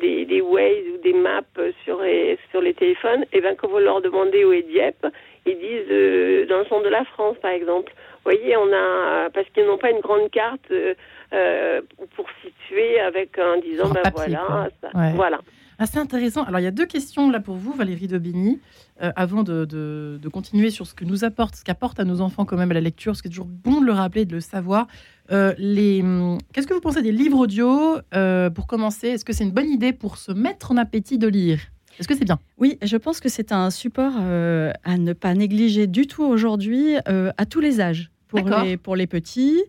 des, 0.00 0.24
des 0.26 0.40
Waze 0.40 0.86
ou 0.94 0.98
des 1.02 1.12
maps 1.12 1.42
sur 1.84 2.00
les, 2.02 2.38
sur 2.52 2.60
les 2.60 2.72
téléphones, 2.72 3.24
et 3.32 3.40
bien 3.40 3.56
quand 3.56 3.66
vous 3.68 3.80
leur 3.80 4.00
demandez 4.00 4.44
où 4.44 4.52
est 4.52 4.62
Dieppe, 4.62 5.06
ils 5.44 5.58
disent 5.58 5.90
euh, 5.90 6.46
dans 6.46 6.58
le 6.58 6.64
centre 6.66 6.84
de 6.84 6.88
la 6.88 7.04
France, 7.04 7.36
par 7.42 7.50
exemple. 7.50 7.92
Vous 8.24 8.30
voyez, 8.30 8.56
on 8.56 8.72
a 8.72 9.28
parce 9.34 9.48
qu'ils 9.52 9.66
n'ont 9.66 9.76
pas 9.76 9.90
une 9.90 10.00
grande 10.00 10.30
carte 10.30 10.70
euh, 10.70 10.94
euh, 11.32 11.80
pour 12.14 12.26
situer 12.42 13.00
avec 13.00 13.36
en 13.38 13.58
disant 13.58 13.90
un 13.90 13.92
ben 13.92 14.02
papier, 14.04 14.36
voilà, 14.36 14.44
quoi. 14.46 14.68
ça- 14.80 14.96
Ouais. 14.98 15.12
voilà. 15.16 15.40
C'est 15.78 15.98
intéressant. 15.98 16.44
Alors, 16.44 16.60
il 16.60 16.64
y 16.64 16.68
a 16.68 16.70
deux 16.70 16.86
questions 16.86 17.30
là 17.30 17.40
pour 17.40 17.56
vous, 17.56 17.72
Valérie 17.72 18.06
Daubigny, 18.06 18.60
euh, 19.02 19.12
avant 19.16 19.42
de, 19.42 20.20
continuer 20.32 20.70
sur 20.70 20.86
ce 20.86 20.94
que 20.94 21.04
nous 21.04 21.24
apporte, 21.24 21.56
ce 21.56 21.64
qu'apporte 21.64 22.00
à 22.00 22.04
nos 22.04 22.20
enfants 22.20 22.44
quand 22.44 22.56
même 22.56 22.72
la 22.72 22.80
lecture, 22.80 23.12
parce 23.12 23.22
que 23.22 23.28
c'est 23.28 23.32
toujours 23.32 23.46
bon 23.46 23.80
de 23.80 23.86
le 23.86 23.92
rappeler, 23.92 24.24
de 24.24 24.34
le 24.34 24.40
savoir. 24.40 24.86
Euh, 25.32 25.54
hum, 26.00 26.38
qu'est-ce 26.52 26.66
que 26.66 26.74
vous 26.74 26.80
pensez 26.80 27.02
des 27.02 27.12
livres 27.12 27.38
audio 27.38 27.98
euh, 28.14 28.50
pour 28.50 28.66
commencer? 28.66 29.08
Est-ce 29.08 29.24
que 29.24 29.32
c'est 29.32 29.44
une 29.44 29.52
bonne 29.52 29.70
idée 29.70 29.92
pour 29.92 30.16
se 30.16 30.32
mettre 30.32 30.72
en 30.72 30.76
appétit 30.76 31.18
de 31.18 31.28
lire? 31.28 31.60
Est-ce 31.98 32.08
que 32.08 32.16
c'est 32.16 32.24
bien? 32.24 32.40
Oui, 32.58 32.78
je 32.82 32.96
pense 32.96 33.20
que 33.20 33.28
c'est 33.28 33.52
un 33.52 33.70
support 33.70 34.16
à 34.16 34.98
ne 34.98 35.12
pas 35.12 35.32
négliger 35.34 35.86
du 35.86 36.08
tout 36.08 36.24
aujourd'hui 36.24 36.96
à 37.06 37.46
tous 37.46 37.60
les 37.60 37.80
âges. 37.80 38.10
Pour 38.40 38.60
les, 38.64 38.76
pour 38.76 38.96
les 38.96 39.06
petits, 39.06 39.62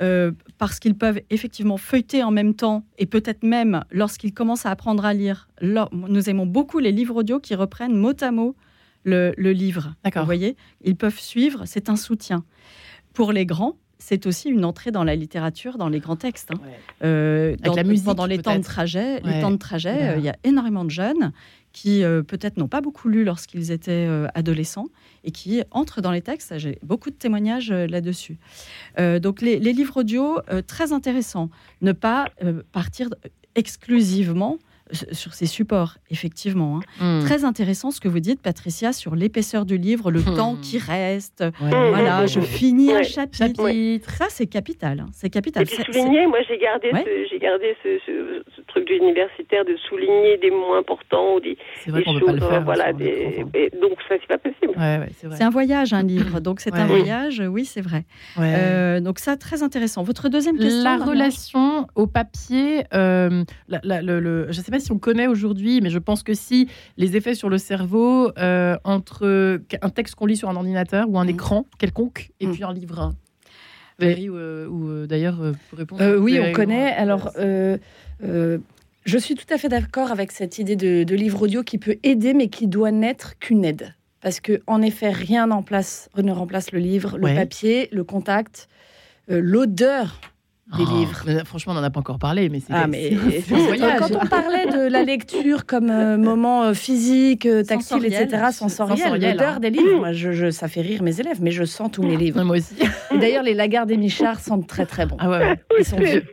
euh, 0.00 0.32
parce 0.58 0.78
qu'ils 0.78 0.94
peuvent 0.94 1.20
effectivement 1.30 1.76
feuilleter 1.76 2.22
en 2.22 2.30
même 2.30 2.54
temps 2.54 2.84
et 2.98 3.06
peut-être 3.06 3.42
même 3.42 3.82
lorsqu'ils 3.90 4.32
commencent 4.34 4.66
à 4.66 4.70
apprendre 4.70 5.04
à 5.04 5.12
lire. 5.14 5.48
Nous 5.62 6.30
aimons 6.30 6.46
beaucoup 6.46 6.78
les 6.78 6.92
livres 6.92 7.16
audio 7.16 7.40
qui 7.40 7.54
reprennent 7.54 7.94
mot 7.96 8.12
à 8.20 8.30
mot 8.30 8.54
le, 9.04 9.34
le 9.36 9.52
livre. 9.52 9.94
Vous 10.14 10.24
voyez, 10.24 10.56
ils 10.84 10.96
peuvent 10.96 11.18
suivre, 11.18 11.62
c'est 11.66 11.88
un 11.88 11.96
soutien. 11.96 12.44
Pour 13.14 13.32
les 13.32 13.44
grands, 13.46 13.76
c'est 13.98 14.26
aussi 14.26 14.48
une 14.48 14.64
entrée 14.64 14.90
dans 14.90 15.04
la 15.04 15.14
littérature, 15.14 15.78
dans 15.78 15.88
les 15.88 16.00
grands 16.00 16.16
textes. 16.16 16.50
hein. 16.52 16.60
Euh, 17.04 17.54
dans- 17.62 17.74
la 17.74 17.84
musique, 17.84 18.04
pendant 18.04 18.26
les 18.26 18.38
temps 18.38 18.56
de 18.58 18.62
trajet, 18.62 19.22
Ouais. 19.24 19.34
les 19.36 19.40
temps 19.40 19.50
de 19.52 19.56
trajet, 19.56 19.92
Voilà. 19.94 20.12
euh, 20.12 20.18
il 20.18 20.24
y 20.24 20.28
a 20.28 20.36
énormément 20.44 20.84
de 20.84 20.90
jeunes 20.90 21.32
qui 21.72 22.04
euh, 22.04 22.22
peut-être 22.22 22.56
n'ont 22.58 22.68
pas 22.68 22.80
beaucoup 22.80 23.08
lu 23.08 23.24
lorsqu'ils 23.24 23.70
étaient 23.70 24.06
euh, 24.08 24.26
adolescents 24.34 24.86
et 25.24 25.30
qui 25.30 25.62
entrent 25.70 26.00
dans 26.02 26.10
les 26.12 26.20
textes. 26.22 26.58
J'ai 26.58 26.78
beaucoup 26.82 27.10
de 27.10 27.14
témoignages 27.16 27.70
euh, 27.70 27.86
là-dessus. 27.86 28.38
Euh, 28.98 29.18
donc 29.18 29.40
les, 29.40 29.58
les 29.58 29.72
livres 29.72 29.98
audio, 29.98 30.38
euh, 30.50 30.62
très 30.62 30.92
intéressants. 30.92 31.48
Ne 31.80 31.92
pas 31.92 32.28
euh, 32.44 32.62
partir 32.72 33.08
exclusivement 33.54 34.58
sur 35.12 35.32
ces 35.32 35.46
supports, 35.46 35.96
effectivement. 36.10 36.80
hein. 37.00 37.20
Hmm. 37.20 37.24
Très 37.24 37.44
intéressant 37.46 37.90
ce 37.90 37.98
que 38.00 38.08
vous 38.08 38.20
dites, 38.20 38.42
Patricia, 38.42 38.92
sur 38.92 39.14
l'épaisseur 39.14 39.64
du 39.64 39.78
livre, 39.78 40.10
le 40.10 40.20
Hmm. 40.20 40.36
temps 40.36 40.56
qui 40.60 40.76
reste. 40.76 41.40
Ouais. 41.62 41.70
Voilà, 41.70 42.26
je 42.26 42.40
finis 42.40 42.92
un 42.92 42.96
Ouais. 42.96 43.04
chapitre. 43.04 43.38
Chapitre. 43.64 44.10
Ça, 44.10 44.26
c'est 44.28 44.46
capital. 44.46 45.00
hein. 45.00 45.06
C'est 45.14 45.30
capital. 45.30 45.62
Et 45.62 45.66
puis 45.66 45.76
souligner, 45.82 46.26
moi 46.26 46.40
j'ai 46.46 46.58
gardé, 46.58 46.90
Ouais. 46.92 47.04
ce, 47.04 47.28
j'ai 47.30 47.38
gardé 47.38 47.74
ce, 47.82 47.98
ce- 48.04 48.61
truc 48.72 48.88
universitaire 48.90 49.64
de 49.64 49.76
souligner 49.88 50.38
des 50.38 50.50
moments 50.50 50.76
importants 50.76 51.34
ou 51.36 51.40
des, 51.40 51.56
C'est 51.84 51.90
vrai 51.90 52.00
des 52.00 52.04
choses, 52.06 52.24
pas 52.26 52.32
le 52.32 52.40
faire. 52.40 52.64
voilà, 52.64 52.92
des, 52.92 53.44
et 53.54 53.70
donc 53.80 53.92
ça 54.08 54.14
c'est 54.20 54.26
pas 54.26 54.38
possible. 54.38 54.72
enfin. 54.76 54.98
Ouais, 55.00 55.04
ouais, 55.04 55.08
c'est 55.36 55.42
un 55.44 55.50
voyage, 55.50 55.92
un 55.92 56.02
livre. 56.02 56.40
Donc 56.40 56.60
c'est 56.60 56.74
un 56.74 56.86
voyage, 56.86 57.42
oui, 57.46 57.64
c'est 57.64 57.80
vrai. 57.80 58.04
Ouais. 58.38 58.52
Euh, 58.56 59.00
donc 59.00 59.18
ça, 59.18 59.36
très 59.36 59.62
intéressant. 59.62 60.02
Votre 60.02 60.28
deuxième 60.28 60.56
question 60.58 60.82
La 60.84 60.96
relation 60.96 61.86
au 61.94 62.06
papier, 62.06 62.84
euh, 62.94 63.44
la- 63.68 63.80
la- 63.84 64.02
le- 64.02 64.20
le- 64.20 64.46
je 64.50 64.58
ne 64.58 64.64
sais 64.64 64.70
pas 64.72 64.80
si 64.80 64.90
on 64.92 64.98
connaît 64.98 65.26
aujourd'hui, 65.26 65.80
mais 65.82 65.90
je 65.90 65.98
pense 65.98 66.22
que 66.22 66.34
si 66.34 66.68
les 66.96 67.16
effets 67.16 67.34
sur 67.34 67.48
le 67.50 67.58
cerveau 67.58 68.30
euh, 68.38 68.76
entre 68.84 69.60
un 69.82 69.90
texte 69.90 70.14
qu'on 70.14 70.26
lit 70.26 70.36
sur 70.36 70.48
un 70.48 70.56
ordinateur 70.56 71.06
ou 71.08 71.18
un 71.18 71.24
Mm. 71.26 71.30
écran 71.30 71.66
quelconque 71.78 72.30
et 72.40 72.46
Mm. 72.46 72.52
puis 72.52 72.64
un 72.64 72.72
livre. 72.72 73.12
Valérie, 73.98 74.30
ou, 74.30 74.36
euh, 74.36 74.66
ou, 74.66 75.06
d'ailleurs, 75.06 75.40
euh, 75.42 75.52
pour 75.68 75.78
répondre. 75.78 76.02
Euh, 76.02 76.16
oui, 76.18 76.40
on 76.42 76.50
connaît. 76.52 76.92
Alors, 76.92 77.30
je 79.04 79.18
suis 79.18 79.34
tout 79.34 79.52
à 79.52 79.58
fait 79.58 79.68
d'accord 79.68 80.10
avec 80.12 80.30
cette 80.32 80.58
idée 80.58 80.76
de, 80.76 81.02
de 81.04 81.14
livre 81.14 81.42
audio 81.42 81.62
qui 81.62 81.78
peut 81.78 81.96
aider, 82.02 82.34
mais 82.34 82.48
qui 82.48 82.66
doit 82.66 82.92
n'être 82.92 83.38
qu'une 83.38 83.64
aide. 83.64 83.94
Parce 84.20 84.38
que, 84.40 84.62
en 84.68 84.80
effet, 84.82 85.10
rien 85.10 85.50
place- 85.62 86.08
ne 86.16 86.30
remplace 86.32 86.70
le 86.72 86.78
livre, 86.78 87.18
le 87.18 87.24
Ouais. 87.24 87.34
papier, 87.34 87.88
le 87.90 88.04
contact, 88.04 88.68
euh, 89.30 89.40
l'odeur 89.42 90.20
des 90.78 90.84
Oh, 90.88 90.98
livres. 90.98 91.22
mais 91.26 91.44
franchement, 91.44 91.72
on 91.72 91.76
n'en 91.76 91.82
a 91.82 91.90
pas 91.90 92.00
encore 92.00 92.18
parlé, 92.18 92.48
mais 92.48 92.60
c'est 92.60 92.72
Ah, 92.72 92.86
mais 92.86 93.10
quand 93.98 94.10
on 94.14 94.26
parlait 94.26 94.66
de 94.66 94.88
la 94.90 95.02
lecture 95.02 95.66
comme 95.66 95.90
euh, 95.90 96.16
moment 96.16 96.62
euh, 96.64 96.72
physique, 96.72 97.46
euh, 97.46 97.62
tactile, 97.62 97.82
Sensoriel. 98.02 98.22
etc., 98.22 98.42
sensoriel, 98.52 98.98
Sensoriel, 98.98 99.32
l'odeur 99.32 99.54
hein. 99.56 99.60
des 99.60 99.70
livres, 99.70 99.98
moi, 99.98 100.12
je, 100.12 100.32
je- 100.32 100.50
ça 100.50 100.68
fait 100.68 100.80
rire 100.80 101.02
mes 101.02 101.18
élèves, 101.20 101.38
mais 101.42 101.50
je 101.50 101.64
sens 101.64 101.90
tous 101.92 102.02
mes 102.04 102.16
livres. 102.16 102.38
Ouais, 102.38 102.44
moi 102.44 102.56
aussi. 102.56 102.74
Et 103.14 103.18
d'ailleurs, 103.18 103.42
les 103.42 103.54
Lagarde 103.54 103.90
et 103.90 103.96
Michard 103.96 104.40
sentent 104.40 104.66
très 104.68 104.86
très 104.86 105.04
bon. 105.04 105.16
Ah 105.18 105.28
ouais, 105.28 105.38
ouais. 105.38 105.60
Ils 105.80 105.84
sont 105.84 105.98
vieux. 105.98 106.24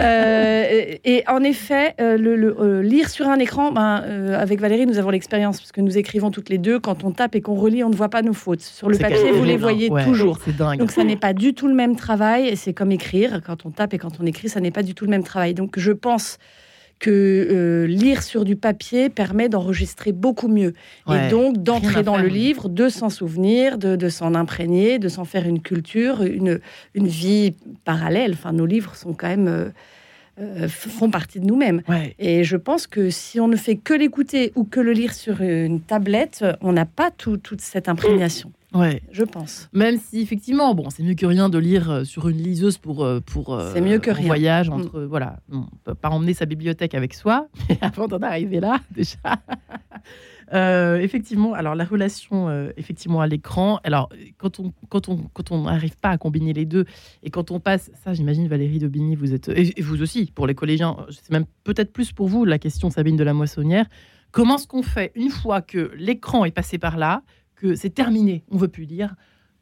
Euh, 0.00 0.94
et 1.04 1.22
en 1.28 1.42
effet, 1.42 1.94
euh, 2.00 2.16
le, 2.16 2.36
le- 2.36 2.56
euh, 2.60 2.82
lire 2.82 3.08
sur 3.10 3.28
un 3.28 3.38
écran, 3.38 3.72
ben, 3.72 4.02
euh, 4.04 4.40
avec 4.40 4.60
Valérie, 4.60 4.86
nous 4.86 4.98
avons 4.98 5.10
l'expérience, 5.10 5.58
parce 5.60 5.72
que 5.72 5.80
nous 5.80 5.98
écrivons 5.98 6.30
toutes 6.30 6.48
les 6.48 6.58
deux, 6.58 6.78
quand 6.80 7.04
on 7.04 7.10
tape 7.10 7.34
et 7.34 7.40
qu'on 7.40 7.54
relit, 7.54 7.84
on 7.84 7.90
ne 7.90 7.94
voit 7.96 8.08
pas 8.08 8.22
nos 8.22 8.32
fautes. 8.32 8.60
Sur 8.62 8.88
le 8.88 8.96
papier, 8.98 9.32
vous 9.32 9.44
les 9.44 9.56
voyez 9.56 9.90
Ouais, 9.90 10.04
toujours. 10.04 10.38
C'est 10.44 10.56
dingue. 10.56 10.78
Donc 10.78 10.90
ça 10.92 11.04
n'est 11.04 11.16
pas 11.16 11.32
du 11.32 11.54
tout 11.54 11.68
le 11.68 11.74
même 11.74 11.96
travail, 11.96 12.48
et 12.48 12.56
c'est 12.56 12.72
comme 12.72 12.92
écrire, 12.92 13.40
quand 13.50 13.66
on 13.66 13.70
tape 13.70 13.94
et 13.94 13.98
quand 13.98 14.14
on 14.20 14.26
écrit, 14.26 14.48
ça 14.48 14.60
n'est 14.60 14.70
pas 14.70 14.84
du 14.84 14.94
tout 14.94 15.04
le 15.04 15.10
même 15.10 15.24
travail. 15.24 15.54
Donc 15.54 15.78
je 15.78 15.92
pense 15.92 16.38
que 17.00 17.10
euh, 17.10 17.86
lire 17.86 18.22
sur 18.22 18.44
du 18.44 18.56
papier 18.56 19.08
permet 19.08 19.48
d'enregistrer 19.48 20.12
beaucoup 20.12 20.48
mieux. 20.48 20.74
Ouais. 21.06 21.26
Et 21.26 21.30
donc 21.30 21.56
d'entrer 21.68 22.02
dans 22.02 22.14
faire, 22.14 22.22
le 22.22 22.28
oui. 22.28 22.38
livre, 22.38 22.68
de 22.68 22.88
s'en 22.88 23.10
souvenir, 23.10 23.78
de, 23.78 23.96
de 23.96 24.08
s'en 24.08 24.34
imprégner, 24.34 24.98
de 24.98 25.08
s'en 25.08 25.24
faire 25.24 25.48
une 25.48 25.62
culture, 25.62 26.22
une, 26.22 26.60
une 26.94 27.08
vie 27.08 27.54
parallèle. 27.84 28.32
Enfin, 28.34 28.52
nos 28.52 28.66
livres 28.66 28.94
sont 28.94 29.14
quand 29.14 29.28
même... 29.28 29.48
euh, 29.48 29.70
euh, 30.40 30.68
font 30.68 31.10
partie 31.10 31.38
de 31.40 31.44
nous-mêmes. 31.44 31.82
Ouais. 31.88 32.14
Et 32.18 32.44
je 32.44 32.56
pense 32.56 32.86
que 32.86 33.10
si 33.10 33.40
on 33.40 33.48
ne 33.48 33.56
fait 33.56 33.76
que 33.76 33.92
l'écouter 33.92 34.52
ou 34.54 34.64
que 34.64 34.80
le 34.80 34.92
lire 34.92 35.12
sur 35.12 35.42
une 35.42 35.80
tablette, 35.80 36.44
on 36.62 36.72
n'a 36.72 36.86
pas 36.86 37.10
tout- 37.10 37.36
toute 37.36 37.60
cette 37.60 37.88
imprégnation, 37.90 38.50
Ouais. 38.72 39.02
je 39.10 39.24
pense. 39.24 39.68
Même 39.72 39.98
si 39.98 40.20
effectivement, 40.20 40.74
bon, 40.74 40.90
c'est 40.90 41.02
mieux 41.02 41.14
que 41.14 41.26
rien 41.26 41.48
de 41.48 41.58
lire 41.58 41.90
euh, 41.90 42.04
sur 42.04 42.28
une 42.28 42.38
liseuse 42.38 42.78
pour 42.78 43.04
euh, 43.04 43.20
pour 43.20 43.54
euh, 43.54 43.70
C'est 43.74 43.80
mieux 43.80 43.98
que 43.98 44.10
en 44.10 44.14
rien. 44.14 44.22
Mm. 44.24 44.26
voyage 44.26 44.70
entre 44.70 45.00
voilà, 45.02 45.40
on 45.50 45.64
peut 45.84 45.94
pas 45.94 46.08
emmener 46.10 46.34
sa 46.34 46.46
bibliothèque 46.46 46.94
avec 46.94 47.14
soi, 47.14 47.48
mais 47.68 47.78
avant 47.80 48.06
d'en 48.08 48.20
arriver 48.22 48.60
là 48.60 48.80
déjà. 48.90 49.18
Euh, 50.52 50.98
effectivement, 50.98 51.54
alors 51.54 51.76
la 51.76 51.84
relation 51.84 52.48
euh, 52.48 52.70
effectivement 52.76 53.20
à 53.20 53.28
l'écran, 53.28 53.78
alors 53.84 54.08
quand 54.36 54.58
on 54.58 54.72
quand 54.88 55.08
on 55.08 55.16
quand 55.32 55.52
on 55.52 55.62
n'arrive 55.62 55.96
pas 55.96 56.10
à 56.10 56.18
combiner 56.18 56.52
les 56.52 56.64
deux 56.64 56.86
et 57.22 57.30
quand 57.30 57.52
on 57.52 57.60
passe, 57.60 57.90
ça 58.02 58.14
j'imagine 58.14 58.48
Valérie 58.48 58.80
Daubigny, 58.80 59.14
vous 59.14 59.32
êtes 59.32 59.48
et, 59.48 59.78
et 59.78 59.82
vous 59.82 60.02
aussi 60.02 60.32
pour 60.34 60.48
les 60.48 60.56
collégiens, 60.56 60.96
c'est 61.10 61.30
même 61.30 61.44
peut-être 61.62 61.92
plus 61.92 62.10
pour 62.12 62.26
vous 62.26 62.44
la 62.44 62.58
question 62.58 62.90
Sabine 62.90 63.16
de 63.16 63.22
la 63.22 63.32
Moissonnière. 63.32 63.86
Comment 64.32 64.56
est-ce 64.56 64.66
qu'on 64.66 64.82
fait 64.82 65.12
une 65.14 65.30
fois 65.30 65.60
que 65.60 65.92
l'écran 65.96 66.44
est 66.44 66.50
passé 66.52 66.78
par 66.78 66.98
là, 66.98 67.22
que 67.60 67.74
c'est 67.74 67.90
terminé, 67.90 68.42
on 68.50 68.56
veut 68.56 68.68
plus 68.68 68.84
lire 68.84 69.14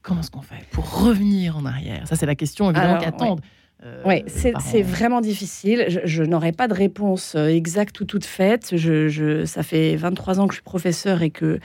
Comment 0.02 0.20
est-ce 0.20 0.30
qu'on 0.30 0.42
fait 0.42 0.64
pour 0.70 1.00
revenir 1.02 1.56
en 1.58 1.64
arrière? 1.66 2.06
Ça, 2.08 2.14
c'est 2.16 2.24
la 2.24 2.36
question 2.36 2.70
évidemment 2.70 2.98
qu'attendent. 2.98 3.40
euh, 3.84 4.02
Oui, 4.06 4.22
c'est 4.28 4.82
vraiment 4.82 5.20
difficile. 5.20 5.86
Je, 5.88 5.98
je 6.04 6.22
n'aurai 6.22 6.52
pas 6.52 6.68
de 6.68 6.72
réponse 6.74 7.34
euh, 7.34 7.48
exacte 7.48 8.00
ou 8.00 8.04
toute 8.04 8.24
faite. 8.24 8.70
Je, 8.76 9.08
je- 9.08 9.44
ça 9.44 9.62
fait 9.64 9.96
23 9.96 10.38
ans 10.40 10.46
que 10.46 10.54
je 10.54 10.58
suis 10.58 10.62
professeur 10.64 11.22
et 11.22 11.30
que 11.30 11.58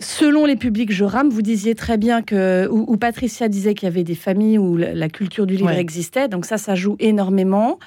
selon 0.00 0.46
les 0.46 0.56
publics, 0.56 0.92
je 0.92 1.04
rame. 1.04 1.28
Vous 1.28 1.42
disiez 1.42 1.74
très 1.74 1.98
bien 1.98 2.22
que, 2.22 2.68
ou, 2.70 2.84
ou 2.88 2.96
Patricia 2.96 3.48
disait 3.48 3.74
qu'il 3.74 3.86
y 3.86 3.92
avait 3.92 4.04
des 4.04 4.14
familles 4.14 4.58
où 4.58 4.76
la, 4.76 4.94
la 4.94 5.08
culture 5.08 5.46
du 5.46 5.54
livre 5.56 5.66
Ouais. 5.66 5.80
existait. 5.80 6.28
Donc 6.28 6.46
ça, 6.46 6.56
ça 6.56 6.74
joue 6.74 6.96
énormément. 6.98 7.78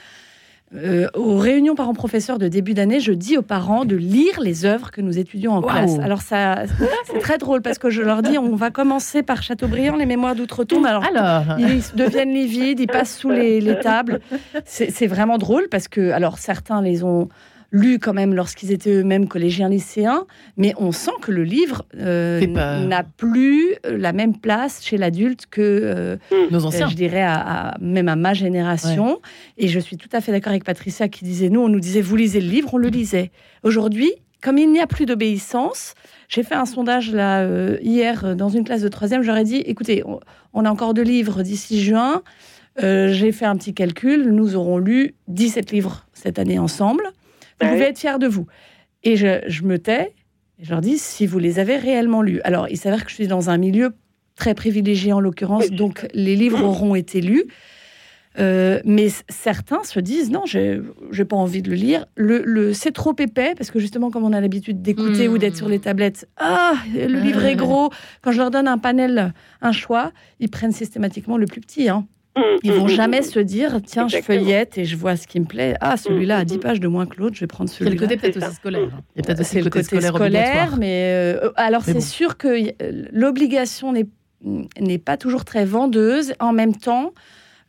Euh, 0.75 1.07
aux 1.13 1.37
réunions 1.37 1.75
parents-professeurs 1.75 2.39
de 2.39 2.49
début 2.49 2.73
d'année, 2.73 2.99
je 2.99 3.13
dis 3.13 3.37
aux 3.37 3.41
parents 3.41 3.85
de 3.85 3.95
lire 3.95 4.41
les 4.41 4.65
œuvres 4.65 4.91
que 4.91 4.99
nous 4.99 5.17
étudions 5.17 5.53
en 5.53 5.61
classe. 5.61 5.97
Alors 5.99 6.21
ça, 6.21 6.63
c'est 7.05 7.19
très 7.19 7.37
drôle 7.37 7.61
parce 7.61 7.77
que 7.77 7.89
je 7.89 8.01
leur 8.01 8.21
dis, 8.21 8.37
on 8.37 8.55
va 8.55 8.69
commencer 8.69 9.23
par 9.23 9.43
Chateaubriand, 9.43 9.95
les 9.95 10.05
Mémoires 10.05 10.35
d'outre-tombe. 10.35 10.85
Alors 10.85 11.05
Alors, 11.05 11.57
ils 11.57 11.83
deviennent 11.95 12.33
livides, 12.33 12.81
ils 12.81 12.87
passent 12.87 13.17
sous 13.17 13.29
les, 13.29 13.61
les 13.61 13.79
tables. 13.79 14.19
C'est 14.65 14.91
c'est 14.91 15.07
vraiment 15.07 15.37
drôle 15.37 15.69
parce 15.69 15.87
que, 15.87 16.11
alors 16.11 16.37
certains 16.37 16.81
les 16.81 17.03
ont 17.03 17.29
lus 17.71 17.99
quand 17.99 18.13
même 18.13 18.33
lorsqu'ils 18.33 18.71
étaient 18.71 18.91
eux-mêmes 18.93 19.27
collégiens 19.27 19.67
lycéens, 19.69 20.25
mais 20.55 20.73
on 20.77 20.91
sent 20.91 21.11
que 21.21 21.31
le 21.31 21.43
livre 21.43 21.85
euh, 21.99 22.39
n'a 22.87 23.03
plus 23.03 23.75
la 23.83 24.13
même 24.13 24.37
place 24.37 24.83
chez 24.83 24.97
l'adulte 24.97 25.47
que, 25.51 25.61
euh, 25.61 26.17
nos 26.51 26.63
euh, 26.63 26.67
anciens. 26.67 26.87
je 26.87 26.95
dirais, 26.95 27.21
à, 27.21 27.35
à- 27.71 27.77
même 27.79 28.07
à 28.07 28.15
ma 28.15 28.33
génération. 28.33 29.19
Et 29.57 29.67
je 29.67 29.79
suis 29.79 29.97
tout 29.97 30.09
à 30.13 30.21
fait 30.21 30.31
d'accord 30.31 30.51
avec 30.51 30.63
Patricia 30.63 31.07
qui 31.09 31.25
disait, 31.25 31.49
nous, 31.49 31.59
on 31.61 31.67
nous 31.69 31.79
disait, 31.81 32.01
vous 32.01 32.15
lisez 32.15 32.39
le 32.39 32.47
livre, 32.49 32.69
on 32.73 32.77
le 32.77 32.87
lisait. 32.89 33.31
Aujourd'hui, 33.63 34.11
comme 34.41 34.57
il 34.57 34.71
n'y 34.71 34.79
a 34.79 34.87
plus 34.87 35.05
d'obéissance, 35.05 35.93
j'ai 36.29 36.43
fait 36.43 36.55
un 36.55 36.65
sondage 36.65 37.11
là 37.11 37.41
euh, 37.41 37.77
hier 37.81 38.23
euh, 38.23 38.35
dans 38.35 38.49
une 38.49 38.63
classe 38.63 38.81
de 38.81 38.87
troisième. 38.87 39.23
J'aurais 39.23 39.43
dit, 39.43 39.57
écoutez, 39.57 40.03
on, 40.05 40.19
on 40.53 40.63
a 40.63 40.69
encore 40.71 40.93
deux 40.93 41.01
livres 41.03 41.41
d'ici 41.43 41.81
juin. 41.83 42.21
Euh, 42.83 43.11
j'ai 43.11 43.31
fait 43.31 43.45
un 43.45 43.57
petit 43.57 43.73
calcul. 43.73 44.29
Nous 44.31 44.55
aurons 44.55 44.77
lu 44.77 45.15
17 45.27 45.71
livres 45.71 46.05
cette 46.13 46.37
année 46.39 46.59
ensemble. 46.59 47.03
Vous 47.61 47.67
Ouais. 47.67 47.73
pouvez 47.73 47.85
être 47.85 47.99
fiers 47.99 48.19
de 48.19 48.27
vous. 48.27 48.45
Et 49.03 49.15
je, 49.15 49.41
je 49.47 49.63
me 49.63 49.79
tais. 49.79 50.13
Et 50.59 50.65
je 50.65 50.69
leur 50.71 50.81
dis, 50.81 50.97
si 50.97 51.25
vous 51.27 51.39
les 51.39 51.59
avez 51.59 51.77
réellement 51.77 52.21
lus. 52.21 52.41
Alors, 52.43 52.67
il 52.69 52.77
s'avère 52.77 53.03
que 53.03 53.09
je 53.09 53.15
suis 53.15 53.27
dans 53.27 53.49
un 53.49 53.57
milieu 53.57 53.91
très 54.35 54.53
privilégié 54.53 55.13
en 55.13 55.19
l'occurrence, 55.19 55.69
donc 55.71 56.07
les 56.13 56.35
livres 56.35 56.63
auront 56.63 56.93
été 56.95 57.21
lus. 57.21 57.45
Euh, 58.39 58.79
mais 58.85 59.07
certains 59.29 59.83
se 59.83 59.99
disent 59.99 60.29
non, 60.29 60.45
j'ai 60.45 60.79
pas 61.27 61.35
envie 61.35 61.63
de 61.63 61.71
le 61.71 61.75
lire. 61.75 62.05
Le, 62.15 62.43
le- 62.45 62.71
c'est 62.73 62.91
trop 62.91 63.15
épais 63.17 63.55
parce 63.57 63.71
que 63.71 63.79
justement, 63.79 64.11
comme 64.11 64.23
on 64.23 64.33
a 64.33 64.39
l'habitude 64.39 64.83
d'écouter 64.83 65.27
Hmm. 65.27 65.31
ou 65.33 65.37
d'être 65.39 65.55
sur 65.57 65.67
les 65.67 65.79
tablettes, 65.79 66.27
ah, 66.37 66.73
le 66.93 67.19
livre 67.19 67.43
est 67.45 67.55
gros. 67.55 67.89
Quand 68.21 68.31
je 68.31 68.37
leur 68.37 68.51
donne 68.51 68.67
un 68.67 68.77
panel, 68.77 69.33
un 69.61 69.71
choix, 69.71 70.11
ils 70.39 70.51
prennent 70.51 70.71
systématiquement 70.71 71.37
le 71.37 71.47
plus 71.47 71.61
petit. 71.61 71.89
Hein. 71.89 72.05
Ils 72.63 72.71
vont 72.73 72.87
jamais 72.87 73.21
se 73.21 73.39
dire 73.39 73.79
tiens, 73.85 74.07
je 74.07 74.17
feuillette 74.17 74.77
et 74.77 74.85
je 74.85 74.95
vois 74.95 75.15
ce 75.15 75.27
qui 75.27 75.39
me 75.39 75.45
plaît. 75.45 75.75
Ah, 75.81 75.97
celui-là 75.97 76.37
a 76.39 76.45
10 76.45 76.57
pages 76.59 76.79
de 76.79 76.87
moins 76.87 77.05
que 77.05 77.17
l'autre, 77.19 77.35
je 77.35 77.41
vais 77.41 77.47
prendre 77.47 77.69
Il 77.79 77.83
y 77.85 77.87
a 77.87 77.89
le 77.91 77.97
celui-là. 77.97 78.07
côté 78.15 78.17
peut-être 78.21 78.39
C'est 78.39 78.47
aussi 78.47 78.55
scolaire. 78.55 78.89
hein. 78.93 79.01
Il 79.15 79.19
y 79.19 79.21
a 79.21 79.25
peut-être 79.25 79.39
aussi 79.41 79.49
C'est 79.51 79.61
le 79.61 79.69
côté 79.69 79.83
scolaire, 79.83 80.77
mais 80.77 81.11
euh, 81.43 81.51
alors 81.55 81.81
Mais 81.87 81.93
c'est 81.93 81.99
bon. 81.99 82.05
sûr 82.05 82.37
que 82.37 82.47
euh, 82.47 83.03
l'obligation 83.11 83.91
n'est 83.93 84.07
n'est 84.79 84.99
pas 84.99 85.17
toujours 85.17 85.45
très 85.45 85.65
vendeuse. 85.65 86.33
En 86.39 86.53
même 86.53 86.75
temps, 86.75 87.11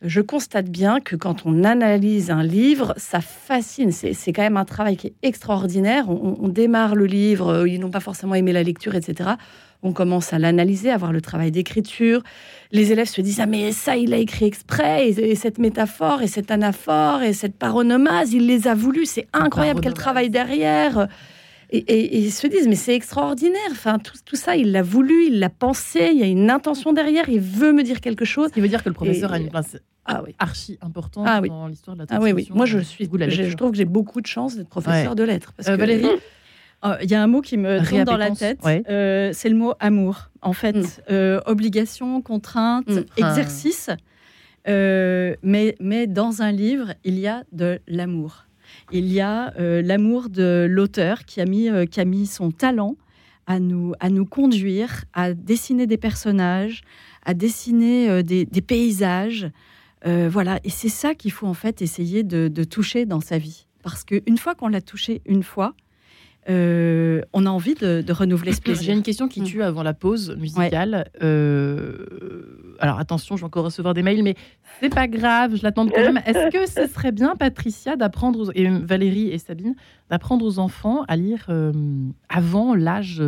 je 0.02 0.20
constate 0.20 0.68
bien 0.68 1.00
que 1.00 1.16
quand 1.16 1.46
on 1.46 1.64
analyse 1.64 2.30
un 2.30 2.42
livre, 2.42 2.92
ça 2.98 3.20
fascine. 3.22 3.90
C'est 3.90 4.12
c'est 4.12 4.32
quand 4.34 4.42
même 4.42 4.58
un 4.58 4.66
travail 4.66 4.96
qui 4.98 5.06
est 5.08 5.14
extraordinaire. 5.22 6.10
On, 6.10 6.36
on 6.40 6.48
démarre 6.48 6.94
le 6.94 7.06
livre, 7.06 7.48
euh, 7.48 7.68
ils 7.68 7.80
n'ont 7.80 7.90
pas 7.90 8.00
forcément 8.00 8.34
aimé 8.34 8.52
la 8.52 8.62
lecture, 8.62 8.94
etc. 8.94 9.30
On 9.82 9.92
commence 9.92 10.32
à 10.32 10.38
l'analyser, 10.40 10.90
à 10.90 10.96
voir 10.96 11.12
le 11.12 11.20
travail 11.20 11.50
d'écriture. 11.52 12.22
Les 12.72 12.90
élèves 12.92 13.06
se 13.08 13.20
disent 13.20 13.38
ah 13.40 13.46
mais 13.46 13.70
ça 13.72 13.96
il 13.96 14.12
a 14.12 14.16
écrit 14.16 14.46
exprès 14.46 15.08
et, 15.08 15.30
et 15.30 15.34
cette 15.36 15.58
métaphore 15.58 16.20
et 16.22 16.26
cette 16.26 16.50
anaphore 16.50 17.22
et 17.22 17.32
cette 17.32 17.56
paronomase 17.56 18.32
il 18.32 18.46
les 18.46 18.66
a 18.66 18.74
voulu. 18.74 19.06
C'est 19.06 19.28
incroyable 19.32 19.80
quel 19.80 19.94
travail 19.94 20.30
derrière. 20.30 21.06
Et, 21.70 21.78
et- 21.78 22.16
et 22.16 22.18
ils 22.20 22.32
se 22.32 22.46
disent, 22.46 22.66
mais 22.66 22.76
c'est 22.76 22.94
extraordinaire. 22.94 23.60
Enfin, 23.72 23.98
tout, 23.98 24.14
tout 24.24 24.36
ça, 24.36 24.56
il 24.56 24.72
l'a 24.72 24.80
voulu, 24.82 25.26
il 25.26 25.38
l'a 25.38 25.50
pensé, 25.50 26.08
il 26.14 26.18
y 26.18 26.22
a 26.22 26.26
une 26.26 26.48
intention 26.50 26.94
derrière, 26.94 27.28
il 27.28 27.40
veut 27.40 27.74
me 27.74 27.82
dire 27.82 28.00
quelque 28.00 28.24
chose. 28.24 28.48
Ce 28.48 28.54
qui 28.54 28.62
veut 28.62 28.68
dire 28.68 28.82
que 28.82 28.88
le 28.88 28.94
professeur 28.94 29.32
Et- 29.32 29.36
a 29.36 29.38
une 29.38 29.50
place 29.50 29.76
Ah 30.06 30.22
oui. 30.26 30.34
archi 30.38 30.78
importante 30.80 31.26
Ah 31.28 31.40
oui. 31.42 31.50
dans 31.50 31.66
l'histoire 31.66 31.94
de 31.94 32.00
la 32.00 32.06
Ah 32.08 32.14
oui, 32.16 32.32
oui. 32.32 32.46
transmission, 32.46 32.54
Moi, 32.56 32.64
je 32.64 32.78
suis. 32.78 33.04
Je 33.04 33.54
trouve 33.56 33.70
que 33.72 33.76
j'ai 33.76 33.84
beaucoup 33.84 34.22
de 34.22 34.26
chance 34.26 34.56
d'être 34.56 34.70
professeur 34.70 35.10
Ouais. 35.10 35.14
de 35.14 35.22
lettres. 35.24 35.52
Parce 35.58 35.68
Euh, 35.68 35.74
que- 35.74 35.80
Valérie 35.80 36.06
Il 37.02 37.10
y 37.10 37.14
a 37.14 37.22
un 37.22 37.26
mot 37.26 37.40
qui 37.40 37.56
me 37.56 37.84
tombe 37.88 38.04
dans 38.04 38.16
la 38.16 38.30
tête. 38.30 38.60
ouais. 38.64 38.82
Euh, 38.88 39.30
c'est 39.32 39.48
le 39.48 39.56
mot 39.56 39.74
amour. 39.80 40.30
En 40.42 40.52
fait, 40.52 40.76
Mm. 40.76 40.86
euh, 41.10 41.40
obligation, 41.46 42.22
contrainte, 42.22 42.88
Mm. 42.88 43.04
exercice. 43.16 43.90
Euh, 44.68 45.34
mais, 45.42 45.74
mais 45.80 46.06
dans 46.06 46.42
un 46.42 46.52
livre, 46.52 46.94
il 47.04 47.18
y 47.18 47.26
a 47.26 47.44
de 47.52 47.80
l'amour. 47.88 48.44
Il 48.92 49.10
y 49.12 49.20
a 49.20 49.54
euh, 49.58 49.80
l'amour 49.82 50.28
de 50.28 50.66
l'auteur 50.68 51.24
qui, 51.24 51.40
a 51.40 51.46
mis, 51.46 51.68
euh, 51.70 51.86
qui 51.86 52.00
a 52.00 52.04
mis 52.04 52.26
son 52.26 52.50
talent 52.50 52.96
à 53.46 53.60
nous, 53.60 53.94
à 53.98 54.10
nous 54.10 54.26
conduire, 54.26 55.04
à 55.14 55.32
dessiner 55.32 55.86
des 55.86 55.96
personnages, 55.96 56.82
à 57.24 57.32
dessiner 57.34 58.10
euh, 58.10 58.22
des, 58.22 58.44
des 58.44 58.60
paysages. 58.60 59.50
Euh, 60.06 60.28
voilà, 60.30 60.60
et 60.64 60.70
c'est 60.70 60.90
ça 60.90 61.14
qu'il 61.14 61.32
faut 61.32 61.46
en 61.46 61.54
fait 61.54 61.80
essayer 61.82 62.22
de, 62.22 62.48
de 62.48 62.64
toucher 62.64 63.06
dans 63.06 63.20
sa 63.20 63.38
vie. 63.38 63.66
parce 63.82 64.04
qu'une 64.04 64.36
fois 64.38 64.54
qu'on 64.54 64.68
l'a 64.68 64.82
touché 64.82 65.22
une 65.24 65.42
fois, 65.42 65.72
euh, 66.50 67.20
on 67.32 67.46
a 67.46 67.50
envie 67.50 67.74
de, 67.74 68.00
de 68.02 68.12
renouveler 68.12 68.52
ce 68.52 68.56
J'ai 68.58 68.62
plaisir. 68.72 68.94
une 68.94 69.02
question 69.02 69.28
qui 69.28 69.40
Mm. 69.42 69.44
tue 69.44 69.62
avant 69.62 69.82
la 69.82 69.94
pause 69.94 70.36
musicale. 70.38 71.10
Euh, 71.22 71.96
alors 72.80 72.98
attention, 72.98 73.36
je 73.36 73.42
vais 73.42 73.46
encore 73.46 73.64
recevoir 73.64 73.94
des 73.94 74.02
mails, 74.02 74.22
mais 74.22 74.34
c'est 74.80 74.88
pas 74.94 75.08
grave, 75.08 75.56
je 75.56 75.62
l'attends 75.62 75.86
quand 75.88 76.00
même. 76.00 76.20
Est-ce 76.26 76.50
que 76.50 76.66
ce 76.70 76.86
serait 76.92 77.12
bien, 77.12 77.34
Patricia, 77.36 77.96
d'apprendre, 77.96 78.48
aux- 78.48 78.52
et 78.54 78.68
Valérie 78.68 79.28
et 79.30 79.38
Sabine, 79.38 79.74
d'apprendre 80.10 80.44
aux 80.44 80.58
enfants 80.58 81.04
à 81.08 81.16
lire 81.16 81.46
euh, 81.48 81.72
avant 82.28 82.74
l'âge 82.74 83.20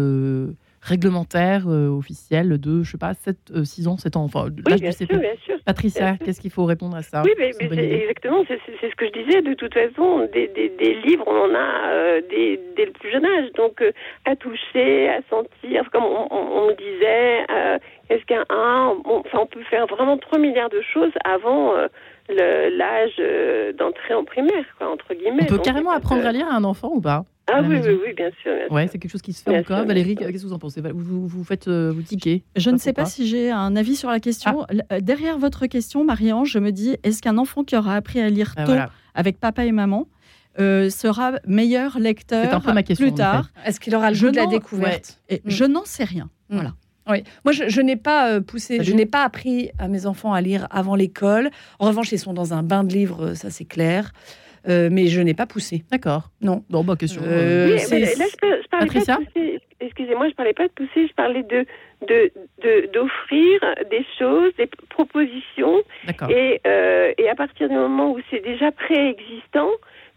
réglementaire 0.81 1.65
euh, 1.69 1.89
officiel 1.89 2.59
de, 2.59 2.83
je 2.83 2.91
sais 2.93 2.99
pas, 2.99 3.15
7, 3.15 3.65
6 3.65 3.87
ans, 3.89 3.97
7 3.97 4.17
ans, 4.17 4.25
enfin 4.25 4.47
Oui, 4.49 4.63
l'âge 4.69 4.81
du 4.81 4.87
sûr, 4.93 4.95
CP. 5.07 5.17
bien 5.19 5.35
sûr. 5.45 5.57
Patricia, 5.65 6.17
qu'est-ce 6.17 6.41
qu'il 6.41 6.51
faut 6.51 6.65
répondre 6.65 6.97
à 6.97 7.03
ça? 7.03 7.23
Oui, 7.23 7.31
mais, 7.39 7.53
c'est 7.53 7.69
exactement, 8.01 8.43
c'est 8.49 8.59
ce 8.81 8.97
que 8.97 9.07
je 9.07 9.13
disais. 9.25 9.43
De 9.43 9.55
toute 9.55 9.75
façon, 9.75 10.27
des, 10.33 10.49
des- 10.49 10.71
des 10.71 10.95
livres, 11.03 11.25
on 11.27 11.37
en 11.51 11.55
a 11.55 11.91
euh, 11.93 12.21
dès, 12.31 12.59
dès 12.77 12.87
le 12.87 12.93
plus 12.93 13.11
jeune 13.13 13.25
âge. 13.27 13.53
Donc, 13.57 13.83
euh, 13.83 13.93
à 14.25 14.35
toucher, 14.37 15.09
à 15.11 15.21
sentir, 15.29 15.91
comme 15.93 16.05
on, 16.05 16.27
on- 16.31 16.63
on 16.63 16.69
le 16.69 16.75
disait, 16.75 17.45
euh, 17.51 17.79
qu'est-ce 18.09 18.25
qu'un 18.25 18.45
1 18.49 18.95
on, 19.05 19.19
enfin, 19.21 19.39
on 19.43 19.47
peut 19.47 19.63
faire 19.69 19.87
vraiment 19.87 20.17
3 20.17 20.39
milliards 20.39 20.71
de 20.71 20.81
choses 20.95 21.13
avant 21.25 21.75
euh, 21.77 21.89
le- 22.31 22.75
l'âge 22.77 23.13
euh, 23.21 23.73
d'entrée 23.75 24.15
en 24.15 24.25
primaire, 24.25 24.65
quoi, 24.79 24.91
entre 24.91 25.13
guillemets. 25.15 25.43
On 25.43 25.47
peut 25.47 25.57
Donc, 25.57 25.65
carrément 25.67 25.93
euh, 25.93 25.97
apprendre 25.97 26.27
à 26.27 26.33
lire 26.33 26.47
à 26.51 26.55
un 26.57 26.65
enfant 26.65 26.91
ou 26.95 27.01
pas? 27.03 27.25
Ah 27.53 27.63
oui, 27.63 27.77
oui, 27.83 27.99
oui, 28.07 28.13
bien 28.15 28.31
sûr. 28.43 28.53
bien 28.55 28.69
Ouais, 28.75 28.87
c'est 28.89 28.99
quelque 28.99 29.11
chose 29.11 29.23
qui 29.23 29.33
se 29.33 29.43
fait 29.43 29.51
Bien 29.51 29.61
encore. 29.61 29.79
sûr, 29.79 29.87
Valérie, 29.87 30.15
qu'est-ce 30.15 30.31
que 30.43 30.47
vous 30.49 30.53
en 30.53 30.59
pensez? 30.59 30.81
Vous, 30.81 30.91
vous, 30.95 31.27
vous 31.27 31.45
faites, 31.45 31.69
euh, 31.69 31.91
vous 31.95 32.03
tiquez? 32.03 32.45
Je 32.57 32.71
ne 32.71 32.77
sais 32.77 32.93
pas 32.93 33.05
si 33.07 33.27
j'ai 33.27 33.51
un 33.51 33.75
avis 33.77 33.97
sur 33.97 34.11
la 34.11 34.21
question. 34.21 34.65
L- 34.69 34.85
euh, 34.93 35.01
Derrière 35.01 35.39
votre 35.39 35.67
question, 35.67 36.05
Marie-Ange, 36.05 36.51
je 36.51 36.59
me 36.59 36.71
dis 36.73 36.97
est-ce 37.03 37.23
qu'un 37.23 37.39
enfant 37.39 37.65
qui 37.65 37.77
aura 37.77 37.97
appris 37.97 38.21
à 38.21 38.29
lire 38.31 38.53
Ah, 38.57 38.65
tôt 38.65 38.73
voilà. 38.73 38.91
avec 39.15 39.39
papa 39.41 39.65
et 39.65 39.73
maman 39.73 40.07
euh, 40.59 40.91
sera 40.91 41.33
meilleur 41.47 41.99
lecteur 41.99 42.45
C'est 42.49 42.55
un 42.55 42.61
peu 42.61 42.73
ma 42.73 42.83
question, 42.83 43.07
plus 43.07 43.13
en 43.13 43.17
tard? 43.17 43.51
Est-ce 43.65 43.81
qu'il 43.81 43.95
aura 43.95 44.11
le 44.11 44.17
Je 44.17 44.27
goût 44.27 44.33
de 44.33 44.37
la 44.37 44.47
découverte? 44.47 45.21
Et 45.29 45.37
Mm. 45.45 45.51
Je 45.51 45.65
n'en 45.65 45.85
sais 45.85 46.05
rien. 46.05 46.25
Mm. 46.51 46.55
Voilà. 46.55 46.75
Oui. 47.09 47.25
Moi, 47.45 47.53
je, 47.53 47.65
je 47.69 47.81
n'ai 47.81 47.97
pas 47.97 48.31
euh, 48.31 48.41
poussé, 48.41 48.85
je 48.85 48.93
n'ai 48.93 49.07
pas 49.07 49.25
appris 49.25 49.71
à 49.79 49.89
mes 49.89 50.07
enfants 50.07 50.33
à 50.33 50.41
lire 50.41 50.69
avant 50.71 50.95
l'école. 50.95 51.51
En 51.81 51.87
revanche, 51.89 52.13
ils 52.13 52.19
sont 52.19 52.35
dans 52.35 52.53
un 52.55 52.63
bain 52.63 52.85
de 52.85 52.93
livres, 52.93 53.35
ça 53.35 53.51
c'est 53.51 53.65
clair. 53.65 54.13
Euh, 54.69 54.89
mais 54.93 55.07
je 55.07 55.21
n'ai 55.21 55.35
pas 55.35 55.47
poussé. 55.47 55.83
D'accord. 55.91 56.25
Non. 56.43 56.63
Bon, 56.71 56.85
bah, 56.85 56.95
question. 56.99 57.23
Euh, 57.25 57.27
euh, 57.69 57.73
Oui, 57.73 57.79
c'est- 57.79 57.95
mais 57.95 58.01
là, 58.01 58.07
je, 58.31 58.37
par- 58.37 58.51
je 58.63 58.69
parlais 58.69 58.87
Patricia 58.87 59.15
pas 59.17 59.21
de 59.23 59.27
pousser. 59.27 59.61
Excusez-moi, 59.81 60.29
je 60.29 60.35
parlais 60.35 60.53
pas 60.53 60.67
de 60.69 60.73
pousser, 60.73 61.07
je 61.09 61.15
parlais 61.15 61.43
de 61.43 61.65
de- 62.09 62.31
de- 62.63 62.89
d'offrir 62.95 63.61
des 63.91 64.05
choses, 64.19 64.53
des 64.57 64.69
propositions, 64.89 65.83
D'accord. 66.07 66.31
et, 66.31 66.59
euh, 66.67 67.13
et 67.19 67.29
à 67.29 67.35
partir 67.35 67.69
du 67.69 67.75
moment 67.75 68.13
où 68.13 68.19
c'est 68.31 68.43
déjà 68.43 68.73
préexistant, 68.73 69.69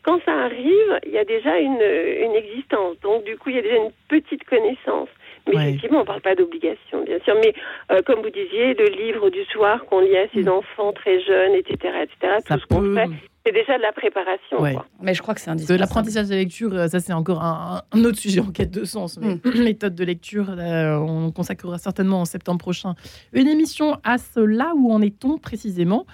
quand 0.01 0.19
ça 0.25 0.31
arrive, 0.33 0.99
il 1.05 1.11
y 1.11 1.17
a 1.17 1.25
déjà 1.25 1.59
une, 1.59 1.73
une 1.81 2.35
existence. 2.35 2.97
Donc, 3.01 3.25
du 3.25 3.35
coup, 3.37 3.49
il 3.49 3.55
y 3.55 3.59
a 3.59 3.61
déjà 3.61 3.75
une 3.75 3.91
petite 4.07 4.43
connaissance. 4.45 5.09
Mais 5.47 5.55
Ouais. 5.57 5.69
effectivement, 5.69 5.97
on 5.99 6.01
ne 6.01 6.07
parle 6.07 6.21
pas 6.21 6.35
d'obligation, 6.35 7.03
bien 7.03 7.19
sûr. 7.25 7.35
Mais 7.43 7.53
euh, 7.91 8.01
comme 8.05 8.21
vous 8.21 8.29
disiez, 8.29 8.73
le 8.75 8.85
livre 8.85 9.29
du 9.29 9.43
soir 9.45 9.83
qu'on 9.85 9.99
lit 9.99 10.15
à 10.17 10.27
ses 10.33 10.43
Mm. 10.43 10.49
enfants 10.49 10.93
très 10.93 11.19
jeunes, 11.21 11.53
etc., 11.55 11.75
etc., 12.03 12.33
Ça 12.47 12.55
tout 12.55 12.61
ce 12.61 12.65
qu'on 12.67 12.95
fait, 12.95 13.07
c'est 13.45 13.51
déjà 13.51 13.77
de 13.77 13.81
la 13.81 13.91
préparation. 13.91 14.61
Ouais. 14.61 14.73
quoi. 14.73 14.85
Mais 15.01 15.13
je 15.13 15.21
crois 15.21 15.33
que 15.33 15.41
c'est 15.41 15.47
De 15.47 15.53
indispensable. 15.53 15.79
l'apprentissage 15.81 16.25
de 16.27 16.31
la 16.31 16.37
lecture, 16.37 16.73
euh, 16.73 16.87
ça 16.87 16.99
c'est 16.99 17.13
encore 17.13 17.43
un, 17.43 17.81
un 17.91 18.03
autre 18.05 18.17
sujet 18.17 18.39
en 18.39 18.51
quête 18.51 18.71
de 18.71 18.85
sens. 18.85 19.17
Mais 19.17 19.37
méthode 19.63 19.95
de 19.95 20.03
lecture, 20.03 20.45
on 20.57 21.31
consacrera 21.31 21.77
certainement 21.77 22.21
en 22.21 22.25
septembre 22.25 22.59
prochain 22.59 22.95
une 23.33 23.47
émission 23.47 23.97
à 24.03 24.17
cela. 24.17 24.73
Où 24.75 24.91
en 24.93 25.01
est-on 25.01 25.37
précisément? 25.37 26.05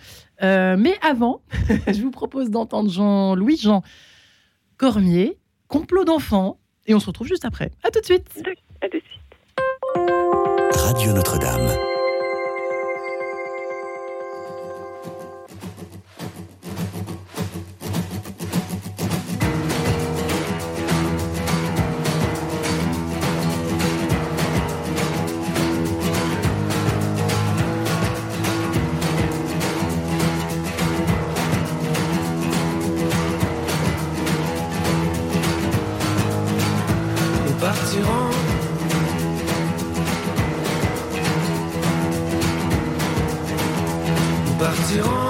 Euh, 0.42 0.76
Mais 0.78 0.96
avant, 1.08 1.42
je 1.88 2.02
vous 2.02 2.12
propose 2.12 2.50
d'entendre 2.50 2.90
Jean-Louis 2.90 3.58
Jean 3.58 3.84
Cormier, 4.78 5.38
complot 5.68 6.06
d'enfants, 6.06 6.58
et 6.88 6.96
on 6.96 7.00
se 7.00 7.08
retrouve 7.08 7.28
juste 7.28 7.46
après. 7.46 7.72
À 7.84 7.92
tout 7.92 8.00
de 8.00 8.06
suite. 8.06 8.28
À 8.82 8.88
de 8.88 8.94
suite. 8.94 9.04
Radio 10.72 11.14
Notre-Dame. 11.14 11.89
Nous 44.92 45.29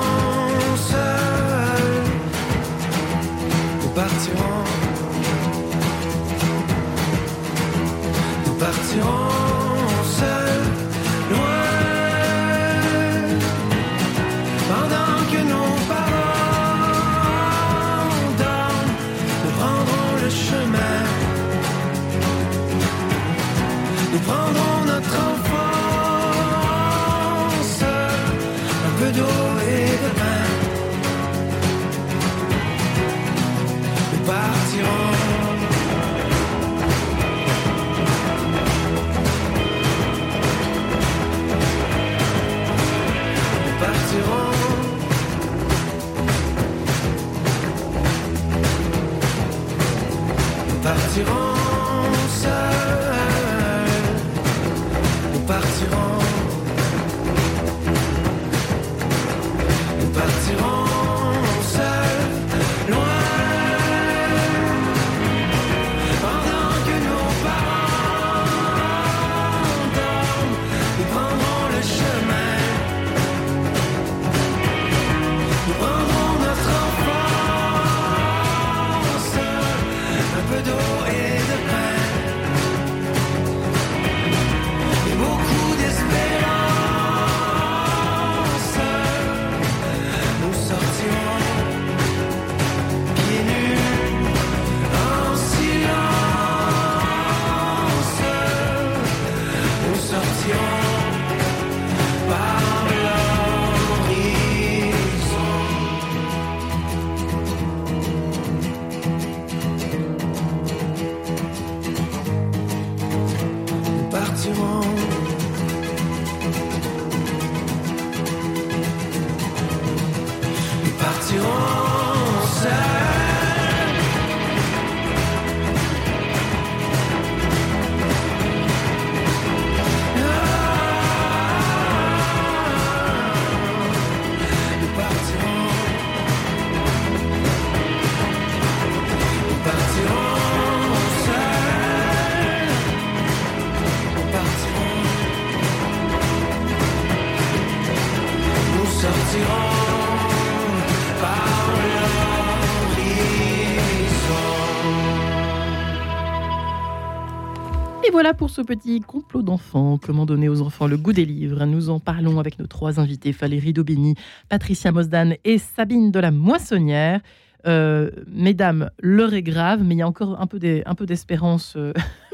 pour 158.34 158.50
ce 158.50 158.62
petit 158.62 159.00
complot 159.02 159.42
d'enfants. 159.42 159.98
Comment 160.02 160.26
donner 160.26 160.50
aux 160.50 160.62
enfants 160.62 160.88
le 160.88 160.98
goût 160.98 161.14
des 161.14 161.26
livres? 161.26 161.66
Nous 161.66 161.90
en 161.90 162.00
parlons 162.00 162.40
avec 162.40 162.60
nos 162.60 162.68
trois 162.68 163.00
invités, 163.00 163.32
Valérie 163.32 163.74
Daubigny, 163.74 164.16
Patricia 164.50 164.92
Mosdan 164.92 165.36
et 165.44 165.58
Sabine 165.58 166.12
de 166.12 166.20
la 166.20 166.32
Moissonnière. 166.32 167.22
Euh, 167.68 168.10
mesdames, 168.28 168.90
l'heure 169.02 169.34
est 169.34 169.44
grave, 169.44 169.82
mais 169.84 169.96
il 169.96 169.98
y 169.98 170.02
a 170.02 170.08
encore 170.08 170.40
un 170.40 170.48
peu 170.48 170.60
d'espérance 171.06 171.74
euh, 171.76 171.94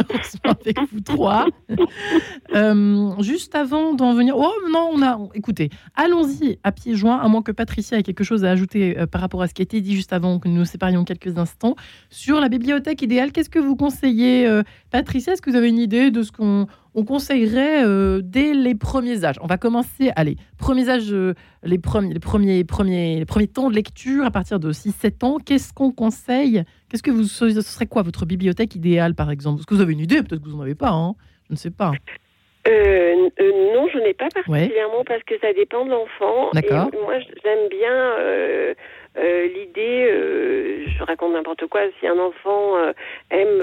avec 0.43 0.77
vous 0.91 1.01
trois. 1.01 1.47
Euh, 2.53 3.11
juste 3.21 3.55
avant 3.55 3.93
d'en 3.93 4.13
venir, 4.13 4.35
oh 4.37 4.51
non, 4.71 4.89
on 4.93 5.01
a, 5.01 5.19
écoutez, 5.33 5.69
allons-y 5.95 6.59
à 6.63 6.71
pieds 6.71 6.95
joints, 6.95 7.17
à 7.17 7.27
moins 7.27 7.41
que 7.41 7.51
Patricia 7.51 7.97
ait 7.97 8.03
quelque 8.03 8.23
chose 8.23 8.45
à 8.45 8.51
ajouter 8.51 8.95
par 9.11 9.21
rapport 9.21 9.41
à 9.41 9.47
ce 9.47 9.53
qui 9.53 9.61
a 9.61 9.63
été 9.63 9.81
dit 9.81 9.95
juste 9.95 10.13
avant 10.13 10.39
que 10.39 10.47
nous 10.47 10.55
nous 10.55 10.65
séparions 10.65 11.03
quelques 11.03 11.37
instants 11.37 11.75
sur 12.09 12.39
la 12.39 12.49
bibliothèque 12.49 13.01
idéale. 13.01 13.31
Qu'est-ce 13.31 13.49
que 13.49 13.59
vous 13.59 13.75
conseillez, 13.75 14.49
Patricia 14.91 15.33
Est-ce 15.33 15.41
que 15.41 15.49
vous 15.49 15.55
avez 15.55 15.69
une 15.69 15.79
idée 15.79 16.11
de 16.11 16.23
ce 16.23 16.31
qu'on 16.31 16.67
on 16.95 17.03
conseillerait 17.03 17.85
euh, 17.85 18.21
dès 18.23 18.53
les 18.53 18.73
premiers 18.73 19.25
âges. 19.25 19.35
On 19.41 19.47
va 19.47 19.57
commencer, 19.57 20.11
allez, 20.15 20.37
premiers 20.57 20.89
âges, 20.89 21.11
euh, 21.11 21.33
les, 21.63 21.77
premiers, 21.77 22.13
les, 22.13 22.19
premiers, 22.19 22.63
premiers, 22.63 23.19
les 23.19 23.25
premiers 23.25 23.47
temps 23.47 23.69
de 23.69 23.75
lecture 23.75 24.25
à 24.25 24.31
partir 24.31 24.59
de 24.59 24.71
6-7 24.71 25.25
ans. 25.25 25.37
Qu'est-ce 25.45 25.73
qu'on 25.73 25.91
conseille? 25.91 26.63
Qu'est-ce 26.89 27.03
que 27.03 27.11
vous, 27.11 27.25
ce 27.25 27.61
serait 27.61 27.85
quoi 27.85 28.01
votre 28.01 28.25
bibliothèque 28.25 28.75
idéale, 28.75 29.13
par 29.13 29.29
exemple? 29.29 29.59
Est-ce 29.59 29.67
que 29.67 29.75
vous 29.75 29.81
avez 29.81 29.93
une 29.93 29.99
idée? 29.99 30.23
Peut-être 30.23 30.41
que 30.41 30.49
vous 30.49 30.55
n'en 30.55 30.63
avez 30.63 30.75
pas, 30.75 30.91
hein 30.91 31.15
je 31.47 31.53
ne 31.53 31.57
sais 31.57 31.71
pas. 31.71 31.91
Euh, 32.67 33.29
non, 33.73 33.87
je 33.93 33.99
n'ai 33.99 34.13
pas 34.13 34.27
particulièrement 34.33 35.03
parce 35.05 35.21
que 35.23 35.37
ça 35.39 35.53
dépend 35.53 35.85
de 35.85 35.91
l'enfant. 35.91 36.49
D'accord. 36.53 36.89
Moi, 37.03 37.19
j'aime 37.43 37.69
bien 37.69 37.93
euh, 38.19 38.73
l'idée, 39.23 40.07
euh, 40.11 40.85
je 40.87 41.03
raconte 41.03 41.33
n'importe 41.33 41.67
quoi, 41.67 41.81
si 41.99 42.07
un 42.07 42.19
enfant 42.19 42.77
euh, 42.77 42.91
aime 43.31 43.61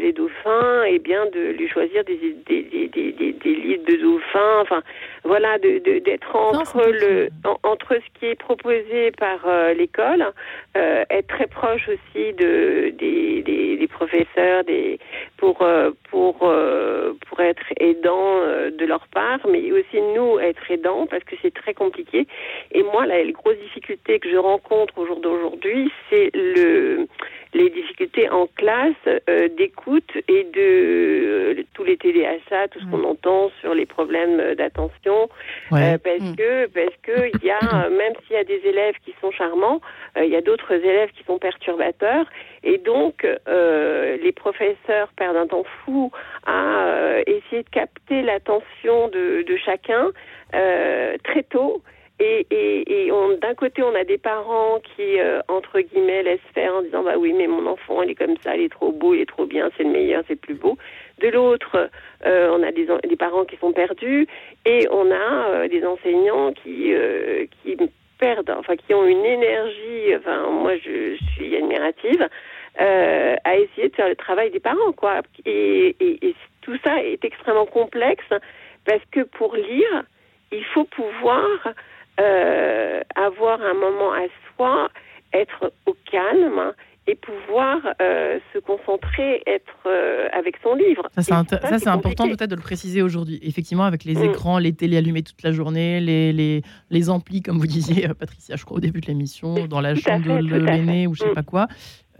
les 0.00 0.12
dauphins, 0.12 0.84
et 0.84 0.94
eh 0.94 0.98
bien 0.98 1.26
de 1.26 1.40
lui 1.52 1.68
choisir 1.68 2.04
des, 2.04 2.16
des, 2.46 2.62
des, 2.62 2.88
des, 2.88 3.32
des 3.32 3.54
livres 3.54 3.84
de 3.84 3.96
dauphins, 3.96 4.60
enfin 4.60 4.82
voilà, 5.24 5.58
d'être 5.58 5.84
de, 5.84 5.98
d'être 5.98 6.34
entre 6.36 6.82
le 6.90 7.28
entre 7.62 7.94
ce 7.96 8.18
qui 8.18 8.26
est 8.26 8.34
proposé 8.34 9.10
par 9.12 9.46
l'école, 9.74 10.32
être 10.74 11.28
très 11.28 11.46
proche 11.46 11.88
aussi 11.88 12.32
de 12.34 12.90
des, 12.90 13.42
des, 13.42 13.76
des 13.76 13.88
professeurs, 13.88 14.64
des 14.64 14.98
pour 15.36 15.64
pour 16.10 16.38
pour 16.38 17.40
être 17.40 17.64
aidant 17.78 18.40
de 18.70 18.84
leur 18.86 19.06
part, 19.08 19.40
mais 19.48 19.70
aussi 19.72 20.00
nous 20.14 20.38
être 20.38 20.70
aidants 20.70 21.06
parce 21.06 21.24
que 21.24 21.36
c'est 21.42 21.54
très 21.54 21.74
compliqué. 21.74 22.26
Et 22.72 22.82
moi, 22.82 23.06
la, 23.06 23.22
la 23.22 23.32
grosse 23.32 23.58
difficulté 23.58 24.18
que 24.18 24.30
je 24.30 24.36
rencontre 24.36 24.93
au 24.96 25.06
jour 25.06 25.20
d'aujourd'hui, 25.20 25.90
c'est 26.10 26.30
le 26.34 27.06
les 27.54 27.70
difficultés 27.70 28.28
en 28.28 28.48
classe 28.48 28.92
euh, 29.06 29.48
d'écoute 29.48 30.10
et 30.28 30.44
de 30.44 30.60
euh, 30.60 31.62
tous 31.72 31.84
les 31.84 31.96
téléachats, 31.96 32.68
tout 32.68 32.80
ce 32.80 32.86
qu'on 32.86 33.04
entend 33.04 33.50
sur 33.60 33.74
les 33.74 33.86
problèmes 33.86 34.54
d'attention, 34.56 35.28
euh, 35.72 35.96
parce 35.98 36.20
mm. 36.20 36.36
que 36.36 36.66
parce 36.66 36.96
que 37.02 37.30
il 37.32 37.44
y 37.44 37.50
a 37.50 37.88
même 37.90 38.12
s'il 38.26 38.36
y 38.36 38.38
a 38.38 38.44
des 38.44 38.60
élèves 38.64 38.96
qui 39.04 39.14
sont 39.20 39.30
charmants, 39.30 39.80
il 40.16 40.28
y 40.28 40.36
a 40.36 40.40
d'autres 40.40 40.72
élèves 40.72 41.10
qui 41.16 41.22
sont 41.24 41.38
perturbateurs, 41.38 42.26
et 42.64 42.78
donc 42.78 43.26
les 43.46 44.32
professeurs 44.32 45.08
perdent 45.16 45.36
un 45.36 45.46
temps 45.46 45.64
fou 45.84 46.10
à 46.46 47.18
essayer 47.26 47.62
de 47.62 47.68
capter 47.70 48.22
l'attention 48.22 49.08
de, 49.08 49.42
de 49.42 49.56
chacun 49.56 50.10
très 50.50 51.42
tôt 51.48 51.82
et, 52.20 52.46
et, 52.50 53.06
et 53.06 53.10
d'un 53.40 53.54
côté, 53.54 53.82
on 53.82 53.94
a 53.94 54.04
des 54.04 54.18
parents 54.18 54.78
qui, 54.80 55.18
euh, 55.18 55.40
entre 55.48 55.80
guillemets, 55.80 56.22
laissent 56.22 56.40
faire 56.54 56.72
en 56.74 56.82
disant 56.82 57.02
bah 57.02 57.16
oui, 57.18 57.32
mais 57.32 57.48
mon 57.48 57.66
enfant, 57.66 58.02
il 58.02 58.10
est 58.10 58.14
comme 58.14 58.36
ça, 58.38 58.56
il 58.56 58.64
est 58.64 58.72
trop 58.72 58.92
beau, 58.92 59.14
il 59.14 59.20
est 59.22 59.28
trop 59.28 59.46
bien, 59.46 59.68
c'est 59.76 59.82
le 59.82 59.90
meilleur, 59.90 60.22
c'est 60.28 60.34
le 60.34 60.38
plus 60.38 60.54
beau. 60.54 60.78
De 61.18 61.28
l'autre, 61.28 61.90
euh, 62.24 62.50
on 62.56 62.62
a 62.62 62.70
des, 62.70 62.86
des 63.08 63.16
parents 63.16 63.44
qui 63.44 63.56
sont 63.56 63.72
perdus 63.72 64.28
et 64.64 64.86
on 64.92 65.10
a 65.10 65.48
euh, 65.48 65.68
des 65.68 65.84
enseignants 65.84 66.52
qui, 66.52 66.92
qui 67.62 67.76
perdent, 68.18 68.50
enfin 68.50 68.76
qui 68.76 68.94
ont 68.94 69.06
une 69.06 69.24
énergie. 69.24 70.14
Enfin, 70.16 70.48
moi, 70.50 70.76
je 70.76 71.16
suis 71.34 71.56
admirative 71.56 72.28
à 72.76 73.56
essayer 73.56 73.88
de 73.88 73.94
faire 73.94 74.08
le 74.08 74.16
travail 74.16 74.50
des 74.50 74.60
parents, 74.60 74.92
quoi. 74.92 75.22
Et, 75.46 75.94
et 76.00 76.34
tout 76.62 76.76
ça 76.84 77.02
est 77.02 77.24
extrêmement 77.24 77.66
complexe 77.66 78.24
parce 78.84 79.02
que 79.10 79.20
pour 79.20 79.54
lire, 79.54 80.04
il 80.52 80.64
faut 80.66 80.84
pouvoir 80.84 81.74
euh, 82.20 83.00
avoir 83.16 83.60
un 83.60 83.74
moment 83.74 84.12
à 84.12 84.26
soi, 84.54 84.88
être 85.32 85.72
au 85.86 85.96
calme 86.10 86.72
et 87.08 87.16
pouvoir 87.16 87.80
euh, 88.00 88.38
se 88.52 88.58
concentrer, 88.60 89.42
être 89.46 89.86
euh, 89.86 90.28
avec 90.32 90.56
son 90.62 90.74
livre. 90.74 91.02
Ça, 91.16 91.22
c'est 91.22 91.88
important 91.88 92.28
peut-être 92.28 92.50
de 92.50 92.54
le 92.54 92.62
préciser 92.62 93.02
aujourd'hui. 93.02 93.40
Effectivement, 93.42 93.84
avec 93.84 94.04
les 94.04 94.14
mm. 94.14 94.30
écrans, 94.30 94.58
les 94.58 94.72
télés 94.72 94.96
allumées 94.96 95.24
toute 95.24 95.42
la 95.42 95.50
journée, 95.50 96.00
les, 96.00 96.32
les, 96.32 96.62
les 96.90 97.10
amplis, 97.10 97.42
comme 97.42 97.58
vous 97.58 97.66
disiez, 97.66 98.08
Patricia, 98.18 98.54
je 98.54 98.64
crois, 98.64 98.76
au 98.76 98.80
début 98.80 99.00
de 99.00 99.06
l'émission, 99.06 99.66
dans 99.66 99.80
la 99.80 99.96
chambre 99.96 100.40
de 100.40 100.56
l'aîné 100.56 101.08
ou 101.08 101.14
je 101.14 101.24
sais 101.24 101.30
mm. 101.30 101.34
pas 101.34 101.42
quoi. 101.42 101.66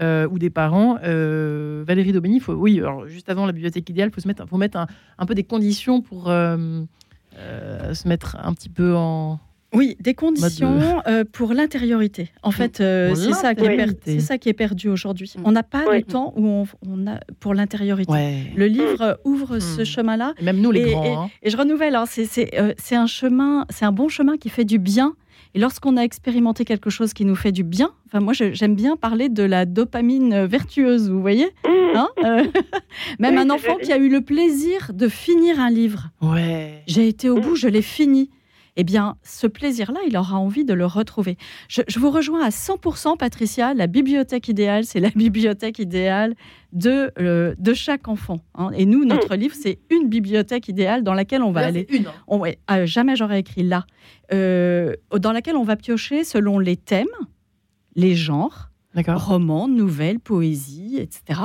ou 0.02 0.38
des 0.38 0.50
parents. 0.50 0.96
Valérie 0.96 2.12
Daubigny, 2.12 2.40
faut, 2.40 2.54
oui, 2.54 2.78
alors 2.80 3.06
juste 3.06 3.30
avant 3.30 3.46
la 3.46 3.52
bibliothèque 3.52 3.88
idéale, 3.88 4.08
il 4.10 4.14
faut, 4.14 4.20
se 4.20 4.28
mettre, 4.28 4.46
faut 4.48 4.58
mettre 4.58 4.76
un, 4.76 4.88
un, 5.18 5.26
peu 5.26 5.36
des 5.36 5.44
conditions 5.44 6.02
pour 6.02 6.24
se 6.26 8.08
mettre 8.08 8.36
un 8.42 8.52
petit 8.52 8.68
peu 8.68 8.94
en, 8.96 9.38
oui, 9.74 9.96
des 10.00 10.14
conditions 10.14 11.02
euh, 11.06 11.24
pour 11.30 11.52
l'intériorité. 11.52 12.30
En 12.42 12.50
fait, 12.50 12.80
euh, 12.80 13.14
c'est 13.14 13.32
ça, 13.32 13.54
qui 13.54 13.64
est 13.64 14.20
ça 14.20 14.38
qui 14.38 14.48
est 14.48 14.54
perdu 14.54 14.88
aujourd'hui. 14.88 15.32
Mm. 15.36 15.42
On 15.44 15.52
n'a 15.52 15.62
pas 15.62 15.84
de 15.84 16.00
temps 16.00 16.32
où 16.36 16.66
on, 16.86 17.06
a 17.06 17.20
pour 17.40 17.54
l'intériorité. 17.54 18.12
Le 18.56 18.66
livre 18.66 19.20
ouvre 19.24 19.58
ce 19.58 19.82
mm. 19.82 19.84
chemin-là. 19.84 20.34
Même 20.40 20.60
nous, 20.60 20.70
les 20.70 20.90
grands. 20.90 21.24
Hein. 21.24 21.30
Et, 21.42 21.50
je 21.50 21.56
renouvelle, 21.56 21.96
hein, 21.96 22.04
euh, 22.18 22.72
c'est 22.78 22.96
un 22.96 23.06
chemin, 23.06 23.66
c'est 23.70 23.84
un 23.84 23.92
bon 23.92 24.08
chemin 24.08 24.36
qui 24.36 24.48
fait 24.48 24.64
du 24.64 24.78
bien. 24.78 25.14
Et 25.56 25.60
lorsqu'on 25.60 25.96
a 25.96 26.02
expérimenté 26.02 26.64
quelque 26.64 26.90
chose 26.90 27.12
qui 27.12 27.24
nous 27.24 27.36
fait 27.36 27.52
du 27.52 27.62
bien, 27.62 27.92
enfin 28.06 28.18
moi 28.18 28.32
j'aime 28.32 28.74
bien 28.74 28.96
parler 28.96 29.28
de 29.28 29.44
la 29.44 29.66
dopamine 29.66 30.46
vertueuse, 30.46 31.08
vous 31.08 31.20
voyez 31.20 31.46
mm. 31.64 31.96
hein, 31.96 32.08
Même 33.20 33.38
un 33.38 33.50
enfant 33.50 33.76
qui 33.76 33.92
a 33.92 33.98
eu 33.98 34.08
le 34.08 34.20
plaisir 34.20 34.90
de 34.92 35.06
finir 35.06 35.60
un 35.60 35.70
livre. 35.70 36.10
Ouais. 36.20 36.82
J'ai 36.88 37.06
été 37.06 37.30
au 37.30 37.38
bout, 37.38 37.54
je 37.54 37.68
l'ai 37.68 37.82
fini 37.82 38.30
eh 38.76 38.84
bien, 38.84 39.16
ce 39.22 39.46
plaisir-là, 39.46 40.00
il 40.06 40.16
aura 40.16 40.36
envie 40.36 40.64
de 40.64 40.74
le 40.74 40.86
retrouver. 40.86 41.36
Je, 41.68 41.82
vous 41.98 42.10
rejoins 42.10 42.42
à 42.44 42.48
100%, 42.48 43.16
Patricia. 43.16 43.72
La 43.72 43.86
bibliothèque 43.86 44.48
idéale, 44.48 44.84
c'est 44.84 45.00
la 45.00 45.10
bibliothèque 45.14 45.78
idéale 45.78 46.34
de, 46.72 47.12
euh, 47.18 47.54
de 47.58 47.74
chaque 47.74 48.08
enfant. 48.08 48.40
Hein. 48.54 48.70
Et 48.76 48.84
nous, 48.84 49.04
notre 49.04 49.36
mm. 49.36 49.40
livre, 49.40 49.54
c'est 49.60 49.78
une 49.90 50.08
bibliothèque 50.08 50.68
idéale 50.68 51.04
dans 51.04 51.14
laquelle 51.14 51.42
on 51.42 51.52
va 51.52 51.64
aller. 51.66 51.86
Une. 51.90 52.06
On, 52.26 52.42
ah, 52.66 52.84
jamais 52.84 53.14
j'aurais 53.14 53.40
écrit 53.40 53.62
là. 53.62 53.86
Euh, 54.32 54.94
dans 55.12 55.32
laquelle 55.32 55.56
on 55.56 55.64
va 55.64 55.76
piocher 55.76 56.24
selon 56.24 56.58
les 56.58 56.76
thèmes, 56.76 57.06
les 57.94 58.16
genres, 58.16 58.70
romans, 59.06 59.68
nouvelles, 59.68 60.18
poésie, 60.18 60.98
etc 60.98 61.40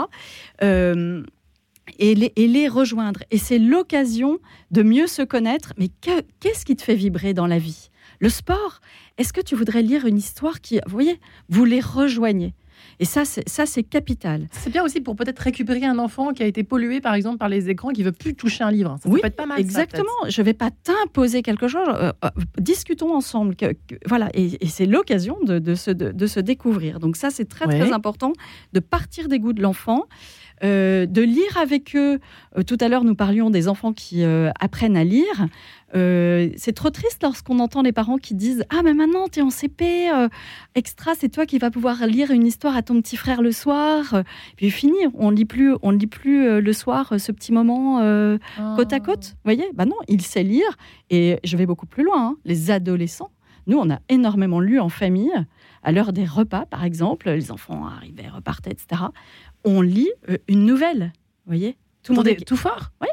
et 1.98 2.16
les, 2.16 2.68
rejoindre. 2.68 3.22
Et 3.32 3.38
c'est 3.38 3.60
l'occasion 3.60 4.40
de 4.72 4.84
mieux 4.84 5.08
se 5.08 5.22
connaître. 5.22 5.74
Mais 5.78 5.90
qu'est-ce 6.02 6.66
qui 6.66 6.76
te 6.76 6.82
fait 6.82 6.96
vibrer 6.96 7.34
dans 7.34 7.48
la 7.48 7.58
vie? 7.58 7.90
Le 8.20 8.30
sport? 8.30 8.82
Est-ce 9.18 9.34
que 9.34 9.42
tu 9.42 9.56
voudrais 9.56 9.82
lire 9.82 10.06
une 10.06 10.18
histoire 10.18 10.62
qui, 10.62 10.80
vous 10.86 10.92
voyez, 10.92 11.20
vous 11.50 11.66
les 11.66 11.80
rejoignez 11.80 12.54
et 13.00 13.06
ça, 13.06 13.24
ça 13.26 13.66
c'est 13.66 13.84
capital. 13.84 14.48
C'est 14.52 14.70
bien 14.70 14.84
aussi 14.84 15.00
pour 15.00 15.16
peut-être 15.16 15.40
récupérer 15.40 15.86
un 15.86 16.00
enfant 16.00 16.34
qui 16.34 16.44
a 16.44 16.46
été 16.46 16.64
pollué, 16.64 17.00
par 17.00 17.14
exemple, 17.14 17.38
par 17.38 17.50
les 17.50 17.70
écrans, 17.70 17.90
qui 17.90 18.04
veut 18.04 18.12
plus 18.12 18.36
toucher 18.36 18.64
un 18.64 18.72
livre. 18.72 18.98
Ça, 19.02 19.10
oui, 19.10 19.22
peut 19.22 19.28
être 19.28 19.36
pas 19.36 19.46
mal. 19.46 19.60
Exactement. 19.60 20.10
je 20.28 20.42
vais 20.42 20.54
pas 20.54 20.70
t'imposer 20.72 21.42
quelque 21.42 21.68
chose. 21.68 21.88
Euh, 21.88 22.12
euh, 22.26 22.30
discutons 22.58 23.16
ensemble. 23.16 23.56
Que, 23.56 23.74
voilà. 24.06 24.30
Et, 24.34 24.68
c'est 24.68 24.86
l'occasion 24.86 25.38
de, 25.42 25.76
se 25.76 26.40
découvrir. 26.40 27.00
Donc 27.00 27.16
ça, 27.16 27.30
c'est 27.30 27.46
très 27.46 27.66
très 27.66 27.92
important 27.94 28.34
de 28.74 28.80
partir 28.80 29.28
des 29.28 29.40
goûts 29.40 29.54
de 29.54 29.62
l'enfant. 29.62 30.06
Euh, 30.64 31.06
de 31.06 31.22
lire 31.22 31.58
avec 31.58 31.96
eux. 31.96 32.20
Euh, 32.58 32.64
tout 32.64 32.78
à 32.82 32.90
l'heure, 32.90 33.04
nous 33.04 33.16
parlions 33.16 33.50
des 33.50 33.68
enfants 33.68 33.94
qui 33.94 34.24
euh, 34.24 34.50
apprennent 34.60 34.98
à 34.98 35.04
lire. 35.04 35.48
c'est 35.94 36.74
trop 36.76 36.90
triste 36.90 37.24
lorsqu'on 37.24 37.60
entend 37.60 37.82
les 37.82 37.92
parents 37.92 38.18
qui 38.18 38.36
disent 38.36 38.64
Ah, 38.70 38.82
mais 38.84 38.94
maintenant, 38.94 39.28
tu 39.32 39.40
es 39.40 39.42
en 39.42 39.50
CP, 39.50 40.10
extra, 40.76 41.14
c'est 41.16 41.30
toi 41.30 41.46
qui 41.46 41.58
vas 41.58 41.72
pouvoir 41.72 42.06
lire 42.06 42.32
une 42.32 42.46
histoire 42.46 42.76
à 42.76 42.82
ton 42.82 43.02
petit 43.02 43.18
frère 43.18 43.42
le 43.42 43.52
soir. 43.52 44.24
Puis 44.56 44.70
fini, 44.70 44.98
on 45.16 45.32
ne 45.32 45.36
lit 45.36 45.46
plus, 45.46 45.76
on 45.82 45.92
lit 45.92 46.08
plus 46.08 46.62
le 46.62 46.74
soir 46.74 47.14
ce 47.18 47.32
petit 47.32 47.52
moment 47.52 48.00
côte 48.76 48.94
à 48.94 49.00
côte. 49.00 49.36
Vous 49.44 49.52
voyez? 49.52 49.66
Bah 49.74 49.86
non, 49.86 49.98
il 50.08 50.22
sait 50.22 50.44
lire. 50.44 50.78
Et 51.10 51.40
je 51.44 51.58
vais 51.58 51.66
beaucoup 51.66 51.88
plus 51.88 52.04
loin. 52.04 52.28
Hein. 52.28 52.38
Les 52.46 52.70
adolescents, 52.70 53.32
nous, 53.66 53.78
on 53.78 53.90
a 53.90 54.00
énormément 54.10 54.60
lu 54.60 54.80
en 54.80 54.90
famille. 54.90 55.34
À 55.82 55.92
l'heure 55.92 56.12
des 56.12 56.26
repas, 56.26 56.66
par 56.66 56.84
exemple, 56.84 57.30
les 57.30 57.52
enfants 57.52 57.88
arrivaient, 57.88 58.28
repartaient, 58.28 58.72
etc 58.72 59.02
on 59.64 59.82
lit 59.82 60.10
euh, 60.30 60.38
une 60.48 60.66
nouvelle. 60.66 61.14
Vous 61.46 61.52
voyez 61.54 61.78
Tout 62.04 62.14
le 62.14 62.18
monde 62.18 62.28
est 62.28 62.46
tout 62.46 62.58
fort? 62.58 62.92
Oui, 63.02 63.08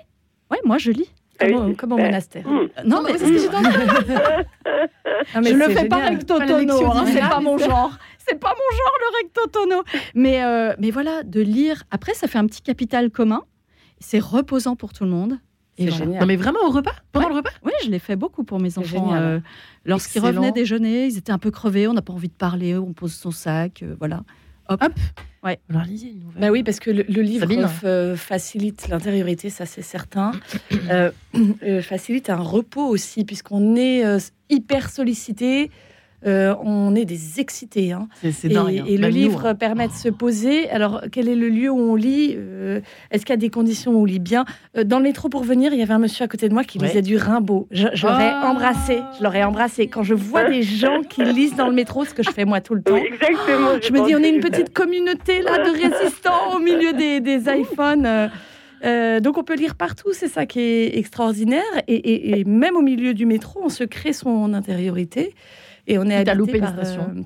ouais, 0.51 0.59
moi 0.64 0.78
je 0.78 0.90
lis. 0.90 1.11
Comme, 1.38 1.92
au, 1.92 1.99
monastère. 1.99 2.49
Hmm. 2.49 2.68
Non, 2.86 3.03
mais 3.03 3.18
c'est 3.18 3.26
ce 3.26 3.32
que 3.32 3.38
j'ai 3.38 3.49
Je 5.34 5.38
ne 5.55 5.59
le 5.59 5.68
fais 5.74 5.86
pas 5.86 6.09
recto-tono, 6.09 6.86
hein, 6.92 7.05
c'est 7.07 7.20
pas 7.20 7.40
mon 7.40 7.59
genre. 7.59 7.92
C'est 8.26 8.40
pas 8.40 8.55
mon 8.55 8.76
genre 8.76 8.94
le 9.01 9.16
recto-tono. 9.22 9.82
Mais, 10.14 10.42
euh, 10.44 10.74
mais 10.78 10.90
voilà, 10.90 11.22
de 11.24 11.40
lire. 11.40 11.84
Après, 11.90 12.14
ça 12.14 12.26
fait 12.26 12.38
un 12.38 12.47
petit 12.47 12.62
capital 12.62 13.11
commun. 13.11 13.42
C'est 14.01 14.18
reposant 14.18 14.76
pour 14.76 14.92
tout 14.94 15.05
le 15.05 15.11
monde. 15.11 15.38
C'est 15.78 15.90
génial. 15.90 16.20
Non 16.20 16.26
mais 16.26 16.36
vraiment 16.36 16.61
au 16.66 16.70
repas? 16.70 16.94
Pendant 17.12 17.26
Ouais. 17.26 17.32
le 17.32 17.36
repas? 17.38 17.51
Oui, 17.62 17.72
je 17.84 17.90
l'ai 17.90 17.99
fait 17.99 18.16
beaucoup 18.16 18.44
pour 18.44 18.59
mes 18.59 18.78
enfants. 18.78 19.14
euh, 19.14 19.40
Lorsqu'ils 19.84 20.22
revenaient 20.22 20.53
déjeuner, 20.53 21.07
ils 21.07 21.18
étaient 21.18 21.32
un 21.32 21.38
peu 21.38 21.51
crevés, 21.51 21.86
on 21.86 21.92
n'a 21.92 22.01
pas 22.03 22.14
envie 22.14 22.28
de 22.28 22.32
parler, 22.34 22.76
on 22.76 22.94
pose 22.94 23.12
son 23.12 23.30
sac, 23.30 23.82
euh, 23.82 23.94
voilà. 23.99 24.22
Hop. 24.68 24.82
Hop. 24.82 24.92
Ouais. 25.44 25.60
Alors 25.70 25.84
lisez 25.84 26.08
une 26.08 26.20
nouvelle. 26.20 26.40
Bah 26.40 26.50
oui, 26.50 26.62
parce 26.64 26.80
que 26.80 26.90
le, 26.90 27.04
le 27.08 27.22
livre 27.22 27.46
euh, 27.84 28.16
facilite 28.16 28.88
l'intériorité, 28.88 29.48
ça 29.48 29.64
c'est 29.64 29.82
certain. 29.82 30.32
Euh, 30.90 31.10
euh, 31.62 31.82
facilite 31.82 32.30
un 32.30 32.36
repos 32.36 32.86
aussi, 32.86 33.24
puisqu'on 33.24 33.76
est 33.76 34.02
hyper 34.48 34.90
sollicité. 34.90 35.70
Euh, 36.26 36.54
on 36.62 36.94
est 36.94 37.04
des 37.04 37.40
excités. 37.40 37.92
hein. 37.92 38.08
C'est 38.22 38.50
Et, 38.50 38.56
hein. 38.56 38.66
et 38.68 38.96
le 38.96 39.08
nous, 39.08 39.14
livre 39.14 39.46
hein. 39.46 39.54
permet 39.54 39.88
de 39.88 39.92
se 39.92 40.08
poser. 40.08 40.68
Alors, 40.70 41.02
quel 41.12 41.28
est 41.28 41.34
le 41.34 41.48
lieu 41.48 41.70
où 41.70 41.78
on 41.78 41.94
lit? 41.94 42.34
Euh, 42.36 42.80
Est-ce 43.10 43.26
qu'il 43.26 43.32
y 43.32 43.34
a 43.34 43.36
des 43.36 43.50
conditions 43.50 43.92
où 43.92 44.02
on 44.02 44.04
lit 44.04 44.18
bien? 44.18 44.44
Euh, 44.76 44.84
Dans 44.84 44.98
le 44.98 45.04
métro 45.04 45.28
pour 45.28 45.42
venir, 45.44 45.72
il 45.72 45.78
y 45.78 45.82
avait 45.82 45.92
un 45.94 45.98
monsieur 45.98 46.24
à 46.24 46.28
côté 46.28 46.48
de 46.48 46.54
moi 46.54 46.64
qui 46.64 46.78
Ouais. 46.78 46.86
lisait 46.88 47.02
du 47.02 47.16
Rimbaud. 47.16 47.68
Je, 47.70 47.88
je 47.94 48.06
l'aurais 48.06 48.30
Ah. 48.32 48.50
embrassé. 48.50 49.00
Je 49.18 49.24
l'aurais 49.24 49.42
embrassé. 49.44 49.86
Quand 49.88 50.02
je 50.02 50.14
vois 50.14 50.44
des 50.44 50.62
gens 50.62 51.02
qui 51.02 51.22
lisent 51.24 51.56
dans 51.56 51.68
le 51.68 51.74
métro, 51.74 52.04
ce 52.04 52.14
que 52.14 52.22
je 52.22 52.30
fais 52.30 52.44
moi 52.44 52.60
tout 52.60 52.74
le 52.74 52.82
temps, 52.82 52.94
Oui, 52.94 53.02
exactement. 53.06 53.70
je 53.82 53.92
me 53.92 54.06
dis, 54.06 54.14
on 54.14 54.22
est 54.22 54.30
une 54.30 54.40
petite 54.40 54.72
communauté 54.72 55.42
là 55.42 55.58
de 55.58 55.70
résistants 55.70 56.56
au 56.56 56.58
milieu 56.60 56.92
des, 56.92 57.20
des 57.20 57.42
iPhones. 57.50 58.06
euh, 58.06 58.28
euh, 58.84 59.20
donc 59.20 59.38
on 59.38 59.42
peut 59.42 59.54
lire 59.56 59.74
partout, 59.74 60.10
c'est 60.12 60.28
ça 60.28 60.44
qui 60.46 60.60
est 60.60 60.98
extraordinaire. 60.98 61.62
Et, 61.88 61.94
et- 61.94 62.38
et 62.40 62.44
même 62.44 62.76
au 62.76 62.82
milieu 62.82 63.14
du 63.14 63.24
métro, 63.26 63.60
on 63.64 63.68
se 63.70 63.84
crée 63.84 64.12
son 64.12 64.52
intériorité. 64.54 65.34
Et 65.87 65.99
on 65.99 66.05
est 66.05 66.14
habité 66.16 66.34
louper 66.37 66.59
une 66.59 66.64
par, 66.64 66.72
station. 66.74 67.07
euh, 67.16 67.22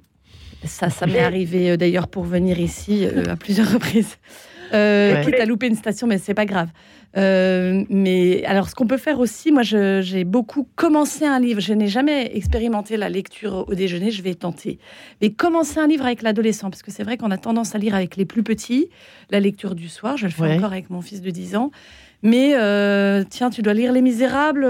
ça, 0.66 0.90
ça 0.90 1.06
m'est 1.08 1.20
arrivé 1.20 1.70
euh, 1.70 1.76
d'ailleurs 1.76 2.08
pour 2.08 2.24
venir 2.24 2.58
ici 2.60 3.04
euh, 3.06 3.24
à 3.32 3.36
plusieurs 3.36 3.72
reprises. 3.72 4.16
Euh, 4.72 5.14
Ouais. 5.16 5.24
Quitte 5.24 5.40
à 5.40 5.46
louper 5.46 5.66
une 5.66 5.74
station, 5.74 6.06
mais 6.06 6.18
c'est 6.18 6.34
pas 6.34 6.46
grave. 6.46 6.68
Euh, 7.16 7.82
mais 7.90 8.44
alors, 8.44 8.68
ce 8.68 8.76
qu'on 8.76 8.86
peut 8.86 8.98
faire 8.98 9.18
aussi, 9.18 9.50
moi, 9.50 9.62
j'ai 9.64 10.22
beaucoup 10.22 10.68
commencé 10.76 11.24
un 11.24 11.40
livre. 11.40 11.60
Je 11.60 11.72
n'ai 11.72 11.88
jamais 11.88 12.36
expérimenté 12.36 12.96
la 12.96 13.08
lecture 13.08 13.64
au 13.66 13.74
déjeuner. 13.74 14.12
Je 14.12 14.22
vais 14.22 14.34
tenter. 14.34 14.78
Mais 15.20 15.30
commencer 15.30 15.80
un 15.80 15.88
livre 15.88 16.04
avec 16.06 16.22
l'adolescent, 16.22 16.70
parce 16.70 16.82
que 16.82 16.92
c'est 16.92 17.02
vrai 17.02 17.16
qu'on 17.16 17.32
a 17.32 17.36
tendance 17.36 17.74
à 17.74 17.78
lire 17.78 17.96
avec 17.96 18.16
les 18.16 18.24
plus 18.24 18.44
petits, 18.44 18.90
la 19.30 19.40
lecture 19.40 19.74
du 19.74 19.88
soir. 19.88 20.16
Je 20.16 20.26
le 20.26 20.30
fais 20.30 20.42
Ouais. 20.42 20.56
encore 20.56 20.70
avec 20.72 20.88
mon 20.88 21.00
fils 21.00 21.20
de 21.20 21.30
10 21.30 21.56
ans. 21.56 21.72
Mais 22.22 22.52
euh, 22.54 23.24
tiens, 23.28 23.50
tu 23.50 23.62
dois 23.62 23.74
lire 23.74 23.92
Les 23.92 24.02
Misérables. 24.02 24.68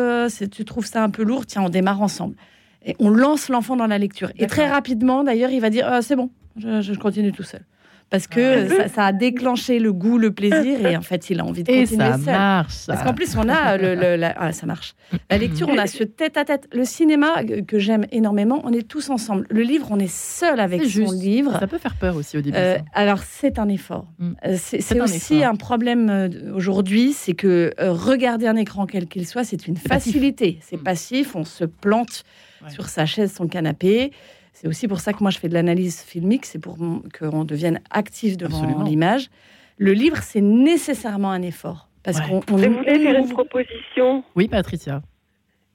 Tu 0.51 0.64
trouves 0.64 0.86
ça 0.86 1.03
un 1.05 1.11
peu 1.11 1.24
lourd 1.24 1.45
Tiens, 1.45 1.61
on 1.62 1.68
démarre 1.68 2.01
ensemble. 2.01 2.36
Et 2.84 2.96
on 2.98 3.10
lance 3.10 3.48
l'enfant 3.48 3.76
dans 3.76 3.86
la 3.86 3.98
lecture. 3.98 4.30
Et 4.38 4.46
très 4.46 4.68
rapidement, 4.68 5.22
d'ailleurs, 5.24 5.50
il 5.50 5.60
va 5.60 5.70
dire 5.70 5.86
Ah, 5.88 6.02
c'est 6.02 6.16
bon, 6.16 6.30
je, 6.56 6.80
je 6.80 6.94
continue 6.94 7.32
tout 7.32 7.42
seul. 7.42 7.60
Parce 8.08 8.26
que 8.26 8.66
ça, 8.68 8.88
ça 8.88 9.04
a 9.06 9.12
déclenché 9.12 9.78
le 9.78 9.92
goût, 9.92 10.18
le 10.18 10.32
plaisir, 10.32 10.84
et 10.84 10.96
en 10.96 11.00
fait, 11.00 11.30
il 11.30 11.38
a 11.38 11.44
envie 11.44 11.62
de 11.62 11.70
Et 11.70 11.82
continuer 11.82 12.04
ça 12.10 12.14
seul. 12.18 12.24
marche. 12.34 12.86
Parce 12.88 13.04
qu'en 13.04 13.14
plus, 13.14 13.36
on 13.36 13.48
a 13.48 13.76
le, 13.76 13.94
le- 13.94 14.16
la- 14.16 14.34
ah, 14.36 14.50
ça 14.50 14.66
marche. 14.66 14.94
La 15.30 15.38
lecture, 15.38 15.68
on 15.68 15.78
a 15.78 15.86
ce 15.86 16.02
tête-à-tête. 16.02 16.66
Le 16.72 16.84
cinéma 16.84 17.44
que- 17.44 17.78
j'aime 17.78 18.06
énormément, 18.10 18.62
on 18.64 18.72
est 18.72 18.82
tous 18.88 19.10
ensemble. 19.10 19.46
Le 19.48 19.62
livre, 19.62 19.86
on 19.92 20.00
est 20.00 20.10
seul 20.12 20.58
avec 20.58 20.82
son 20.82 20.88
juste. 20.88 21.22
livre. 21.22 21.56
Ça 21.60 21.68
peut 21.68 21.78
faire 21.78 21.94
peur 21.94 22.16
aussi 22.16 22.36
au 22.36 22.40
début. 22.40 22.56
Euh, 22.58 22.78
alors 22.94 23.18
c'est 23.22 23.60
un 23.60 23.68
effort. 23.68 24.08
Mm. 24.18 24.32
Euh, 24.44 24.56
C'est 24.58 25.00
aussi 25.00 25.36
effort. 25.36 25.48
un 25.52 25.54
problème 25.54 26.10
euh, 26.10 26.28
aujourd'hui, 26.52 27.12
c'est 27.12 27.34
que 27.34 27.72
regarder 27.78 28.48
un 28.48 28.56
écran 28.56 28.86
quel 28.86 29.06
qu'il 29.06 29.24
soit, 29.24 29.44
c'est 29.44 29.68
une 29.68 29.76
facilité. 29.76 30.58
C'est 30.62 30.78
Mm. 30.78 30.82
passif, 30.82 31.36
on 31.36 31.44
se 31.44 31.62
plante 31.64 32.24
Ouais. 32.62 32.70
sur 32.70 32.84
sa 32.84 33.06
chaise, 33.06 33.32
son 33.34 33.48
canapé. 33.48 34.11
C'est 34.52 34.68
aussi 34.68 34.88
pour 34.88 35.00
ça 35.00 35.12
que 35.12 35.18
moi 35.20 35.30
je 35.30 35.38
fais 35.38 35.48
de 35.48 35.54
l'analyse 35.54 36.02
filmique, 36.02 36.44
c'est 36.44 36.58
pour 36.61 36.76
qu'on 37.18 37.44
devienne 37.44 37.80
actif 37.90 38.36
devant 38.36 38.82
l'image. 38.84 39.28
Le 39.78 39.92
livre, 39.92 40.18
c'est 40.22 40.42
nécessairement 40.42 41.30
un 41.30 41.42
effort. 41.42 41.88
Parce 42.02 42.18
Ouais. 42.18 42.24
qu'on 42.28 42.54
on 42.54 42.58
Je 42.58 42.68
voulais 42.68 42.98
faire 42.98 43.18
une 43.18 43.28
proposition? 43.30 44.24
Oui, 44.34 44.48
Patricia. 44.48 45.02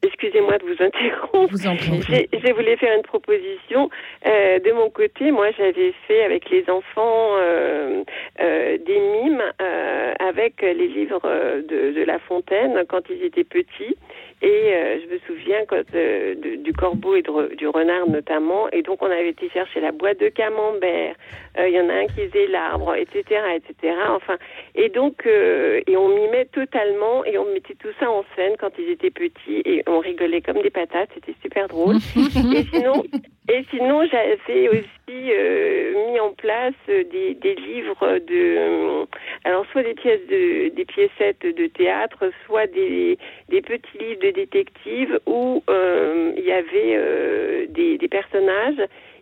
Excusez-moi 0.04 0.58
de 0.60 0.66
vous 0.66 0.84
interrompre. 0.84 1.52
vous 1.52 1.66
en 1.68 1.76
prie. 1.78 2.00
J'ai- 2.08 2.30
Je 2.32 2.54
voulais 2.54 2.78
faire 2.78 2.96
une 2.96 3.02
proposition. 3.04 3.90
Euh, 4.28 4.60
de 4.60 4.72
mon 4.74 4.90
côté, 4.92 5.32
moi, 5.32 5.48
j'avais 5.58 5.94
fait 6.08 6.24
avec 6.24 6.50
les 6.52 6.64
enfants 6.70 7.30
euh, 7.40 8.04
euh, 8.40 8.78
des 8.86 9.00
mimes 9.00 9.42
euh, 9.62 10.14
avec 10.20 10.62
les 10.62 10.88
livres 10.88 11.22
de, 11.68 11.92
de 11.98 12.04
La 12.06 12.20
Fontaine 12.20 12.84
quand 12.88 13.02
ils 13.10 13.24
étaient 13.24 13.44
petits. 13.44 13.96
Et 14.42 14.48
euh, 14.48 15.00
je 15.02 15.14
me 15.14 15.20
souviens 15.20 15.66
quand, 15.66 15.84
euh, 15.96 16.36
du 16.58 16.74
corbeau 16.74 17.16
et 17.16 17.22
de 17.22 17.56
du 17.56 17.68
renard 17.68 18.08
notamment. 18.10 18.70
Et 18.72 18.82
donc, 18.82 19.02
on 19.02 19.06
avait 19.06 19.30
été 19.30 19.50
chercher 19.50 19.80
la 19.80 19.92
boîte 19.92 20.20
de 20.20 20.28
camembert. 20.28 21.16
Euh, 21.58 21.70
Il 21.70 21.74
y 21.74 21.80
en 21.80 21.90
a 21.90 21.94
un 21.94 22.08
qui 22.08 22.28
faisait 22.28 22.48
l'arbre, 22.48 22.96
etc., 22.96 23.24
etc. 23.56 23.96
Enfin, 24.10 24.38
et 24.76 24.90
donc, 24.90 25.26
et 25.26 25.98
on 25.98 26.10
mimait 26.10 26.46
totalement 26.46 27.24
et 27.24 27.38
on 27.38 27.46
mettait 27.46 27.76
tout 27.76 27.94
ça 28.00 28.10
en 28.10 28.24
scène 28.36 28.56
quand 28.60 28.72
ils 28.78 28.90
étaient 28.90 29.10
petits 29.10 29.62
et 29.64 29.84
on 29.88 30.00
rigolait 30.00 30.42
comme 30.42 30.62
des 30.62 30.70
patates. 30.70 31.10
C'était 31.14 31.36
super 31.42 31.68
drôle. 31.70 31.96
et 31.96 32.64
sinon, 32.74 33.04
et 33.50 33.64
sinon, 33.70 34.06
j'avais 34.12 34.70
aussi 34.70 34.86
mis 35.08 36.20
en 36.20 36.32
place 36.34 36.74
des, 36.88 37.36
des 37.36 37.56
livres 37.56 38.20
de, 38.28 39.06
alors 39.46 39.66
soit 39.72 39.84
des 39.84 39.94
pièces 39.94 40.26
de, 40.30 40.70
des 40.76 40.86
piécettes 40.86 41.46
de 41.46 41.68
théâtre, 41.68 42.32
soit 42.46 42.68
des, 42.68 43.18
des 43.50 43.62
petits 43.62 43.98
livres 43.98 44.22
de 44.22 44.25
détectives 44.32 45.20
où 45.26 45.64
euh, 45.70 46.34
il 46.38 46.44
y 46.44 46.52
avait 46.52 46.96
euh, 46.96 47.66
des, 47.70 48.08
personnages. 48.08 48.82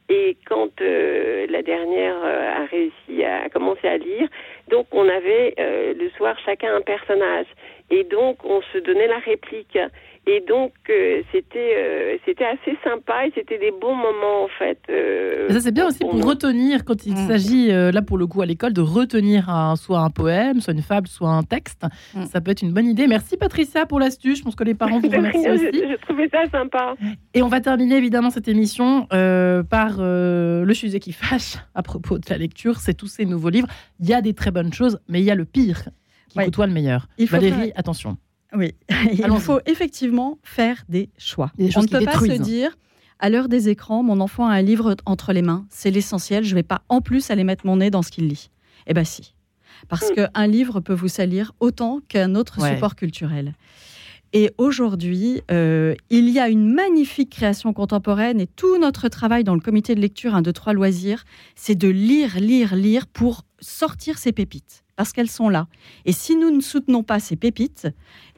Et 0.09 0.35
quand 0.45 0.81
euh, 0.81 1.47
la 1.49 1.61
dernière 1.61 2.17
a 2.23 2.65
réussi 2.65 3.23
à 3.23 3.47
commencer 3.49 3.87
à 3.87 3.97
lire, 3.97 4.27
donc 4.67 4.87
on 4.91 5.07
avait 5.07 5.55
le 5.57 6.09
soir 6.17 6.37
chacun 6.45 6.75
un 6.75 6.81
personnage. 6.81 7.47
Et 7.89 8.03
donc 8.03 8.43
on 8.43 8.61
se 8.73 8.77
donnait 8.79 9.07
la 9.07 9.19
réplique. 9.19 9.79
Et 10.25 10.41
donc 10.47 10.71
euh, 10.89 11.21
c'était 11.33 11.73
euh, 11.77 12.15
c'était 12.25 12.45
assez 12.45 12.77
sympa 12.81 13.27
et 13.27 13.31
c'était 13.35 13.57
des 13.57 13.71
bons 13.71 13.93
moments 13.93 14.45
en 14.45 14.47
fait. 14.57 14.79
euh, 14.89 15.49
ça, 15.49 15.59
c'est 15.59 15.73
bien 15.73 15.87
aussi 15.87 15.99
pour 15.99 16.13
retenir, 16.23 16.85
quand 16.85 17.05
il 17.05 17.13
Mm. 17.13 17.27
s'agit, 17.27 17.71
euh, 17.71 17.91
là 17.91 18.01
pour 18.01 18.17
le 18.17 18.25
coup 18.25 18.41
à 18.41 18.45
l'école, 18.45 18.71
de 18.71 18.79
retenir 18.79 19.49
un- 19.49 19.75
soit 19.75 19.99
un 19.99 20.09
poème, 20.09 20.61
soit 20.61 20.73
une 20.73 20.81
fable, 20.81 21.07
soit 21.09 21.29
un 21.29 21.43
texte. 21.43 21.83
Mm. 22.15 22.23
Ça 22.25 22.39
peut 22.39 22.51
être 22.51 22.61
une 22.61 22.71
bonne 22.71 22.87
idée. 22.87 23.05
Merci 23.07 23.35
Patricia 23.35 23.85
pour 23.85 23.99
l'astuce. 23.99 24.39
Je 24.39 24.43
pense 24.43 24.55
que 24.55 24.63
les 24.63 24.75
parents 24.75 24.99
vous 24.99 25.09
remercient 25.09 25.49
aussi. 25.49 25.65
je, 25.73 25.89
je 25.91 26.01
trouvais 26.07 26.29
ça 26.29 26.49
sympa. 26.49 26.95
Et 27.33 27.41
on 27.41 27.49
va 27.49 27.59
terminer 27.59 27.97
évidemment 27.97 28.29
cette 28.29 28.47
émission 28.47 29.07
euh, 29.11 29.61
par 29.63 29.97
euh, 29.99 30.63
le 30.63 30.73
sujet 30.73 31.01
qui 31.01 31.11
fâche 31.11 31.55
à 31.75 31.83
propos 31.83 32.17
de 32.17 32.25
la 32.29 32.37
lecture. 32.37 32.77
C'est 32.79 32.93
tous 32.93 33.07
ces 33.07 33.25
nouveaux 33.25 33.49
livres. 33.49 33.67
Il 33.99 34.07
y 34.07 34.13
a 34.13 34.21
des 34.21 34.33
très 34.33 34.51
bonnes 34.51 34.71
choses, 34.71 34.99
mais 35.09 35.19
il 35.19 35.25
y 35.25 35.31
a 35.31 35.35
le 35.35 35.43
pire 35.45 35.83
qui 36.29 36.37
Ouais. 36.37 36.45
côtoie 36.45 36.65
le 36.65 36.73
meilleur. 36.73 37.07
Il 37.17 37.27
faut 37.27 37.35
Valérie, 37.35 37.55
faire- 37.67 37.71
attention. 37.75 38.17
Oui, 38.55 38.73
il 39.13 39.39
faut 39.39 39.59
effectivement 39.65 40.37
faire 40.43 40.83
des 40.89 41.09
choix. 41.17 41.51
Des 41.57 41.75
On 41.77 41.81
ne 41.81 41.87
peut 41.87 42.03
pas 42.05 42.19
se 42.19 42.41
dire, 42.41 42.77
à 43.19 43.29
l'heure 43.29 43.47
des 43.49 43.69
écrans, 43.69 44.03
mon 44.03 44.19
enfant 44.19 44.47
a 44.47 44.53
un 44.53 44.61
livre 44.61 44.95
entre 45.05 45.33
les 45.33 45.41
mains, 45.41 45.65
c'est 45.69 45.91
l'essentiel, 45.91 46.43
je 46.43 46.51
ne 46.51 46.55
vais 46.55 46.63
pas 46.63 46.81
en 46.89 47.01
plus 47.01 47.31
aller 47.31 47.43
mettre 47.43 47.65
mon 47.65 47.77
nez 47.77 47.89
dans 47.89 48.01
ce 48.01 48.11
qu'il 48.11 48.27
lit. 48.27 48.49
Eh 48.87 48.93
bien 48.93 49.03
si. 49.03 49.33
Parce 49.89 50.11
Mm. 50.11 50.15
qu'un 50.15 50.47
livre 50.47 50.79
peut 50.81 50.93
vous 50.93 51.07
salir 51.07 51.53
autant 51.59 51.99
qu'un 52.07 52.35
autre 52.35 52.61
Ouais. 52.61 52.73
support 52.75 52.95
culturel. 52.95 53.53
Et 54.35 54.51
aujourd'hui, 54.57 55.41
euh, 55.51 55.93
il 56.09 56.27
y 56.29 56.39
a 56.39 56.49
une 56.49 56.73
magnifique 56.73 57.29
création 57.29 57.71
contemporaine 57.71 58.41
et 58.41 58.47
tout 58.47 58.79
notre 58.79 59.07
travail 59.07 59.43
dans 59.43 59.53
le 59.53 59.59
comité 59.61 59.93
de 59.93 59.99
lecture 60.01 60.33
1, 60.33 60.41
2, 60.41 60.51
3 60.51 60.73
loisirs, 60.73 61.23
c'est 61.55 61.75
de 61.75 61.87
lire, 61.87 62.39
lire, 62.39 62.75
lire 62.75 63.05
pour 63.05 63.43
sortir 63.63 64.17
ces 64.17 64.31
pépites. 64.31 64.83
Parce 64.95 65.11
qu'elles 65.11 65.29
sont 65.29 65.49
là. 65.49 65.67
Et 66.05 66.11
si 66.11 66.35
nous 66.35 66.51
ne 66.51 66.61
soutenons 66.61 67.01
pas 67.01 67.19
ces 67.19 67.35
pépites, 67.35 67.87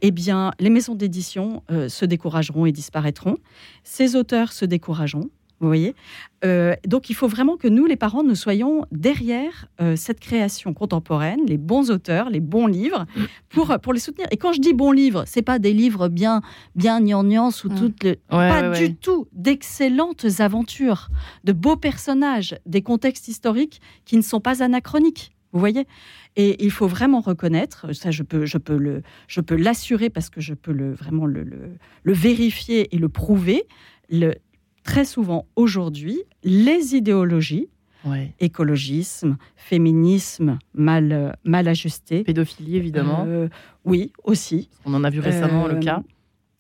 eh 0.01 0.11
bien, 0.11 0.51
les 0.59 0.69
maisons 0.69 0.95
d'édition 0.95 1.63
euh, 1.69 1.89
se 1.89 2.05
décourageront 2.05 2.65
et 2.65 2.71
disparaîtront. 2.71 3.37
Ces 3.83 4.15
auteurs 4.15 4.53
se 4.53 4.63
décourageront. 4.63 5.29
Vous 5.61 5.67
voyez 5.67 5.95
Euh, 6.43 6.75
Donc, 6.85 7.09
il 7.09 7.13
faut 7.15 7.27
vraiment 7.27 7.55
que 7.57 7.67
nous, 7.67 7.85
les 7.85 7.95
parents, 7.95 8.23
nous 8.23 8.35
soyons 8.35 8.85
derrière 8.91 9.67
euh, 9.81 9.95
cette 9.95 10.19
création 10.19 10.73
contemporaine, 10.73 11.39
les 11.47 11.57
bons 11.57 11.89
auteurs, 11.91 12.29
les 12.29 12.41
bons 12.41 12.67
livres, 12.67 13.05
pour, 13.49 13.75
pour 13.81 13.93
les 13.93 13.99
soutenir. 13.99 14.27
Et 14.31 14.37
quand 14.37 14.51
je 14.53 14.59
dis 14.59 14.73
bons 14.73 14.91
livres, 14.91 15.23
c'est 15.25 15.41
pas 15.41 15.57
des 15.59 15.73
livres 15.73 16.07
bien, 16.09 16.41
bien 16.75 16.99
gnangnans 16.99 17.51
sous 17.51 17.69
Mm. 17.69 17.75
toutes 17.79 18.03
les... 18.03 18.09
Ouais, 18.31 18.49
pas 18.49 18.69
ouais, 18.69 18.77
du 18.87 18.95
tout. 18.95 19.27
D'excellentes 19.31 20.25
aventures, 20.39 21.09
de 21.45 21.53
beaux 21.53 21.77
personnages, 21.77 22.55
des 22.65 22.81
contextes 22.81 23.27
historiques 23.27 23.81
qui 24.05 24.17
ne 24.17 24.21
sont 24.21 24.41
pas 24.41 24.61
anachroniques. 24.61 25.31
Vous 25.53 25.59
voyez 25.59 25.87
Et 26.35 26.63
il 26.65 26.69
faut 26.71 26.87
vraiment 26.87 27.21
reconnaître, 27.21 27.93
ça 27.95 28.11
je 28.11 28.23
peux, 28.23 28.45
je 28.45 28.57
peux 28.57 28.75
le, 28.77 29.01
je 29.27 29.39
peux 29.39 29.55
l'assurer 29.55 30.09
parce 30.09 30.29
que 30.29 30.41
je 30.41 30.53
peux 30.53 30.73
le 30.73 30.93
vraiment 30.93 31.25
le, 31.25 31.43
le, 31.43 31.69
le 32.03 32.13
vérifier 32.13 32.93
et 32.93 32.97
le 32.97 33.07
prouver. 33.07 33.63
Le, 34.11 34.35
très 34.85 35.03
souvent 35.03 35.45
aujourd'hui, 35.57 36.21
les 36.43 36.95
idéologies, 36.95 37.67
Ouais. 38.05 38.33
écologisme, 38.39 39.35
féminisme 39.55 40.59
mal, 40.75 41.11
euh, 41.11 41.31
mal 41.43 41.67
ajusté, 41.67 42.23
Pédophilie, 42.23 42.77
évidemment. 42.77 43.25
euh, 43.27 43.49
oui 43.83 44.13
aussi, 44.23 44.69
On 44.85 44.93
en 44.93 45.03
a 45.03 45.09
vu 45.09 45.19
récemment 45.19 45.65
le 45.67 45.75
euh, 45.77 45.79
cas. 45.79 46.03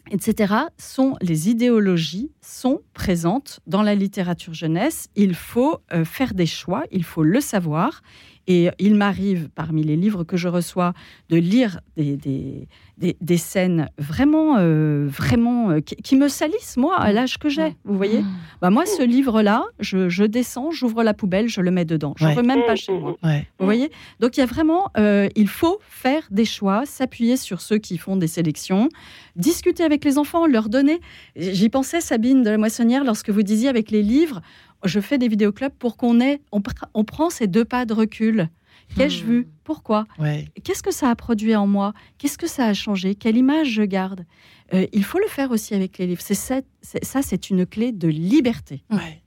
etc., 0.09 0.53
sont 0.79 1.15
les 1.21 1.49
idéologies 1.49 2.31
sont 2.41 2.81
présentes 2.93 3.59
dans 3.67 3.83
la 3.83 3.93
littérature 3.93 4.53
jeunesse. 4.55 5.07
Il 5.15 5.35
faut 5.35 5.77
euh, 5.93 6.03
faire 6.03 6.33
des 6.33 6.47
choix, 6.47 6.83
il 6.91 7.03
faut 7.03 7.23
le 7.23 7.39
savoir. 7.41 8.01
Et 8.47 8.69
il 8.77 8.95
m'arrive, 8.95 9.49
parmi 9.55 9.83
les 9.83 9.95
livres 9.95 10.23
que 10.23 10.37
je 10.37 10.47
reçois, 10.47 10.93
de 11.29 11.37
lire 11.37 11.79
des, 11.97 12.15
des, 12.15 12.67
des, 12.99 13.17
des 13.19 13.37
scènes 13.37 13.89
vraiment, 13.97 14.57
euh, 14.59 15.07
vraiment 15.09 15.71
euh, 15.71 15.79
qui, 15.79 15.95
qui 15.95 16.15
me 16.15 16.27
salissent, 16.27 16.77
moi, 16.77 16.95
à 16.99 17.11
l'âge 17.11 17.39
que 17.39 17.49
j'ai. 17.49 17.75
Vous 17.85 17.97
voyez? 17.97 18.23
Bah, 18.61 18.69
Moi, 18.69 18.85
ce 18.85 19.01
livre-là, 19.03 19.63
je, 19.79 20.09
je 20.09 20.23
descends, 20.23 20.69
j'ouvre 20.69 21.01
la 21.03 21.15
poubelle, 21.15 21.47
je 21.47 21.61
le 21.61 21.71
mets 21.71 21.85
dedans. 21.85 22.13
Je 22.17 22.25
ne 22.25 22.29
Ouais. 22.29 22.35
veux 22.35 22.43
même 22.43 22.63
pas 22.67 22.75
chez 22.75 22.93
moi. 22.93 23.15
Ouais. 23.23 23.47
Vous 23.59 23.65
voyez? 23.65 23.89
Donc 24.19 24.37
il 24.37 24.41
y 24.41 24.43
a 24.43 24.45
vraiment, 24.45 24.89
euh, 24.97 25.27
il 25.35 25.47
faut 25.47 25.79
faire 25.89 26.21
des 26.29 26.45
choix, 26.45 26.85
s'appuyer 26.85 27.37
sur 27.37 27.61
ceux 27.61 27.77
qui 27.79 27.97
font 27.97 28.15
des 28.15 28.27
sélections, 28.27 28.89
discuter 29.35 29.83
avec 29.83 30.05
les 30.05 30.17
enfants, 30.19 30.45
leur 30.45 30.69
donner. 30.69 30.99
J'y 31.35 31.69
pensais, 31.69 31.99
Sabine 31.99 32.43
de 32.43 32.49
la 32.51 32.57
Moissonnière, 32.57 33.03
lorsque 33.03 33.29
vous 33.31 33.41
disiez 33.43 33.69
avec 33.69 33.89
les 33.91 34.03
livres, 34.03 34.41
je 34.85 34.99
fais 34.99 35.17
des 35.17 35.27
vidéoclubs 35.27 35.73
pour 35.77 35.97
qu'on 35.97 36.19
ait, 36.19 36.41
on, 36.51 36.59
pr- 36.59 36.83
on 36.93 37.03
prend 37.03 37.29
ces 37.29 37.47
deux 37.47 37.65
pas 37.65 37.85
de 37.85 37.93
recul. 37.93 38.49
Qu'ai-je 38.95 39.23
Hmm. 39.23 39.27
vu? 39.27 39.47
Pourquoi? 39.63 40.05
Ouais. 40.19 40.45
Qu'est-ce 40.63 40.83
que 40.83 40.91
ça 40.93 41.09
a 41.09 41.15
produit 41.15 41.55
en 41.55 41.65
moi? 41.65 41.93
Qu'est-ce 42.19 42.37
que 42.37 42.45
ça 42.47 42.65
a 42.67 42.73
changé? 42.73 43.15
Quelle 43.15 43.35
image 43.37 43.69
je 43.69 43.81
garde? 43.83 44.25
Euh, 44.73 44.85
Il 44.93 45.03
faut 45.03 45.17
le 45.19 45.27
faire 45.27 45.49
aussi 45.51 45.73
avec 45.73 45.97
les 45.97 46.05
livres. 46.07 46.21
C'est 46.21 46.35
ça, 46.35 46.61
c'est- 46.81 47.03
ça, 47.03 47.21
c'est 47.23 47.49
une 47.49 47.65
clé 47.65 47.91
de 47.91 48.07
liberté. 48.07 48.83
Ouais. 48.91 49.21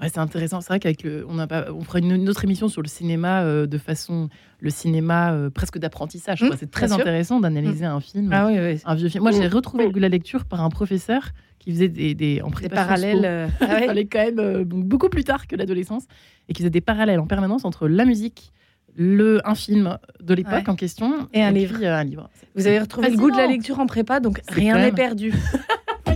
Ouais, 0.00 0.08
c'est 0.08 0.18
intéressant. 0.18 0.60
C'est 0.60 0.68
vrai 0.68 0.80
qu'avec 0.80 1.02
le, 1.02 1.26
on 1.28 1.38
a 1.38 1.46
pas, 1.46 1.66
on 1.72 1.82
fera 1.82 1.98
une, 1.98 2.12
une 2.12 2.28
autre 2.28 2.44
émission 2.44 2.68
sur 2.68 2.80
le 2.82 2.88
cinéma 2.88 3.42
euh, 3.42 3.66
de 3.66 3.76
façon, 3.78 4.28
le 4.60 4.70
cinéma 4.70 5.32
euh, 5.32 5.50
presque 5.50 5.78
d'apprentissage. 5.78 6.42
Mmh, 6.42 6.50
c'est 6.58 6.70
très 6.70 6.92
intéressant 6.92 7.38
d'analyser 7.40 7.84
un 7.84 8.00
film, 8.00 8.30
Ah 8.32 8.46
oui, 8.46 8.54
oui. 8.58 8.80
un 8.84 8.94
vieux 8.94 9.08
film. 9.08 9.22
Moi, 9.22 9.32
j'ai 9.32 9.46
retrouvé 9.48 9.84
le 9.84 9.90
goût 9.90 9.96
de 9.98 10.02
la 10.02 10.08
lecture 10.08 10.44
par 10.46 10.62
un 10.62 10.70
professeur 10.70 11.30
qui 11.58 11.72
faisait 11.72 11.88
des, 11.88 12.14
des 12.14 12.40
en 12.42 12.48
Des 12.48 12.70
parallèles. 12.70 13.24
Euh, 13.26 13.46
ah 13.60 13.66
ouais. 13.66 13.86
fallait 13.86 14.06
quand 14.06 14.24
même 14.24 14.38
euh, 14.38 14.64
beaucoup 14.64 15.10
plus 15.10 15.24
tard 15.24 15.46
que 15.46 15.54
l'adolescence 15.56 16.04
et 16.48 16.54
qui 16.54 16.62
faisait 16.62 16.70
des 16.70 16.80
parallèles 16.80 17.20
en 17.20 17.26
permanence 17.26 17.66
entre 17.66 17.86
la 17.86 18.06
musique, 18.06 18.52
le 18.96 19.46
un 19.46 19.54
film 19.54 19.98
de 20.22 20.32
l'époque 20.34 20.52
Ouais. 20.54 20.70
en 20.70 20.76
question 20.76 21.28
Et 21.34 21.42
un 21.42 21.50
livre. 21.50 21.76
un 21.84 22.02
livre. 22.04 22.30
Vous 22.56 22.66
avez 22.66 22.78
retrouvé 22.78 23.10
le 23.10 23.16
goût 23.18 23.30
de 23.30 23.36
la 23.36 23.46
lecture 23.46 23.78
en 23.78 23.86
prépa, 23.86 24.18
donc 24.20 24.40
rien 24.48 24.78
n'est 24.78 24.92
perdu. 24.92 25.34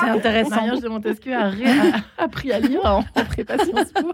C'est 0.00 0.08
intéressant. 0.10 0.50
Mariage 0.56 0.80
de 0.80 0.88
Montesquieu 0.88 1.34
a, 1.34 1.48
ré- 1.48 1.64
a 2.18 2.24
appris 2.24 2.52
à 2.52 2.58
lire 2.60 2.80
en, 2.84 2.98
en 3.14 3.24
prépa 3.24 3.58
Sciences 3.58 3.92
Po. 3.92 4.12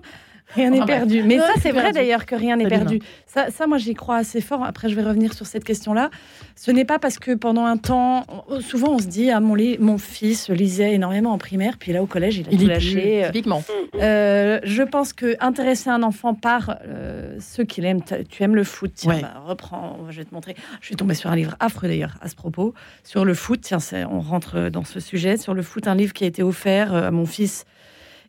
Rien 0.55 0.71
n'est 0.71 0.77
Enfin, 0.79 0.87
bref. 0.87 0.99
perdu. 0.99 1.23
Mais 1.25 1.39
ça, 1.39 1.53
c'est 1.61 1.73
vrai 1.73 1.93
d'ailleurs 1.93 2.25
que 2.25 2.35
rien 2.37 2.57
n'est 2.57 2.69
perdu. 2.69 3.01
Ça, 3.27 3.51
ça, 3.51 3.67
moi, 3.67 3.79
j'y 3.79 3.95
crois 3.95 4.17
assez 4.17 4.41
fort. 4.41 4.63
Après, 4.65 4.89
je 4.89 4.95
vais 4.95 5.03
revenir 5.03 5.33
sur 5.35 5.45
cette 5.47 5.65
question-là. 5.65 6.09
Ce 6.55 6.71
n'est 6.71 6.85
pas 6.85 6.99
parce 7.01 7.19
que 7.19 7.33
pendant 7.35 7.65
un 7.67 7.77
temps, 7.77 8.25
souvent, 8.61 8.93
on 8.95 8.99
se 8.99 9.07
dit, 9.09 9.31
ah, 9.31 9.41
mon, 9.41 9.55
li- 9.57 9.77
mon 9.79 9.99
fils 9.99 10.49
lisait 10.49 10.95
énormément 10.95 11.33
en 11.33 11.39
primaire, 11.39 11.77
puis 11.79 11.93
là, 11.93 12.03
au 12.03 12.07
collège, 12.07 12.39
il 12.39 12.47
a 12.49 12.53
Il 12.53 12.59
tout 12.61 12.67
lâché. 12.69 13.25
typiquement. 13.27 13.63
Euh, 14.01 14.61
je 14.63 14.83
pense 14.83 15.13
que 15.13 15.35
intéresser 15.41 15.91
un 15.91 16.03
enfant 16.03 16.35
par 16.35 16.77
euh, 16.87 17.37
ce 17.41 17.63
qu'il 17.63 17.85
aime, 17.85 18.01
tu 18.29 18.43
aimes 18.43 18.55
le 18.55 18.65
foot, 18.65 18.93
tiens, 18.95 19.15
Ouais. 19.15 19.21
bah, 19.23 19.43
reprends, 19.47 19.99
je 20.11 20.19
vais 20.19 20.25
te 20.25 20.33
montrer. 20.35 20.55
Je 20.81 20.87
suis 20.87 20.97
tombée 20.97 21.15
sur 21.15 21.31
un 21.31 21.37
livre 21.37 21.57
affreux 21.61 21.89
d'ailleurs 21.89 22.15
à 22.21 22.29
ce 22.29 22.37
propos, 22.37 22.73
sur 23.05 23.25
le 23.25 23.35
foot, 23.35 23.61
tiens, 23.63 23.79
on 24.11 24.21
rentre 24.21 24.69
dans 24.71 24.85
ce 24.85 25.01
sujet, 25.01 25.37
sur 25.37 25.55
le 25.55 25.63
foot, 25.63 25.89
un 25.89 25.95
livre 25.97 26.13
qui 26.13 26.25
a 26.25 26.27
été 26.29 26.43
offert 26.43 26.95
euh, 26.95 27.09
à 27.09 27.11
mon 27.11 27.27
fils, 27.27 27.65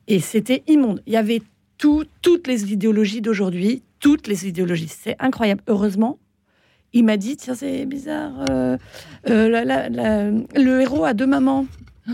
et 0.07 0.19
c'était 0.19 0.63
immonde. 0.67 1.01
Il 1.05 1.13
y 1.13 1.17
avait 1.17 1.41
tout, 1.77 2.05
toutes 2.21 2.47
les 2.47 2.71
idéologies 2.71 3.21
d'aujourd'hui, 3.21 3.83
toutes 3.99 4.27
les 4.27 4.47
idéologies, 4.47 4.87
c'est 4.89 5.15
incroyable. 5.19 5.61
Heureusement, 5.67 6.19
il 6.93 7.03
m'a 7.05 7.17
dit, 7.17 7.35
tiens, 7.37 7.55
c'est 7.55 7.85
bizarre, 7.85 8.45
euh, 8.49 8.77
euh, 9.29 9.49
la- 9.49 9.65
la- 9.65 9.89
la- 9.89 10.31
le 10.31 10.81
héros 10.81 11.03
a 11.05 11.13
deux 11.13 11.27
mamans. 11.27 11.65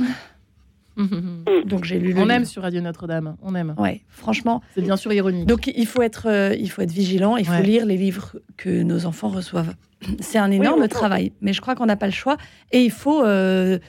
Donc 1.65 1.85
j'ai 1.85 1.97
lu 1.99 2.09
le 2.13 2.19
On 2.19 2.21
livre. 2.21 2.31
aime 2.31 2.45
sur 2.45 2.61
Radio 2.61 2.79
Notre-Dame. 2.81 3.35
On 3.41 3.55
aime. 3.55 3.73
Ouais, 3.79 4.01
franchement. 4.09 4.61
C'est 4.75 4.81
bien 4.81 4.95
sûr 4.95 5.11
ironique. 5.11 5.47
Donc 5.47 5.65
il 5.75 5.87
faut 5.87 6.03
être, 6.03 6.27
euh, 6.29 6.55
il 6.59 6.69
faut 6.69 6.83
être 6.83 6.91
vigilant, 6.91 7.35
il 7.35 7.45
faut 7.45 7.51
Ouais. 7.53 7.63
lire 7.63 7.85
les 7.87 7.97
livres 7.97 8.35
que 8.57 8.83
nos 8.83 9.05
enfants 9.07 9.29
reçoivent. 9.29 9.73
C'est 10.19 10.37
un 10.37 10.51
énorme 10.51 10.87
travail, 10.87 11.31
mais 11.41 11.51
je 11.51 11.61
crois 11.61 11.73
qu'on 11.73 11.87
n'a 11.87 11.95
pas 11.95 12.05
le 12.05 12.11
choix 12.11 12.37
et 12.71 12.83
il 12.83 12.91
faut 12.91 13.23
euh, 13.23 13.79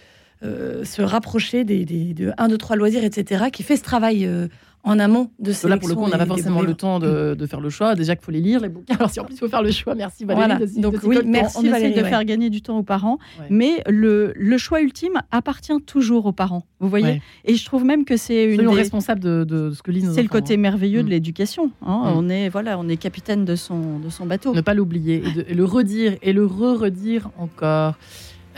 euh, 0.44 0.82
se 0.84 1.02
rapprocher 1.02 1.64
des, 1.64 1.84
des- 1.84 2.14
de 2.14 2.32
1, 2.38 2.48
2, 2.48 2.56
3 2.56 2.76
loisirs, 2.76 3.04
etc., 3.04 3.46
qui 3.52 3.62
fait 3.62 3.76
ce 3.76 3.82
travail 3.82 4.24
euh, 4.24 4.48
en 4.86 4.98
amont 4.98 5.30
de 5.38 5.50
que 5.52 5.66
Là, 5.66 5.78
pour 5.78 5.88
le 5.88 5.94
coup, 5.94 6.02
on 6.02 6.08
n'a 6.08 6.18
pas 6.18 6.26
forcément 6.26 6.60
le 6.62 6.74
temps 6.74 6.98
de, 6.98 7.34
de 7.34 7.46
faire 7.46 7.60
le 7.60 7.70
choix. 7.70 7.94
Déjà 7.94 8.14
qu'il 8.16 8.24
faut 8.24 8.30
les 8.32 8.40
lire, 8.40 8.60
les 8.60 8.68
bouquins. 8.68 8.94
Alors, 8.96 9.10
si 9.10 9.18
en 9.18 9.24
plus 9.24 9.34
il 9.34 9.38
faut 9.38 9.48
faire 9.48 9.62
le 9.62 9.70
choix, 9.70 9.94
merci 9.94 10.24
Valérie. 10.24 10.46
Voilà. 10.46 10.66
de- 10.66 10.80
Donc 10.80 11.00
de- 11.00 11.06
oui, 11.06 11.18
merci 11.24 11.56
on 11.56 11.60
essaye 11.60 11.70
Valérie, 11.72 11.94
de 11.94 12.02
ouais. 12.02 12.08
faire 12.10 12.24
gagner 12.24 12.50
du 12.50 12.60
temps 12.62 12.78
aux 12.78 12.82
parents, 12.82 13.18
Ouais. 13.40 13.46
mais 13.50 13.82
le, 13.88 14.32
le 14.36 14.58
choix 14.58 14.80
ultime 14.82 15.22
appartient 15.30 15.72
toujours 15.86 16.26
aux 16.26 16.32
parents. 16.32 16.64
Vous 16.80 16.88
voyez 16.90 17.04
Ouais. 17.06 17.22
Et 17.46 17.54
je 17.54 17.64
trouve 17.64 17.84
même 17.84 18.04
que 18.04 18.16
c'est 18.18 18.44
une 18.44 18.56
Soyons 18.56 18.72
des- 18.72 18.76
responsables 18.76 19.20
de, 19.20 19.44
de 19.44 19.70
ce 19.70 19.82
que 19.82 19.90
lisent 19.90 20.04
nos 20.04 20.12
c'est 20.12 20.22
le 20.22 20.28
côté 20.28 20.54
hein. 20.54 20.58
merveilleux 20.58 21.00
Mm. 21.02 21.06
de 21.06 21.10
l'éducation. 21.10 21.70
hein. 21.80 22.02
Mm. 22.04 22.16
On 22.18 22.28
est 22.28 22.48
voilà, 22.50 22.78
on 22.78 22.88
est 22.88 22.96
capitaine 22.98 23.44
de 23.46 23.56
son 23.56 23.98
de 23.98 24.10
son 24.10 24.26
bateau. 24.26 24.52
Ne 24.54 24.60
pas 24.60 24.74
l'oublier 24.74 25.22
et, 25.48 25.54
le 25.54 25.64
redire 25.64 26.14
et 26.22 26.32
le 26.34 26.44
re-redire 26.44 27.30
encore. 27.38 27.94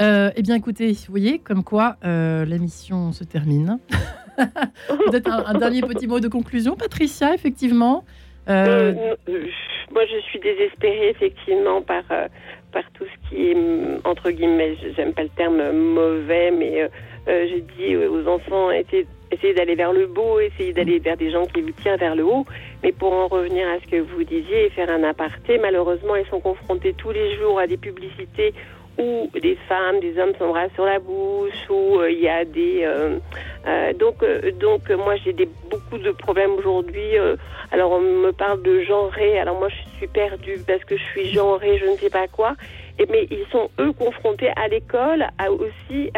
Euh, 0.00 0.30
eh 0.36 0.42
bien, 0.42 0.54
écoutez, 0.56 0.92
vous 0.92 0.98
voyez, 1.08 1.38
comme 1.38 1.62
quoi 1.64 1.96
euh, 2.04 2.44
l'émission 2.44 3.12
se 3.12 3.24
termine. 3.24 3.78
Peut-être 5.10 5.30
un, 5.30 5.54
dernier 5.54 5.80
petit 5.82 6.06
mot 6.06 6.20
de 6.20 6.28
conclusion, 6.28 6.76
Patricia, 6.76 7.34
effectivement. 7.34 8.04
Euh, 8.48 8.92
Euh, 8.96 9.14
euh, 9.28 9.44
moi, 9.92 10.02
je 10.06 10.20
suis 10.28 10.38
désespérée, 10.38 11.08
effectivement, 11.08 11.82
par, 11.82 12.04
par 12.72 12.82
tout 12.94 13.04
ce 13.04 13.28
qui 13.28 13.50
est, 13.50 13.54
hum, 13.54 14.00
entre 14.04 14.30
guillemets, 14.30 14.76
j'aime 14.96 15.12
pas 15.12 15.22
le 15.22 15.30
terme 15.30 15.72
mauvais, 15.72 16.50
mais 16.50 16.88
euh, 17.28 17.46
je 17.50 17.58
dis 17.76 17.94
euh, 17.94 18.08
aux 18.08 18.28
enfants, 18.28 18.70
essayez, 18.70 19.06
essayez 19.32 19.52
d'aller 19.52 19.74
vers 19.74 19.92
le 19.92 20.06
beau, 20.06 20.38
essayez 20.38 20.72
d'aller 20.72 21.00
vers 21.00 21.16
des 21.16 21.32
gens 21.32 21.44
qui 21.46 21.60
vous 21.60 21.72
tirent 21.72 21.96
vers 21.96 22.14
le 22.14 22.24
haut. 22.24 22.46
Mais 22.84 22.92
pour 22.92 23.12
en 23.12 23.26
revenir 23.26 23.66
à 23.68 23.80
ce 23.80 23.90
que 23.90 23.96
vous 23.96 24.22
disiez 24.22 24.66
et 24.66 24.70
faire 24.70 24.90
un 24.90 25.02
aparté, 25.02 25.58
malheureusement, 25.58 26.14
ils 26.14 26.26
sont 26.26 26.40
confrontés 26.40 26.94
tous 26.94 27.10
les 27.10 27.36
jours 27.36 27.58
à 27.58 27.66
des 27.66 27.76
publicités 27.76 28.54
où 28.98 29.30
des 29.40 29.56
femmes, 29.68 30.00
des 30.00 30.18
hommes 30.18 30.32
s'embrassent 30.38 30.72
sur 30.74 30.84
la 30.84 30.98
bouche, 30.98 31.52
où 31.68 31.98
euh, 31.98 32.10
il 32.10 32.20
y 32.20 32.28
a 32.28 32.44
des... 32.44 32.82
euh, 32.84 33.18
euh, 33.66 33.92
donc, 33.94 34.24
donc 34.58 34.88
moi, 34.90 35.16
j'ai 35.16 35.32
des, 35.32 35.48
beaucoup 35.70 35.98
de 35.98 36.10
problèmes 36.12 36.52
aujourd'hui. 36.52 37.16
alors, 37.72 37.92
on 37.92 38.00
me 38.00 38.30
parle 38.32 38.62
de 38.62 38.80
genré. 38.82 39.38
Alors, 39.38 39.58
moi, 39.58 39.68
je 39.68 39.96
suis 39.96 40.06
perdue 40.06 40.58
parce 40.66 40.84
que 40.84 40.96
je 40.96 41.02
suis 41.04 41.32
genrée, 41.32 41.78
je 41.78 41.86
ne 41.86 41.96
sais 41.96 42.10
pas 42.10 42.28
quoi. 42.28 42.54
Et, 42.98 43.06
mais 43.10 43.26
ils 43.30 43.44
sont, 43.50 43.68
eux, 43.80 43.92
confrontés 43.92 44.50
à 44.56 44.68
l'école, 44.68 45.26
à 45.38 45.50
aussi, 45.50 46.10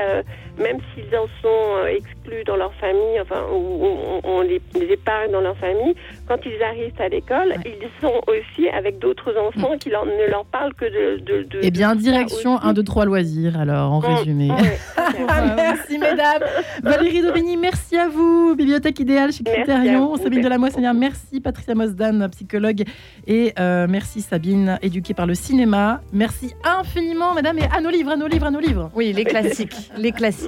même 0.58 0.78
s'ils 0.94 1.14
en 1.16 1.26
sont 1.42 1.76
euh, 1.76 1.86
exclus 1.86 2.44
dans 2.46 2.56
leur 2.56 2.72
famille, 2.74 3.20
enfin, 3.20 3.42
ou 3.52 3.84
on, 3.84 4.20
on 4.24 4.40
les, 4.42 4.60
les 4.74 4.92
épargne 4.92 5.30
dans 5.32 5.40
leur 5.40 5.56
famille, 5.56 5.94
quand 6.26 6.38
ils 6.44 6.62
arrivent 6.62 7.00
à 7.00 7.08
l'école, 7.08 7.54
ils 7.64 7.88
sont 8.00 8.20
aussi 8.26 8.68
avec 8.68 8.98
d'autres 8.98 9.34
enfants 9.38 9.76
qui 9.78 9.90
leur- 9.90 10.06
ne 10.06 10.28
leur 10.30 10.44
parlent 10.46 10.74
que 10.74 10.84
de. 10.84 11.20
de, 11.20 11.42
de 11.44 11.58
eh 11.62 11.70
bien, 11.70 11.94
direction 11.94 12.56
aussi. 12.56 12.66
1, 12.66 12.72
2, 12.72 12.82
3 12.82 13.04
loisirs, 13.04 13.58
alors, 13.58 13.92
en 13.92 14.00
Mm, 14.00 14.14
résumé. 14.14 14.50
ouais, 14.50 14.78
merci, 15.56 15.98
mesdames. 15.98 16.42
Valérie 16.82 17.22
Daubigny, 17.22 17.56
merci 17.56 17.96
à 17.96 18.08
vous. 18.08 18.54
Bibliothèque 18.56 18.98
idéale 19.00 19.32
chez 19.32 19.42
vous. 19.44 20.16
Sabine 20.18 20.40
Delamoissonnière, 20.42 20.94
merci. 20.94 21.40
Patricia 21.40 21.74
Mosdan, 21.74 22.28
psychologue. 22.30 22.84
Et 23.26 23.52
euh, 23.58 23.86
merci 23.88 24.20
Sabine, 24.20 24.78
éduquée 24.82 25.14
par 25.14 25.26
le 25.26 25.34
cinéma. 25.34 26.00
Merci 26.12 26.54
infiniment, 26.64 27.34
mesdames. 27.34 27.58
Et 27.58 27.64
à 27.76 27.80
nos 27.80 27.90
livres, 27.90 28.10
à 28.12 28.16
nos 28.16 28.26
livres, 28.26 28.46
à 28.46 28.50
nos 28.50 28.60
livres. 28.60 28.90
Oui, 28.94 29.12
les 29.12 29.24
classiques, 29.24 29.74
les 29.96 30.12
classiques. 30.12 30.47